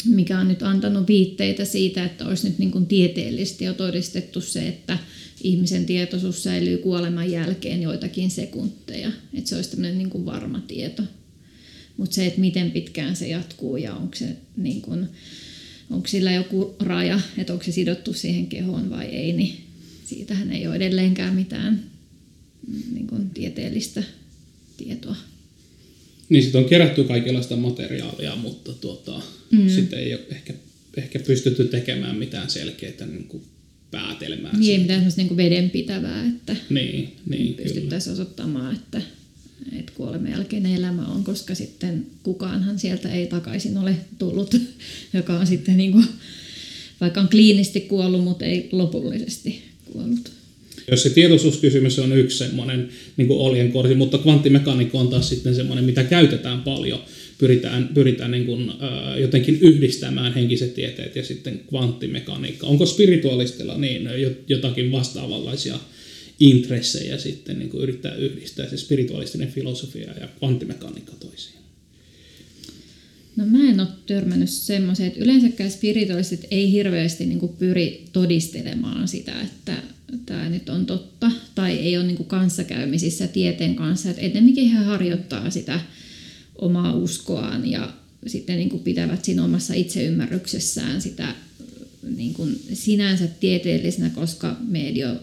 mikä 0.05 0.39
on 0.39 0.47
nyt 0.47 0.63
antanut 0.63 1.07
viitteitä 1.07 1.65
siitä, 1.65 2.05
että 2.05 2.27
olisi 2.27 2.49
nyt 2.49 2.59
niin 2.59 2.71
kuin 2.71 2.85
tieteellisesti 2.85 3.65
jo 3.65 3.73
todistettu 3.73 4.41
se, 4.41 4.67
että 4.67 4.97
ihmisen 5.43 5.85
tietoisuus 5.85 6.43
säilyy 6.43 6.77
kuoleman 6.77 7.31
jälkeen 7.31 7.81
joitakin 7.81 8.31
sekunteja. 8.31 9.11
Että 9.33 9.49
se 9.49 9.55
olisi 9.55 9.69
tämmöinen 9.69 9.97
niin 9.97 10.09
kuin 10.09 10.25
varma 10.25 10.61
tieto. 10.67 11.03
Mutta 11.97 12.15
se, 12.15 12.25
että 12.25 12.41
miten 12.41 12.71
pitkään 12.71 13.15
se 13.15 13.27
jatkuu 13.27 13.77
ja 13.77 13.95
onko, 13.95 14.15
se, 14.15 14.25
niin 14.57 14.81
kuin, 14.81 15.07
onko 15.89 16.07
sillä 16.07 16.31
joku 16.31 16.75
raja, 16.79 17.19
että 17.37 17.53
onko 17.53 17.65
se 17.65 17.71
sidottu 17.71 18.13
siihen 18.13 18.47
kehoon 18.47 18.89
vai 18.89 19.05
ei, 19.05 19.33
niin 19.33 19.57
siitähän 20.05 20.51
ei 20.51 20.67
ole 20.67 20.75
edelleenkään 20.75 21.35
mitään 21.35 21.83
niin 22.93 23.07
kuin 23.07 23.29
tieteellistä 23.29 24.03
tietoa. 24.77 25.15
Niin, 26.29 26.43
sitten 26.43 26.61
on 26.61 26.69
kerätty 26.69 27.03
kaikenlaista 27.03 27.55
materiaalia, 27.55 28.35
mutta 28.35 28.73
tuota, 28.73 29.21
mm. 29.51 29.69
sitten 29.69 29.99
ei 29.99 30.13
ole 30.13 30.23
ehkä, 30.29 30.53
ehkä 30.97 31.19
pystytty 31.19 31.65
tekemään 31.65 32.15
mitään 32.15 32.49
selkeää 32.49 33.05
niin 33.05 33.23
kuin 33.27 33.43
päätelmää. 33.91 34.57
Niin, 34.57 34.71
ei 34.71 34.79
mitään 34.79 34.99
semmoista 34.99 35.21
niin 35.21 35.37
vedenpitävää, 35.37 36.25
että 36.25 36.55
niin, 36.69 37.15
niin, 37.25 37.53
pystyttäisiin 37.53 38.13
osoittamaan, 38.13 38.75
että, 38.75 39.01
että 39.79 39.91
kuoleman 39.95 40.31
jälkeinen 40.31 40.75
elämä 40.75 41.05
on, 41.05 41.23
koska 41.23 41.55
sitten 41.55 42.05
kukaanhan 42.23 42.79
sieltä 42.79 43.11
ei 43.11 43.27
takaisin 43.27 43.77
ole 43.77 43.95
tullut, 44.19 44.55
joka 45.13 45.39
on 45.39 45.47
sitten 45.47 45.77
niin 45.77 45.91
kuin, 45.91 46.05
vaikka 47.01 47.21
on 47.21 47.29
kliinisesti 47.29 47.81
kuollut, 47.81 48.23
mutta 48.23 48.45
ei 48.45 48.69
lopullisesti 48.71 49.63
kuollut. 49.93 50.40
Jos 50.91 51.03
se 51.03 51.09
tietoisuuskysymys 51.09 51.99
on 51.99 52.17
yksi 52.17 52.37
semmoinen 52.37 52.89
niin 53.17 53.31
oljenkorsi, 53.31 53.95
mutta 53.95 54.17
kvanttimekaniikka 54.17 54.99
on 54.99 55.07
taas 55.07 55.29
sitten 55.29 55.55
semmoinen, 55.55 55.85
mitä 55.85 56.03
käytetään 56.03 56.61
paljon. 56.61 56.99
Pyritään, 57.37 57.89
pyritään 57.93 58.31
niin 58.31 58.45
kuin, 58.45 58.71
ää, 58.79 59.17
jotenkin 59.17 59.57
yhdistämään 59.61 60.33
henkiset 60.33 60.73
tieteet 60.73 61.15
ja 61.15 61.23
sitten 61.23 61.61
kvanttimekaniikka. 61.69 62.67
Onko 62.67 62.85
spiritualistilla 62.85 63.77
niin 63.77 64.09
jotakin 64.47 64.91
vastaavanlaisia 64.91 65.79
intressejä 66.39 67.17
sitten 67.17 67.59
niin 67.59 67.69
kuin 67.69 67.83
yrittää 67.83 68.15
yhdistää 68.15 68.69
se 68.69 68.77
spiritualistinen 68.77 69.51
filosofia 69.51 70.11
ja 70.19 70.27
kvanttimekaniikka 70.39 71.13
toisiin? 71.19 71.60
No 73.35 73.45
mä 73.45 73.69
en 73.69 73.79
ole 73.79 73.87
törmännyt 74.05 74.49
semmoiseen, 74.49 75.07
että 75.07 75.19
yleensäkään 75.19 75.71
spiritualistit 75.71 76.45
ei 76.51 76.71
hirveästi 76.71 77.25
niin 77.25 77.49
pyri 77.59 78.05
todistelemaan 78.13 79.07
sitä, 79.07 79.41
että 79.41 79.83
tämä 80.25 80.49
nyt 80.49 80.69
on 80.69 80.85
totta, 80.85 81.31
tai 81.55 81.77
ei 81.77 81.97
ole 81.97 82.07
niin 82.07 82.25
kanssakäymisissä 82.25 83.27
tieteen 83.27 83.75
kanssa, 83.75 84.09
että 84.09 84.21
enemmänkin 84.21 84.71
he 84.71 84.77
harjoittaa 84.77 85.49
sitä 85.49 85.79
omaa 86.55 86.95
uskoaan 86.95 87.71
ja 87.71 87.93
sitten 88.27 88.57
niin 88.57 88.79
pitävät 88.79 89.25
siinä 89.25 89.43
omassa 89.43 89.73
itseymmärryksessään 89.73 91.01
sitä 91.01 91.35
niin 92.17 92.35
sinänsä 92.73 93.27
tieteellisenä, 93.27 94.09
koska 94.09 94.57
medio 94.67 95.15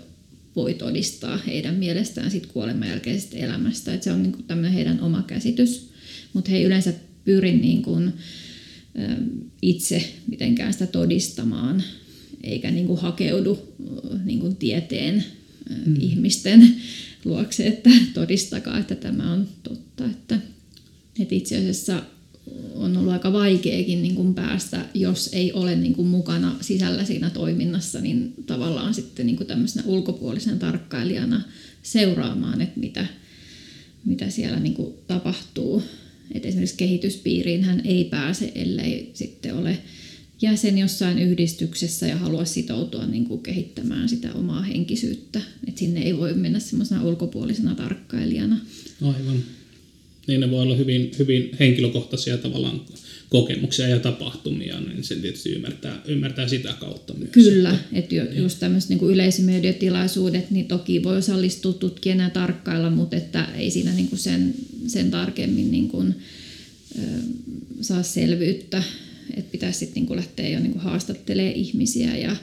voi 0.57 0.75
todistaa 0.75 1.37
heidän 1.37 1.75
mielestään 1.75 2.31
sit 2.31 2.47
kuoleman 2.47 2.89
jälkeisestä 2.89 3.37
elämästä. 3.37 3.95
Et 3.95 4.03
se 4.03 4.13
on 4.13 4.23
niin 4.23 4.33
kuin 4.33 4.45
tämmöinen 4.45 4.73
heidän 4.73 5.01
oma 5.01 5.23
käsitys, 5.23 5.91
mutta 6.33 6.51
he 6.51 6.63
yleensä 6.63 6.93
pyri 7.25 7.53
niin 7.53 7.83
kuin, 7.83 8.13
itse 9.63 10.15
mitenkään 10.27 10.73
sitä 10.73 10.87
todistamaan, 10.87 11.83
eikä 12.43 12.71
niin 12.71 12.87
kuin 12.87 13.01
hakeudu 13.01 13.75
niin 14.25 14.41
kuin 14.41 14.57
tieteen 14.57 15.25
mm. 15.87 15.97
ihmisten 16.01 16.75
luokse, 17.25 17.67
että 17.67 17.91
todistakaa, 18.15 18.79
että 18.79 18.95
tämä 18.95 19.33
on 19.33 19.49
totta. 19.63 20.05
Että, 20.05 20.39
että 21.21 21.35
itse 21.35 21.57
asiassa 21.57 22.03
on 22.75 22.97
ollut 22.97 23.13
aika 23.13 23.33
vaikeakin 23.33 24.03
niin 24.03 24.15
kuin 24.15 24.35
päästä, 24.35 24.85
jos 24.95 25.31
ei 25.33 25.53
ole 25.53 25.77
niin 25.77 25.95
kuin 25.95 26.09
mukana 26.09 26.57
sisällä 26.61 27.05
siinä 27.05 27.31
toiminnassa, 27.31 28.01
niin 28.01 28.35
tavallaan 28.47 28.95
sitten 28.95 29.27
niin 29.27 29.37
kuin 29.37 29.47
tämmöisenä 29.47 29.87
ulkopuolisen 29.87 30.59
tarkkailijana 30.59 31.43
seuraamaan, 31.83 32.61
että 32.61 32.81
mitä, 32.81 33.07
mitä 34.05 34.31
siellä 34.31 34.61
niin 34.61 34.75
kuin 34.75 34.95
tapahtuu. 35.07 35.83
Et 36.35 36.47
esimerkiksi 36.47 36.77
kehityspiiriin 36.77 37.65
hän 37.65 37.81
ei 37.85 38.05
pääse, 38.05 38.53
ellei 38.55 39.11
sitten 39.15 39.55
ole 39.55 39.79
jäsen 40.43 40.79
jossain 40.79 41.19
yhdistyksessä 41.19 42.07
ja 42.07 42.17
halua 42.17 42.45
sitoutua 42.45 43.07
niin 43.07 43.25
kuin 43.25 43.43
kehittämään 43.43 44.09
sitä 44.09 44.33
omaa 44.35 44.63
henkisyyttä. 44.63 45.41
Et 45.69 45.79
sinne 45.79 46.01
ei 46.01 46.19
voi 46.19 46.35
mennä 46.35 46.59
semmoisena 46.59 47.05
ulkopuolisena 47.05 47.75
tarkkailijana. 47.75 48.61
Aivan. 49.03 49.58
Niin 50.29 50.41
ne 50.41 50.51
voi 50.51 50.63
olla 50.63 50.77
hyvin, 50.77 51.11
hyvin 51.19 51.51
henkilökohtaisia 51.61 52.39
tavallaan 52.39 52.81
kokemuksia 53.29 53.89
ja 53.89 53.99
tapahtumia, 53.99 54.81
niin 54.81 55.05
sen 55.05 55.21
tietysti 55.21 55.53
ymmärtää, 55.53 56.03
ymmärtää 56.07 56.49
sitä 56.49 56.75
kautta 56.81 57.15
myös. 57.15 57.31
Kyllä, 57.31 57.79
että 57.93 58.15
jo, 58.15 58.25
niin. 58.25 58.37
just 58.37 58.61
tämmöiset 58.61 58.91
niin 58.91 59.11
yleismediatilaisuudet, 59.11 60.51
niin 60.51 60.69
toki 60.69 61.03
voi 61.03 61.17
osallistua 61.17 61.73
tutkijana 61.73 62.25
ja 62.25 62.31
tarkkailla, 62.31 62.91
mutta 62.91 63.17
että 63.17 63.49
ei 63.57 63.71
siinä 63.71 63.93
niin 63.93 64.09
kuin 64.09 64.19
sen, 64.19 64.55
sen 64.87 65.11
tarkemmin 65.11 65.71
niin 65.71 65.89
kuin, 65.89 66.15
ö, 66.99 67.03
saa 67.81 68.03
selvyyttä, 68.03 68.83
että 69.37 69.53
pitäisi 69.53 69.79
sitten 69.79 69.95
niin 69.95 70.07
kuin 70.07 70.17
lähteä 70.17 70.49
jo 70.49 70.61
niin 70.61 70.73
kuin 70.73 70.83
haastattelemaan 70.83 71.55
ihmisiä 71.55 72.17
ja 72.17 72.37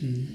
hmm. 0.00 0.26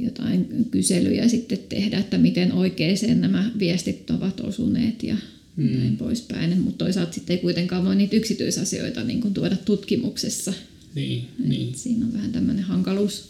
jotain 0.00 0.46
kyselyjä 0.70 1.28
sitten 1.28 1.58
tehdä, 1.68 1.98
että 1.98 2.18
miten 2.18 2.52
oikeeseen 2.52 3.20
nämä 3.20 3.50
viestit 3.58 4.10
ovat 4.10 4.40
osuneet 4.40 5.02
ja 5.02 5.16
mm. 5.56 5.78
näin 5.78 5.96
poispäin. 5.96 6.58
Mutta 6.60 6.84
toisaalta 6.84 7.12
sitten 7.12 7.36
ei 7.36 7.42
kuitenkaan 7.42 7.84
voi 7.84 7.96
niitä 7.96 8.16
yksityisasioita 8.16 9.04
niin 9.04 9.20
kuin 9.20 9.34
tuoda 9.34 9.56
tutkimuksessa. 9.56 10.52
Niin, 10.94 11.28
niin. 11.44 11.74
Siinä 11.74 12.06
on 12.06 12.12
vähän 12.12 12.32
tämmöinen 12.32 12.64
hankaluus. 12.64 13.28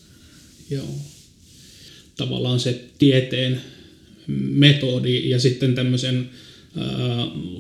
Joo. 0.71 0.89
Tavallaan 2.17 2.61
se 2.61 2.85
tieteen 2.99 3.61
metodi 4.51 5.31
ja 5.31 5.39
sitten 5.39 5.75
tämmöisen 5.75 6.31
äh, 6.79 6.85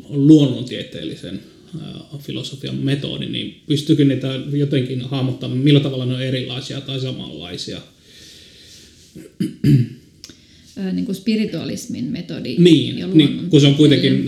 luonnontieteellisen 0.08 1.40
äh, 1.74 2.20
filosofian 2.20 2.76
metodi, 2.76 3.26
niin 3.26 3.62
pystyykö 3.66 4.04
niitä 4.04 4.40
jotenkin 4.52 5.00
hahmottamaan, 5.00 5.58
millä 5.60 5.80
tavalla 5.80 6.06
ne 6.06 6.14
on 6.14 6.22
erilaisia 6.22 6.80
tai 6.80 7.00
samanlaisia? 7.00 7.80
Niin 10.92 11.06
kuin 11.06 11.16
spiritualismin 11.16 12.04
metodi. 12.04 12.56
Niin, 12.58 12.98
ja 12.98 13.06
niin, 13.06 13.50
kun 13.50 13.60
se 13.60 13.66
on 13.66 13.74
kuitenkin, 13.74 14.24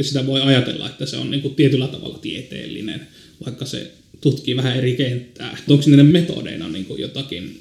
sitä 0.00 0.26
voi 0.26 0.40
ajatella, 0.40 0.86
että 0.86 1.06
se 1.06 1.16
on 1.16 1.30
niin 1.30 1.42
kuin 1.42 1.54
tietyllä 1.54 1.88
tavalla 1.88 2.18
tieteellinen, 2.18 3.00
vaikka 3.44 3.66
se 3.66 3.90
tutkii 4.20 4.56
vähän 4.56 4.76
eri 4.76 4.96
kenttää. 4.96 5.58
Onko 5.68 5.84
niiden 5.86 6.06
metodeina 6.06 6.68
niin 6.68 6.84
kuin 6.84 7.00
jotakin 7.00 7.60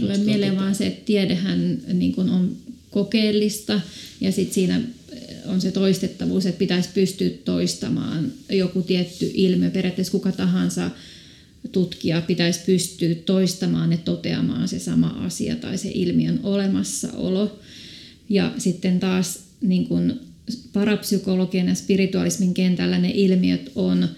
Tulee 0.00 0.18
mieleen 0.18 0.56
vaan 0.56 0.74
se, 0.74 0.86
että 0.86 1.04
tiedehän 1.04 1.78
niin 1.92 2.12
kuin 2.12 2.28
on 2.28 2.56
kokeellista 2.90 3.80
ja 4.20 4.32
sitten 4.32 4.54
siinä 4.54 4.80
on 5.46 5.60
se 5.60 5.70
toistettavuus, 5.70 6.46
että 6.46 6.58
pitäisi 6.58 6.88
pystyä 6.94 7.30
toistamaan 7.44 8.32
joku 8.50 8.82
tietty 8.82 9.30
ilmiö. 9.34 9.70
Periaatteessa 9.70 10.12
kuka 10.12 10.32
tahansa 10.32 10.90
tutkija 11.72 12.20
pitäisi 12.20 12.60
pystyä 12.66 13.14
toistamaan 13.14 13.92
ja 13.92 13.98
toteamaan 13.98 14.68
se 14.68 14.78
sama 14.78 15.06
asia 15.08 15.56
tai 15.56 15.78
se 15.78 15.90
ilmiön 15.94 16.40
olemassaolo. 16.42 17.58
Ja 18.28 18.54
sitten 18.58 19.00
taas 19.00 19.40
niin 19.60 19.88
kuin 19.88 20.20
parapsykologian 20.72 21.68
ja 21.68 21.74
spiritualismin 21.74 22.54
kentällä 22.54 22.98
ne 22.98 23.10
ilmiöt 23.14 23.72
on 23.74 24.08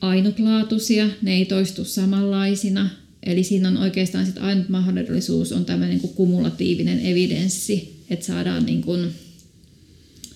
ainutlaatuisia, 0.00 1.08
ne 1.22 1.34
ei 1.34 1.44
toistu 1.44 1.84
samanlaisina. 1.84 2.90
Eli 3.22 3.44
siinä 3.44 3.68
on 3.68 3.76
oikeastaan 3.76 4.26
sit 4.26 4.38
ainut 4.38 4.68
mahdollisuus 4.68 5.52
on 5.52 5.64
tämmöinen 5.64 5.98
niin 5.98 6.14
kumulatiivinen 6.14 7.06
evidenssi, 7.06 7.96
että 8.10 8.26
saadaan 8.26 8.66
niin 8.66 8.82
kuin 8.82 9.10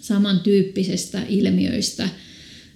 samantyyppisestä 0.01 1.23
ilmiöistä– 1.29 2.09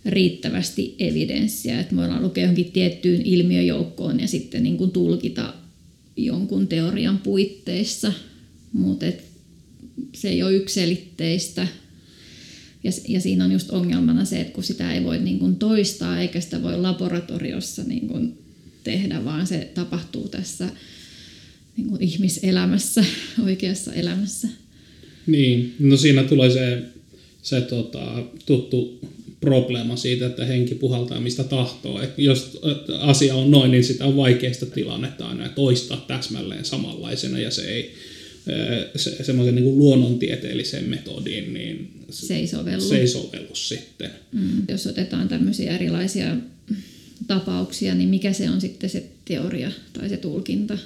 riittävästi 0.04 0.94
evidenssiä, 0.98 1.80
että 1.80 1.96
voidaan 1.96 2.22
lukea 2.22 2.44
johonkin 2.44 2.72
tiettyyn 2.72 3.22
ilmiöjoukkoon 3.22 4.20
ja 4.20 4.28
sitten 4.28 4.62
niin 4.62 4.76
kuin 4.76 4.90
tulkita 4.90 5.54
jonkun 6.16 6.68
teorian 6.68 7.18
puitteissa, 7.18 8.12
mutta 8.72 9.06
se 10.14 10.28
ei 10.28 10.42
ole 10.42 10.54
ykselitteistä. 10.54 11.68
Ja, 12.84 12.90
ja 13.08 13.20
siinä 13.20 13.44
on 13.44 13.52
just 13.52 13.70
ongelmana 13.70 14.24
se, 14.24 14.40
että 14.40 14.52
kun 14.52 14.64
sitä 14.64 14.92
ei 14.92 15.04
voi 15.04 15.18
niin 15.18 15.38
kuin 15.38 15.56
toistaa 15.56 16.20
eikä 16.20 16.40
sitä 16.40 16.62
voi 16.62 16.78
laboratoriossa 16.78 17.82
niin 17.82 18.08
kuin 18.08 18.38
tehdä, 18.84 19.24
vaan 19.24 19.46
se 19.46 19.70
tapahtuu 19.74 20.28
tässä 20.28 20.68
niin 21.76 21.88
kuin 21.88 22.02
ihmiselämässä, 22.02 23.04
oikeassa 23.46 23.92
elämässä. 23.92 24.48
Niin, 25.26 25.74
no 25.78 25.96
siinä 25.96 26.22
tulee 26.22 26.50
se, 26.50 26.82
se 27.42 27.60
tota, 27.60 28.24
tuttu 28.46 29.00
probleema 29.40 29.96
siitä, 29.96 30.26
että 30.26 30.44
henki 30.44 30.74
puhaltaa 30.74 31.20
mistä 31.20 31.44
tahtoo. 31.44 32.02
Et 32.02 32.18
jos 32.18 32.58
asia 32.98 33.34
on 33.34 33.50
noin, 33.50 33.70
niin 33.70 33.84
sitä 33.84 34.04
on 34.04 34.16
vaikeasta 34.16 34.66
tilannetta 34.66 35.28
aina 35.28 35.48
toistaa 35.48 36.04
täsmälleen 36.08 36.64
samanlaisena 36.64 37.38
ja 37.38 37.50
se 37.50 37.62
ei 37.62 37.94
se, 38.96 39.24
semmoisen 39.24 39.54
niin 39.54 39.78
luonnontieteellisen 39.78 40.84
metodin, 40.84 41.54
niin 41.54 41.90
se 42.10 42.36
ei 42.36 42.46
sovellu, 42.46 42.80
se 42.80 42.98
ei 42.98 43.08
sovellu 43.08 43.54
sitten. 43.54 44.10
Mm, 44.32 44.62
jos 44.68 44.86
otetaan 44.86 45.28
tämmöisiä 45.28 45.74
erilaisia 45.74 46.36
tapauksia, 47.26 47.94
niin 47.94 48.08
mikä 48.08 48.32
se 48.32 48.50
on 48.50 48.60
sitten 48.60 48.90
se 48.90 49.04
teoria 49.24 49.70
tai 49.92 50.08
se 50.08 50.16
tulkinta? 50.16 50.78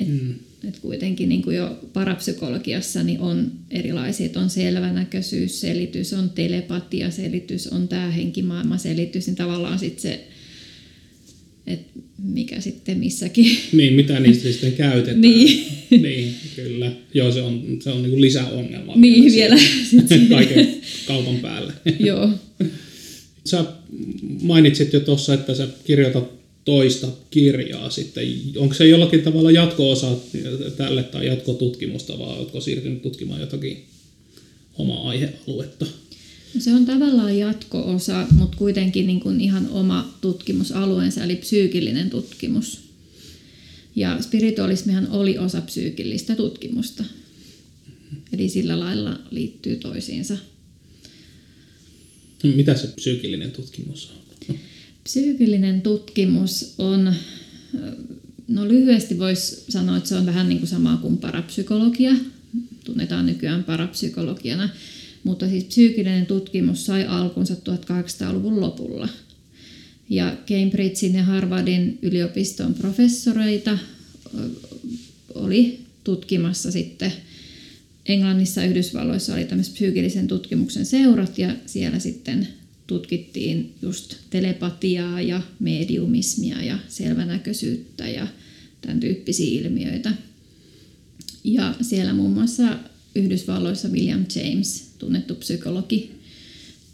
Et, 0.00 0.08
mm. 0.08 0.34
Et 0.68 0.78
kuitenkin 0.78 1.28
niin 1.28 1.42
kuin 1.42 1.56
jo 1.56 1.78
parapsykologiassa 1.92 3.02
niin 3.02 3.20
on 3.20 3.52
erilaisia, 3.70 4.26
että 4.26 4.40
on 4.40 4.50
selvänäköisyys, 4.50 5.60
selitys, 5.60 6.12
on 6.12 6.30
telepatia, 6.30 7.10
selitys, 7.10 7.66
on 7.66 7.88
tämä 7.88 8.10
henkimaailma, 8.10 8.78
selitys, 8.78 9.26
niin 9.26 9.36
tavallaan 9.36 9.78
sitten 9.78 10.02
se, 10.02 10.24
että 11.66 12.00
mikä 12.22 12.60
sitten 12.60 12.98
missäkin. 12.98 13.46
Niin, 13.72 13.92
mitä 13.92 14.20
niistä 14.20 14.52
sitten 14.52 14.72
käytetään. 14.72 15.20
niin. 15.20 15.66
niin, 16.02 16.34
kyllä. 16.56 16.92
Joo, 17.14 17.32
se 17.32 17.42
on, 17.42 17.78
se 17.80 17.90
on 17.90 18.02
niin 18.02 18.20
lisäongelma. 18.20 18.92
Niin, 18.96 19.32
vielä. 19.32 19.56
Kaiken 20.30 20.76
kaupan 21.06 21.36
päälle. 21.36 21.72
Joo. 21.98 22.30
Sä 23.44 23.64
mainitsit 24.42 24.92
jo 24.92 25.00
tuossa, 25.00 25.34
että 25.34 25.54
sä 25.54 25.68
kirjoitat 25.84 26.41
toista 26.64 27.08
kirjaa 27.30 27.90
sitten. 27.90 28.24
Onko 28.56 28.74
se 28.74 28.88
jollakin 28.88 29.22
tavalla 29.22 29.50
jatko-osa 29.50 30.16
tälle 30.76 31.02
tai 31.02 31.26
jatkotutkimusta, 31.26 32.18
vai 32.18 32.38
oletko 32.38 32.60
siirtynyt 32.60 33.02
tutkimaan 33.02 33.40
jotakin 33.40 33.84
omaa 34.74 35.08
aihealuetta? 35.08 35.86
No 36.54 36.60
se 36.60 36.72
on 36.72 36.86
tavallaan 36.86 37.38
jatko-osa, 37.38 38.26
mutta 38.30 38.56
kuitenkin 38.56 39.06
niin 39.06 39.20
kuin 39.20 39.40
ihan 39.40 39.68
oma 39.70 40.18
tutkimusalueensa, 40.20 41.24
eli 41.24 41.36
psyykillinen 41.36 42.10
tutkimus. 42.10 42.80
Ja 43.96 44.22
spiritualismihan 44.22 45.10
oli 45.10 45.38
osa 45.38 45.60
psyykillistä 45.60 46.36
tutkimusta. 46.36 47.04
Eli 48.32 48.48
sillä 48.48 48.80
lailla 48.80 49.18
liittyy 49.30 49.76
toisiinsa. 49.76 50.36
Mitä 52.42 52.74
se 52.74 52.86
psyykillinen 52.86 53.50
tutkimus 53.50 54.10
on? 54.10 54.31
Psyykillinen 55.04 55.82
tutkimus 55.82 56.74
on, 56.78 57.14
no 58.48 58.68
lyhyesti 58.68 59.18
voisi 59.18 59.64
sanoa, 59.68 59.96
että 59.96 60.08
se 60.08 60.14
on 60.14 60.26
vähän 60.26 60.48
niin 60.48 60.58
kuin 60.58 60.68
sama 60.68 60.96
kuin 60.96 61.18
parapsykologia. 61.18 62.14
Tunnetaan 62.84 63.26
nykyään 63.26 63.64
parapsykologiana. 63.64 64.68
Mutta 65.24 65.48
siis 65.48 65.64
psyykillinen 65.64 66.26
tutkimus 66.26 66.86
sai 66.86 67.06
alkunsa 67.06 67.54
1800-luvun 67.54 68.60
lopulla. 68.60 69.08
Ja 70.08 70.36
Cambridgein 70.46 71.14
ja 71.14 71.22
Harvardin 71.22 71.98
yliopiston 72.02 72.74
professoreita 72.74 73.78
oli 75.34 75.80
tutkimassa 76.04 76.70
sitten 76.70 77.12
Englannissa 78.06 78.60
ja 78.60 78.66
Yhdysvalloissa 78.66 79.34
oli 79.34 79.44
tämmöiset 79.44 79.74
psyykillisen 79.74 80.28
tutkimuksen 80.28 80.86
seurat 80.86 81.38
ja 81.38 81.54
siellä 81.66 81.98
sitten 81.98 82.48
tutkittiin 82.92 83.74
just 83.82 84.16
telepatiaa 84.30 85.20
ja 85.20 85.42
mediumismia 85.60 86.62
ja 86.62 86.78
selvänäköisyyttä 86.88 88.08
ja 88.08 88.26
tämän 88.80 89.00
tyyppisiä 89.00 89.60
ilmiöitä. 89.60 90.12
Ja 91.44 91.74
siellä 91.80 92.14
muun 92.14 92.30
muassa 92.30 92.78
Yhdysvalloissa 93.14 93.88
William 93.88 94.24
James, 94.34 94.94
tunnettu 94.98 95.34
psykologi, 95.34 96.10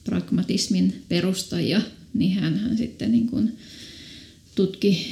pragmatismin 0.04 1.02
perustaja, 1.08 1.80
niin 2.14 2.32
hän, 2.32 2.58
hän 2.58 2.78
sitten 2.78 3.12
niin 3.12 3.26
kuin 3.26 3.52
tutki 4.54 5.06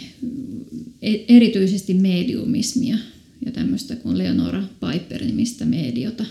e-, 1.02 1.24
erityisesti 1.28 1.94
mediumismia 1.94 2.98
ja 3.46 3.52
tämmöistä 3.52 3.96
kuin 3.96 4.18
Leonora 4.18 4.62
Piper-nimistä 4.80 5.64
mediota. 5.64 6.24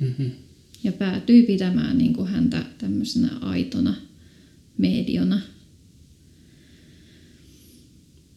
Mm-hmm. 0.00 0.30
Ja 0.84 0.92
päätyi 0.92 1.42
pitämään 1.42 1.98
niin 1.98 2.12
kuin 2.12 2.28
häntä 2.28 2.64
tämmöisenä 2.78 3.30
aitona 3.40 3.94
mediona. 4.78 5.40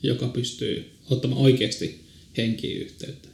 Joka 0.03 0.27
pystyy 0.27 0.85
ottamaan 1.09 1.41
oikeasti 1.41 2.01
henkiyhteyttä. 2.37 3.29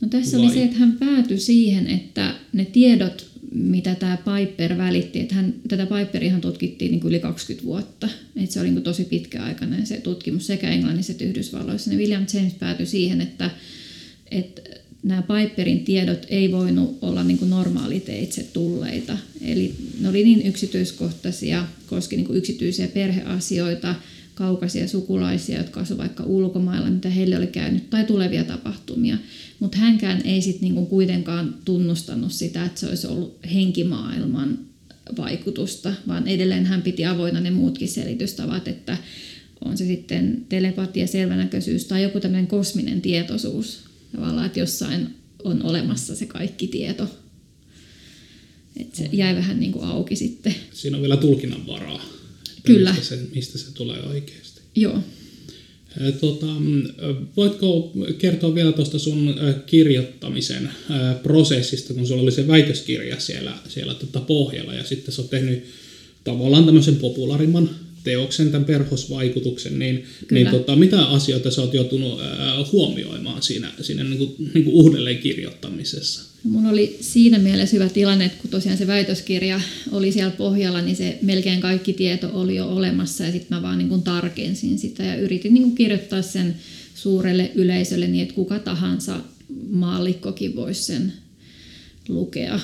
No 0.00 0.08
tässä 0.08 0.38
Vai? 0.38 0.46
oli 0.46 0.54
se, 0.54 0.64
että 0.64 0.78
hän 0.78 0.92
päätyi 0.92 1.38
siihen, 1.38 1.86
että 1.86 2.34
ne 2.52 2.64
tiedot, 2.64 3.30
mitä 3.54 3.94
tämä 3.94 4.16
Piper 4.16 4.78
välitti, 4.78 5.20
että 5.20 5.34
hän, 5.34 5.54
tätä 5.68 5.86
Piperihan 5.86 6.40
tutkittiin 6.40 6.90
niin 6.90 7.00
kuin 7.00 7.08
yli 7.08 7.20
20 7.20 7.66
vuotta, 7.66 8.08
että 8.36 8.52
se 8.52 8.60
oli 8.60 8.68
niin 8.68 8.74
kuin 8.74 8.84
tosi 8.84 9.04
pitkäaikainen 9.04 9.86
se 9.86 10.00
tutkimus 10.00 10.46
sekä 10.46 10.70
Englannissa 10.70 11.12
että 11.12 11.24
Yhdysvalloissa, 11.24 11.90
niin 11.90 11.98
William 11.98 12.26
James 12.34 12.54
päätyi 12.54 12.86
siihen, 12.86 13.20
että, 13.20 13.50
että 14.30 14.62
nämä 15.02 15.22
Piperin 15.22 15.84
tiedot 15.84 16.26
ei 16.28 16.52
voinut 16.52 16.98
olla 17.02 17.24
niin 17.24 17.50
normaaliteitse 17.50 18.42
tulleita. 18.42 19.18
Eli 19.40 19.74
ne 20.00 20.08
oli 20.08 20.24
niin 20.24 20.46
yksityiskohtaisia, 20.46 21.66
koski 21.86 22.16
niin 22.16 22.36
yksityisiä 22.36 22.88
perheasioita, 22.88 23.94
kaukaisia 24.34 24.88
sukulaisia, 24.88 25.58
jotka 25.58 25.80
asuivat 25.80 26.02
vaikka 26.02 26.24
ulkomailla, 26.24 26.90
mitä 26.90 27.10
heille 27.10 27.36
oli 27.36 27.46
käynyt, 27.46 27.90
tai 27.90 28.04
tulevia 28.04 28.44
tapahtumia. 28.44 29.16
Mutta 29.60 29.78
hänkään 29.78 30.22
ei 30.24 30.42
sitten 30.42 30.62
niinku 30.62 30.86
kuitenkaan 30.86 31.54
tunnustanut 31.64 32.32
sitä, 32.32 32.64
että 32.64 32.80
se 32.80 32.86
olisi 32.86 33.06
ollut 33.06 33.38
henkimaailman 33.54 34.58
vaikutusta, 35.16 35.94
vaan 36.08 36.28
edelleen 36.28 36.66
hän 36.66 36.82
piti 36.82 37.04
avoinna 37.04 37.40
ne 37.40 37.50
muutkin 37.50 37.88
selitystavat, 37.88 38.68
että 38.68 38.96
on 39.64 39.78
se 39.78 39.86
sitten 39.86 40.46
telepatia, 40.48 41.06
selvänäköisyys 41.06 41.84
tai 41.84 42.02
joku 42.02 42.20
tämmöinen 42.20 42.46
kosminen 42.46 43.00
tietoisuus. 43.00 43.91
Tavallaan, 44.12 44.46
että 44.46 44.60
jossain 44.60 45.08
on 45.44 45.62
olemassa 45.62 46.16
se 46.16 46.26
kaikki 46.26 46.66
tieto. 46.66 47.08
Et 48.76 48.94
se 48.94 49.08
jäi 49.12 49.34
vähän 49.34 49.60
niin 49.60 49.72
kuin 49.72 49.84
auki 49.84 50.16
sitten. 50.16 50.54
Siinä 50.72 50.96
on 50.96 51.02
vielä 51.02 51.16
tulkinnan 51.16 51.66
varaa. 51.66 52.04
Kyllä. 52.62 52.92
Mistä 52.92 53.06
se, 53.06 53.20
mistä 53.34 53.58
se 53.58 53.74
tulee 53.74 54.02
oikeasti. 54.02 54.60
Joo. 54.76 54.98
Tota, 56.20 56.46
voitko 57.36 57.92
kertoa 58.18 58.54
vielä 58.54 58.72
tuosta 58.72 58.98
sun 58.98 59.34
kirjoittamisen 59.66 60.70
prosessista, 61.22 61.94
kun 61.94 62.06
sulla 62.06 62.22
oli 62.22 62.32
se 62.32 62.48
väitöskirja 62.48 63.20
siellä, 63.20 63.58
siellä 63.68 63.94
tota 63.94 64.20
pohjalla 64.20 64.74
ja 64.74 64.84
sitten 64.84 65.14
sä 65.14 65.22
oot 65.22 65.30
tehnyt 65.30 65.64
tavallaan 66.24 66.64
tämmöisen 66.64 66.96
populaarimman 66.96 67.70
teoksen, 68.04 68.50
tämän 68.50 68.64
perhosvaikutuksen, 68.64 69.78
niin, 69.78 70.04
niin 70.30 70.46
tota, 70.46 70.76
mitä 70.76 71.04
asioita 71.04 71.50
sä 71.50 71.60
oot 71.62 71.74
joutunut 71.74 72.20
huomioimaan 72.72 73.42
siinä, 73.42 73.72
siinä 73.80 74.04
niin 74.04 74.18
kuin, 74.18 74.34
niin 74.54 74.64
kuin 74.64 74.74
uudelleen 74.74 75.18
kirjoittamisessa? 75.18 76.32
Mun 76.42 76.66
oli 76.66 76.96
siinä 77.00 77.38
mielessä 77.38 77.76
hyvä 77.76 77.88
tilanne, 77.88 78.24
että 78.24 78.38
kun 78.42 78.50
tosiaan 78.50 78.78
se 78.78 78.86
väitöskirja 78.86 79.60
oli 79.92 80.12
siellä 80.12 80.30
pohjalla, 80.30 80.80
niin 80.80 80.96
se 80.96 81.18
melkein 81.22 81.60
kaikki 81.60 81.92
tieto 81.92 82.30
oli 82.32 82.56
jo 82.56 82.68
olemassa 82.68 83.24
ja 83.24 83.32
sitten 83.32 83.56
mä 83.56 83.62
vaan 83.62 83.78
niin 83.78 83.88
kuin 83.88 84.02
tarkensin 84.02 84.78
sitä 84.78 85.02
ja 85.02 85.16
yritin 85.16 85.54
niin 85.54 85.62
kuin 85.62 85.74
kirjoittaa 85.74 86.22
sen 86.22 86.56
suurelle 86.94 87.50
yleisölle 87.54 88.06
niin, 88.06 88.22
että 88.22 88.34
kuka 88.34 88.58
tahansa 88.58 89.20
maallikkokin 89.70 90.56
voisi 90.56 90.82
sen 90.82 91.12
lukea. 92.08 92.60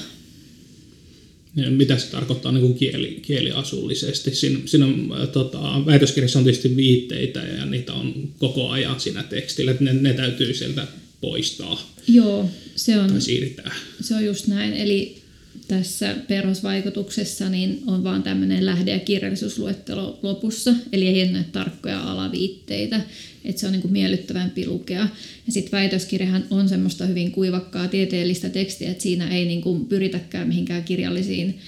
Mitä 1.71 1.99
se 1.99 2.11
tarkoittaa 2.11 2.53
niin 2.53 2.63
kuin 2.63 2.75
kieli, 2.75 3.19
kieliasullisesti? 3.23 4.35
Siinä, 4.35 4.59
siinä 4.65 4.87
on, 4.87 5.13
tota, 5.33 5.59
väitöskirjassa 5.87 6.39
on 6.39 6.45
tietysti 6.45 6.77
viitteitä 6.77 7.41
ja 7.41 7.65
niitä 7.65 7.93
on 7.93 8.29
koko 8.39 8.69
ajan 8.69 9.01
siinä 9.01 9.23
tekstillä, 9.23 9.71
että 9.71 9.85
ne, 9.85 9.93
ne 9.93 10.15
täytyy 10.15 10.55
sieltä 10.55 10.87
poistaa. 11.21 11.95
Joo, 12.09 12.51
se 12.77 12.99
on, 12.99 13.11
tai 13.11 13.21
siirtää. 13.21 13.75
se 14.01 14.15
on 14.15 14.25
just 14.25 14.47
näin. 14.47 14.73
Eli 14.73 15.23
tässä 15.69 16.17
perusvaikutuksessa 16.29 17.49
niin 17.49 17.83
on 17.87 18.05
vaan 18.05 18.23
tämmöinen 18.23 18.67
lähde- 18.67 18.91
ja 18.91 18.99
kirjallisuusluettelo 18.99 20.19
lopussa, 20.23 20.75
eli 20.93 21.07
ei 21.07 21.31
ole 21.31 21.45
tarkkoja 21.53 22.01
alaviitteitä, 22.01 23.01
että 23.45 23.61
se 23.61 23.67
on 23.67 23.73
niin 23.73 23.83
kuin 23.83 23.93
miellyttävämpi 23.93 24.67
lukea. 24.67 25.09
Ja 25.47 25.53
sitten 25.53 25.73
väitöskirjahan 25.73 26.45
on 26.51 26.69
semmoista 26.69 27.07
hyvin 27.07 27.33
kuivakkaa 27.33 27.89
tieteellistä 27.89 28.49
tekstiä, 28.49 28.91
että 28.91 29.03
siinä 29.03 29.31
ei 29.31 29.45
niin 29.45 29.63
kuin 29.63 29.87
pyritäkään 29.87 30.49
mihinkään 30.49 30.85
kirjallisiin 30.85 31.59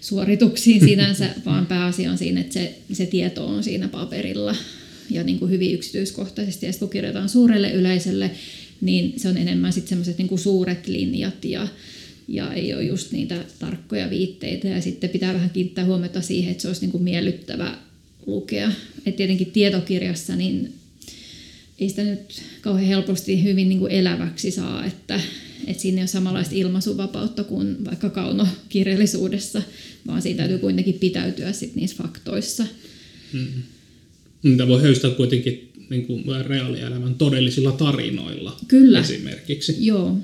suorituksiin 0.00 0.80
sinänsä, 0.80 1.30
vaan 1.46 1.66
pääasia 1.66 2.10
on 2.10 2.18
siinä, 2.18 2.40
että 2.40 2.54
se, 2.54 2.78
se 2.92 3.06
tieto 3.06 3.46
on 3.46 3.64
siinä 3.64 3.88
paperilla 3.88 4.56
ja 5.10 5.22
niin 5.24 5.38
kuin 5.38 5.50
hyvin 5.50 5.74
yksityiskohtaisesti. 5.74 6.66
Ja 6.66 6.72
kun 6.78 6.90
kirjoitetaan 6.90 7.28
suurelle 7.28 7.72
yleisölle, 7.72 8.30
niin 8.80 9.14
se 9.16 9.28
on 9.28 9.36
enemmän 9.36 9.72
sitten 9.72 9.88
semmoiset 9.88 10.18
niin 10.18 10.38
suuret 10.38 10.88
linjat 10.88 11.44
ja, 11.44 11.68
ja 12.28 12.52
ei 12.52 12.74
ole 12.74 12.84
just 12.84 13.12
niitä 13.12 13.44
tarkkoja 13.58 14.10
viitteitä. 14.10 14.68
Ja 14.68 14.80
sitten 14.80 15.10
pitää 15.10 15.34
vähän 15.34 15.50
kiinnittää 15.50 15.84
huomiota 15.84 16.20
siihen, 16.20 16.50
että 16.50 16.62
se 16.62 16.68
olisi 16.68 16.80
niin 16.80 16.92
kuin 16.92 17.04
miellyttävä 17.04 17.78
lukea. 18.26 18.72
Et 19.06 19.16
tietenkin 19.16 19.50
tietokirjassa 19.50 20.36
niin 20.36 20.72
ei 21.78 21.88
sitä 21.88 22.04
nyt 22.04 22.42
kauhean 22.60 22.86
helposti 22.86 23.42
hyvin 23.42 23.68
niin 23.68 23.78
kuin 23.78 23.92
eläväksi 23.92 24.50
saa, 24.50 24.84
että, 24.84 25.20
että 25.66 25.82
siinä 25.82 25.98
ei 25.98 26.02
ole 26.02 26.06
samanlaista 26.06 26.54
ilmaisuvapautta 26.54 27.44
kuin 27.44 27.84
vaikka 27.84 28.10
kaunokirjallisuudessa, 28.10 29.62
vaan 30.06 30.22
siitä 30.22 30.38
täytyy 30.38 30.58
kuitenkin 30.58 30.94
pitäytyä 30.94 31.52
sit 31.52 31.74
niissä 31.74 31.96
faktoissa. 32.02 32.66
Mm. 33.32 33.46
Niitä 34.42 34.68
voi 34.68 34.82
höystää 34.82 35.10
kuitenkin 35.10 35.72
niin 35.90 36.06
kuin 36.06 36.24
reaalielämän 36.46 37.14
todellisilla 37.14 37.72
tarinoilla 37.72 38.56
Kyllä. 38.68 39.00
esimerkiksi. 39.00 39.76
Joo. 39.86 40.18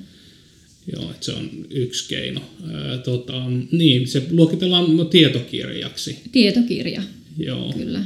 Joo, 0.93 1.11
että 1.11 1.25
se 1.25 1.33
on 1.33 1.51
yksi 1.71 2.09
keino. 2.09 2.41
Ää, 2.73 2.99
tota, 2.99 3.43
niin, 3.73 4.09
se 4.09 4.23
luokitellaan 4.31 5.09
tietokirjaksi. 5.11 6.19
Tietokirja, 6.33 7.03
Joo. 7.39 7.73
kyllä. 7.73 8.05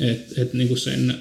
Et, 0.00 0.38
et 0.38 0.54
niin 0.54 0.68
kuin 0.68 0.78
sen 0.78 1.14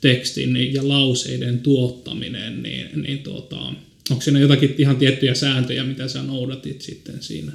tekstin 0.00 0.74
ja 0.74 0.88
lauseiden 0.88 1.60
tuottaminen, 1.60 2.62
niin, 2.62 3.02
niin 3.02 3.18
tota, 3.18 3.74
onko 4.10 4.22
siinä 4.22 4.40
jotakin 4.40 4.74
ihan 4.78 4.96
tiettyjä 4.96 5.34
sääntöjä, 5.34 5.84
mitä 5.84 6.08
sä 6.08 6.22
noudatit 6.22 6.82
sitten 6.82 7.16
siinä? 7.20 7.52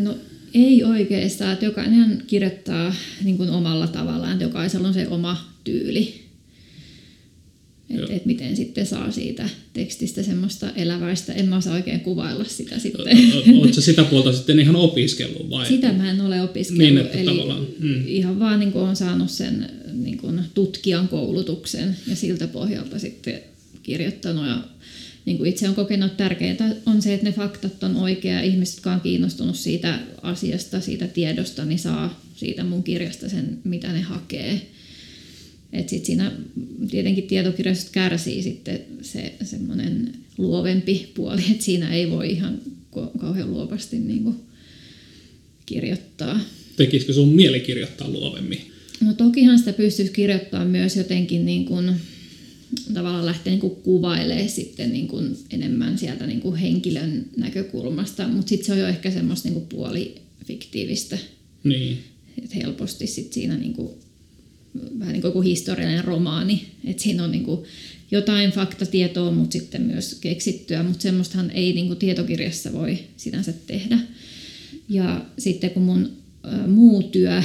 No 0.00 0.18
ei 0.54 0.84
oikeastaan, 0.84 1.52
että 1.52 1.64
jokainen 1.64 2.22
kirjoittaa 2.26 2.94
niin 3.24 3.36
kuin 3.36 3.50
omalla 3.50 3.86
tavallaan, 3.86 4.32
että 4.32 4.44
jokaisella 4.44 4.88
on 4.88 4.94
se 4.94 5.08
oma 5.08 5.54
tyyli. 5.64 6.21
Että 8.00 8.12
et 8.12 8.26
miten 8.26 8.56
sitten 8.56 8.86
saa 8.86 9.10
siitä 9.10 9.48
tekstistä 9.72 10.22
semmoista 10.22 10.70
eläväistä, 10.76 11.32
en 11.32 11.48
mä 11.48 11.56
osaa 11.56 11.74
oikein 11.74 12.00
kuvailla 12.00 12.44
sitä 12.44 12.78
sitten. 12.78 13.18
Oletko 13.60 13.80
sitä 13.80 14.04
puolta 14.04 14.32
sitten 14.32 14.60
ihan 14.60 14.76
opiskellut 14.76 15.50
vai? 15.50 15.66
Sitä 15.66 15.92
mä 15.92 16.10
en 16.10 16.20
ole 16.20 16.42
opiskellut, 16.42 16.82
niin, 16.82 16.98
että 16.98 17.18
eli 17.18 17.26
tavallaan, 17.26 17.66
mm. 17.78 18.04
ihan 18.06 18.38
vaan 18.38 18.60
niin 18.60 18.72
kuin 18.72 18.84
olen 18.84 18.96
saanut 18.96 19.30
sen 19.30 19.70
niin 19.92 20.18
kuin 20.18 20.40
tutkijan 20.54 21.08
koulutuksen 21.08 21.96
ja 22.08 22.16
siltä 22.16 22.46
pohjalta 22.46 22.98
sitten 22.98 23.40
kirjoittanut 23.82 24.46
ja 24.46 24.58
niin 25.24 25.38
kuin 25.38 25.50
itse 25.50 25.68
on 25.68 25.74
kokenut, 25.74 26.10
että 26.10 26.24
tärkeää 26.24 26.74
on 26.86 27.02
se, 27.02 27.14
että 27.14 27.26
ne 27.26 27.32
faktat 27.32 27.84
on 27.84 27.96
oikea 27.96 28.34
ja 28.34 28.42
ihmiset, 28.42 28.76
jotka 28.76 28.92
on 28.92 29.00
kiinnostunut 29.00 29.56
siitä 29.56 29.98
asiasta, 30.22 30.80
siitä 30.80 31.06
tiedosta, 31.06 31.64
niin 31.64 31.78
saa 31.78 32.20
siitä 32.36 32.64
mun 32.64 32.82
kirjasta 32.82 33.28
sen, 33.28 33.58
mitä 33.64 33.92
ne 33.92 34.00
hakee. 34.00 34.60
Et 35.72 35.88
sit 35.88 36.04
siinä 36.04 36.32
tietenkin 36.90 37.24
tietokirjallisuus 37.24 37.90
kärsii 37.90 38.42
sitten 38.42 38.80
se 39.02 39.34
semmoinen 39.44 40.12
luovempi 40.38 41.12
puoli, 41.14 41.42
että 41.50 41.64
siinä 41.64 41.94
ei 41.94 42.10
voi 42.10 42.30
ihan 42.30 42.58
kauhean 43.18 43.50
luovasti 43.50 43.98
niin 43.98 44.22
kuin 44.24 44.36
kirjoittaa. 45.66 46.40
Tekisikö 46.76 47.12
sun 47.12 47.28
mieli 47.28 47.60
kirjoittaa 47.60 48.08
luovemmin? 48.08 48.60
No 49.00 49.14
tokihan 49.14 49.58
sitä 49.58 49.72
pystyisi 49.72 50.12
kirjoittamaan 50.12 50.70
myös 50.70 50.96
jotenkin 50.96 51.46
niin 51.46 51.64
kuin, 51.64 51.92
tavallaan 52.94 53.26
lähteä 53.26 53.50
niin 53.50 53.60
kuin 53.60 53.76
kuvailemaan 53.76 54.48
sitten 54.48 54.92
niin 54.92 55.08
kuin 55.08 55.36
enemmän 55.50 55.98
sieltä 55.98 56.26
niin 56.26 56.40
kuin 56.40 56.56
henkilön 56.56 57.26
näkökulmasta, 57.36 58.28
mutta 58.28 58.48
sitten 58.48 58.66
se 58.66 58.72
on 58.72 58.78
jo 58.78 58.86
ehkä 58.86 59.10
semmoista 59.10 59.48
niin 59.48 59.54
kuin 59.54 59.66
puolifiktiivistä. 59.66 61.18
Niin. 61.64 61.98
Et 62.44 62.54
helposti 62.54 63.06
sit 63.06 63.32
siinä 63.32 63.56
niin 63.56 63.72
kuin, 63.72 63.90
vähän 64.98 65.12
niin 65.12 65.32
kuin 65.32 65.44
historiallinen 65.44 66.04
romaani, 66.04 66.66
että 66.84 67.02
siinä 67.02 67.24
on 67.24 67.32
niin 67.32 67.44
kuin 67.44 67.64
jotain 68.10 68.50
faktatietoa, 68.50 69.30
mutta 69.30 69.52
sitten 69.52 69.82
myös 69.82 70.14
keksittyä, 70.14 70.82
mutta 70.82 71.02
semmoistahan 71.02 71.50
ei 71.50 71.72
niin 71.72 71.86
kuin 71.86 71.98
tietokirjassa 71.98 72.72
voi 72.72 72.98
sinänsä 73.16 73.52
tehdä. 73.52 73.98
Ja 74.88 75.24
sitten 75.38 75.70
kun 75.70 75.82
mun 75.82 76.10
ä, 76.44 76.66
muu 76.66 77.02
työ, 77.02 77.42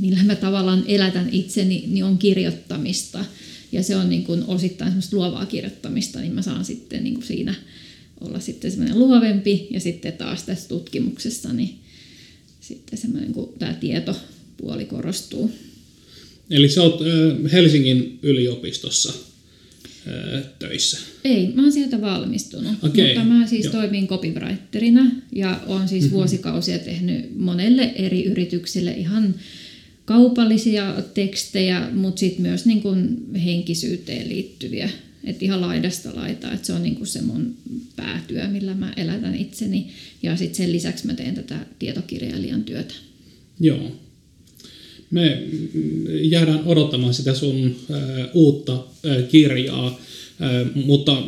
millä 0.00 0.22
mä 0.22 0.34
tavallaan 0.34 0.84
elätän 0.86 1.28
itseni, 1.32 1.84
niin 1.86 2.04
on 2.04 2.18
kirjoittamista. 2.18 3.24
Ja 3.72 3.82
se 3.82 3.96
on 3.96 4.10
niin 4.10 4.24
kuin 4.24 4.44
osittain 4.46 4.90
semmoista 4.90 5.16
luovaa 5.16 5.46
kirjoittamista, 5.46 6.20
niin 6.20 6.34
mä 6.34 6.42
saan 6.42 6.64
sitten 6.64 7.04
niin 7.04 7.14
kuin 7.14 7.26
siinä 7.26 7.54
olla 8.20 8.40
sitten 8.40 8.70
semmoinen 8.70 8.98
luovempi. 8.98 9.68
Ja 9.70 9.80
sitten 9.80 10.12
taas 10.12 10.42
tässä 10.42 10.68
tutkimuksessa, 10.68 11.52
niin 11.52 11.78
sitten 12.60 12.98
semmoinen, 12.98 13.32
kun 13.32 13.52
tämä 13.58 13.74
tietopuoli 14.60 14.84
korostuu. 14.84 15.50
Eli 16.50 16.68
sä 16.68 16.82
oot 16.82 17.00
Helsingin 17.52 18.18
yliopistossa 18.22 19.12
töissä? 20.58 20.98
Ei, 21.24 21.52
mä 21.54 21.62
oon 21.62 21.72
sieltä 21.72 22.00
valmistunut, 22.00 22.72
Okei, 22.82 23.14
mutta 23.14 23.28
mä 23.28 23.46
siis 23.46 23.64
joo. 23.64 23.72
toimin 23.72 24.08
copywriterina 24.08 25.10
ja 25.32 25.60
oon 25.66 25.88
siis 25.88 26.04
mm-hmm. 26.04 26.14
vuosikausia 26.14 26.78
tehnyt 26.78 27.38
monelle 27.38 27.92
eri 27.96 28.24
yrityksille 28.24 28.90
ihan 28.90 29.34
kaupallisia 30.04 31.02
tekstejä, 31.14 31.90
mutta 31.92 32.20
sitten 32.20 32.42
myös 32.42 32.66
niin 32.66 32.82
kun 32.82 33.26
henkisyyteen 33.44 34.28
liittyviä, 34.28 34.90
että 35.24 35.44
ihan 35.44 35.60
laidasta 35.60 36.10
laitaa, 36.14 36.52
että 36.52 36.66
se 36.66 36.72
on 36.72 36.82
niin 36.82 36.96
kun 36.96 37.06
se 37.06 37.22
mun 37.22 37.54
päätyö, 37.96 38.48
millä 38.48 38.74
mä 38.74 38.92
elätän 38.96 39.34
itseni 39.34 39.90
ja 40.22 40.36
sitten 40.36 40.56
sen 40.56 40.72
lisäksi 40.72 41.06
mä 41.06 41.14
teen 41.14 41.34
tätä 41.34 41.58
tietokirjailijan 41.78 42.64
työtä. 42.64 42.94
Joo. 43.60 43.92
Me 45.10 45.42
mm, 45.72 46.04
jäädään 46.22 46.62
odottamaan 46.66 47.14
sitä 47.14 47.34
sun 47.34 47.76
äh, 47.90 48.28
uutta 48.34 48.74
äh, 48.74 49.28
kirjaa, 49.28 49.86
äh, 49.86 50.74
mutta 50.84 51.22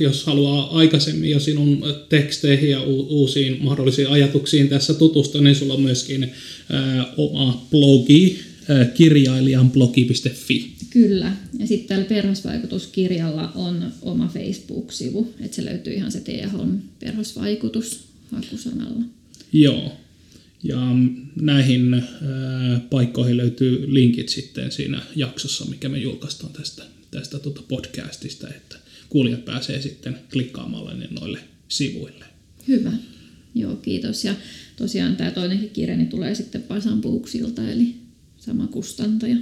jos 0.00 0.24
haluaa 0.24 0.76
aikaisemmin 0.78 1.30
jo 1.30 1.40
sinun 1.40 1.84
teksteihin 2.08 2.70
ja 2.70 2.82
u- 2.82 3.06
uusiin 3.08 3.58
mahdollisiin 3.60 4.08
ajatuksiin 4.08 4.68
tässä 4.68 4.94
tutustua, 4.94 5.40
niin 5.40 5.56
sulla 5.56 5.74
on 5.74 5.82
myöskin 5.82 6.24
äh, 6.24 7.06
oma 7.16 7.66
blogi, 7.70 8.38
äh, 8.70 8.94
kirjailijanblogi.fi. 8.94 10.72
Kyllä. 10.90 11.32
Ja 11.58 11.66
sitten 11.66 11.88
tällä 11.88 12.04
perhosvaikutuskirjalla 12.04 13.52
on 13.54 13.84
oma 14.02 14.30
Facebook-sivu, 14.34 15.34
että 15.40 15.56
se 15.56 15.64
löytyy 15.64 15.92
ihan 15.92 16.12
se 16.12 16.20
Tia 16.20 16.48
Holm 16.48 16.78
perhosvaikutus 17.00 18.00
hakusanalla. 18.32 19.04
Joo. 19.52 19.92
Ja 20.62 20.76
näihin 21.40 21.94
äh, 21.94 22.02
paikkoihin 22.90 23.36
löytyy 23.36 23.94
linkit 23.94 24.28
sitten 24.28 24.72
siinä 24.72 25.02
jaksossa, 25.16 25.64
mikä 25.64 25.88
me 25.88 25.98
julkaistaan 25.98 26.52
tästä, 26.52 26.82
tästä 27.10 27.38
tuota 27.38 27.62
podcastista, 27.68 28.48
että 28.48 28.76
kuulijat 29.08 29.44
pääsee 29.44 29.82
sitten 29.82 30.18
klikkaamalla 30.32 30.94
niin 30.94 31.14
noille 31.14 31.38
sivuille. 31.68 32.24
Hyvä. 32.68 32.92
Joo, 33.54 33.76
kiitos. 33.76 34.24
Ja 34.24 34.34
tosiaan 34.76 35.16
tämä 35.16 35.30
toinenkin 35.30 35.70
kirja 35.70 35.96
niin 35.96 36.08
tulee 36.08 36.34
sitten 36.34 36.62
Pasan 36.62 37.00
Booksilta, 37.00 37.70
eli 37.70 37.94
sama 38.38 38.66
kustantaja. 38.66 39.36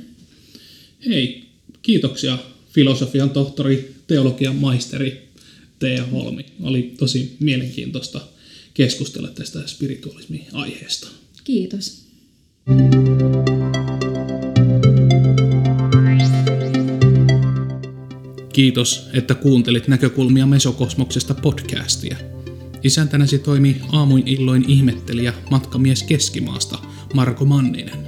Hei, 1.06 1.44
kiitoksia 1.82 2.38
filosofian 2.72 3.30
tohtori, 3.30 3.94
teologian 4.06 4.56
maisteri 4.56 5.28
Teija 5.78 6.04
Holmi. 6.04 6.46
Oli 6.62 6.94
tosi 6.98 7.36
mielenkiintoista 7.40 8.20
keskustella 8.76 9.28
tästä 9.28 9.66
spiritualismin 9.66 10.46
aiheesta. 10.52 11.08
Kiitos. 11.44 12.06
Kiitos, 18.52 19.08
että 19.12 19.34
kuuntelit 19.34 19.88
näkökulmia 19.88 20.46
Mesokosmoksesta 20.46 21.34
podcastia. 21.34 22.16
Isäntänäsi 22.82 23.38
toimi 23.38 23.76
aamuin 23.92 24.28
illoin 24.28 24.64
ihmettelijä 24.70 25.32
matkamies 25.50 26.02
Keskimaasta 26.02 26.78
Marko 27.14 27.44
Manninen. 27.44 28.06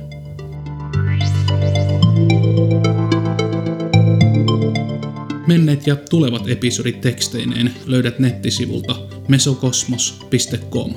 Menneet 5.46 5.86
ja 5.86 5.96
tulevat 5.96 6.48
episodit 6.48 7.00
teksteineen 7.00 7.74
löydät 7.86 8.18
nettisivulta 8.18 9.17
mesokosmos.com. 9.28 10.94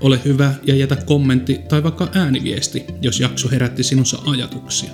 Ole 0.00 0.20
hyvä 0.24 0.54
ja 0.66 0.76
jätä 0.76 0.96
kommentti 0.96 1.60
tai 1.68 1.82
vaikka 1.82 2.08
ääniviesti, 2.14 2.84
jos 3.02 3.20
jakso 3.20 3.48
herätti 3.50 3.82
sinussa 3.82 4.18
ajatuksia. 4.26 4.90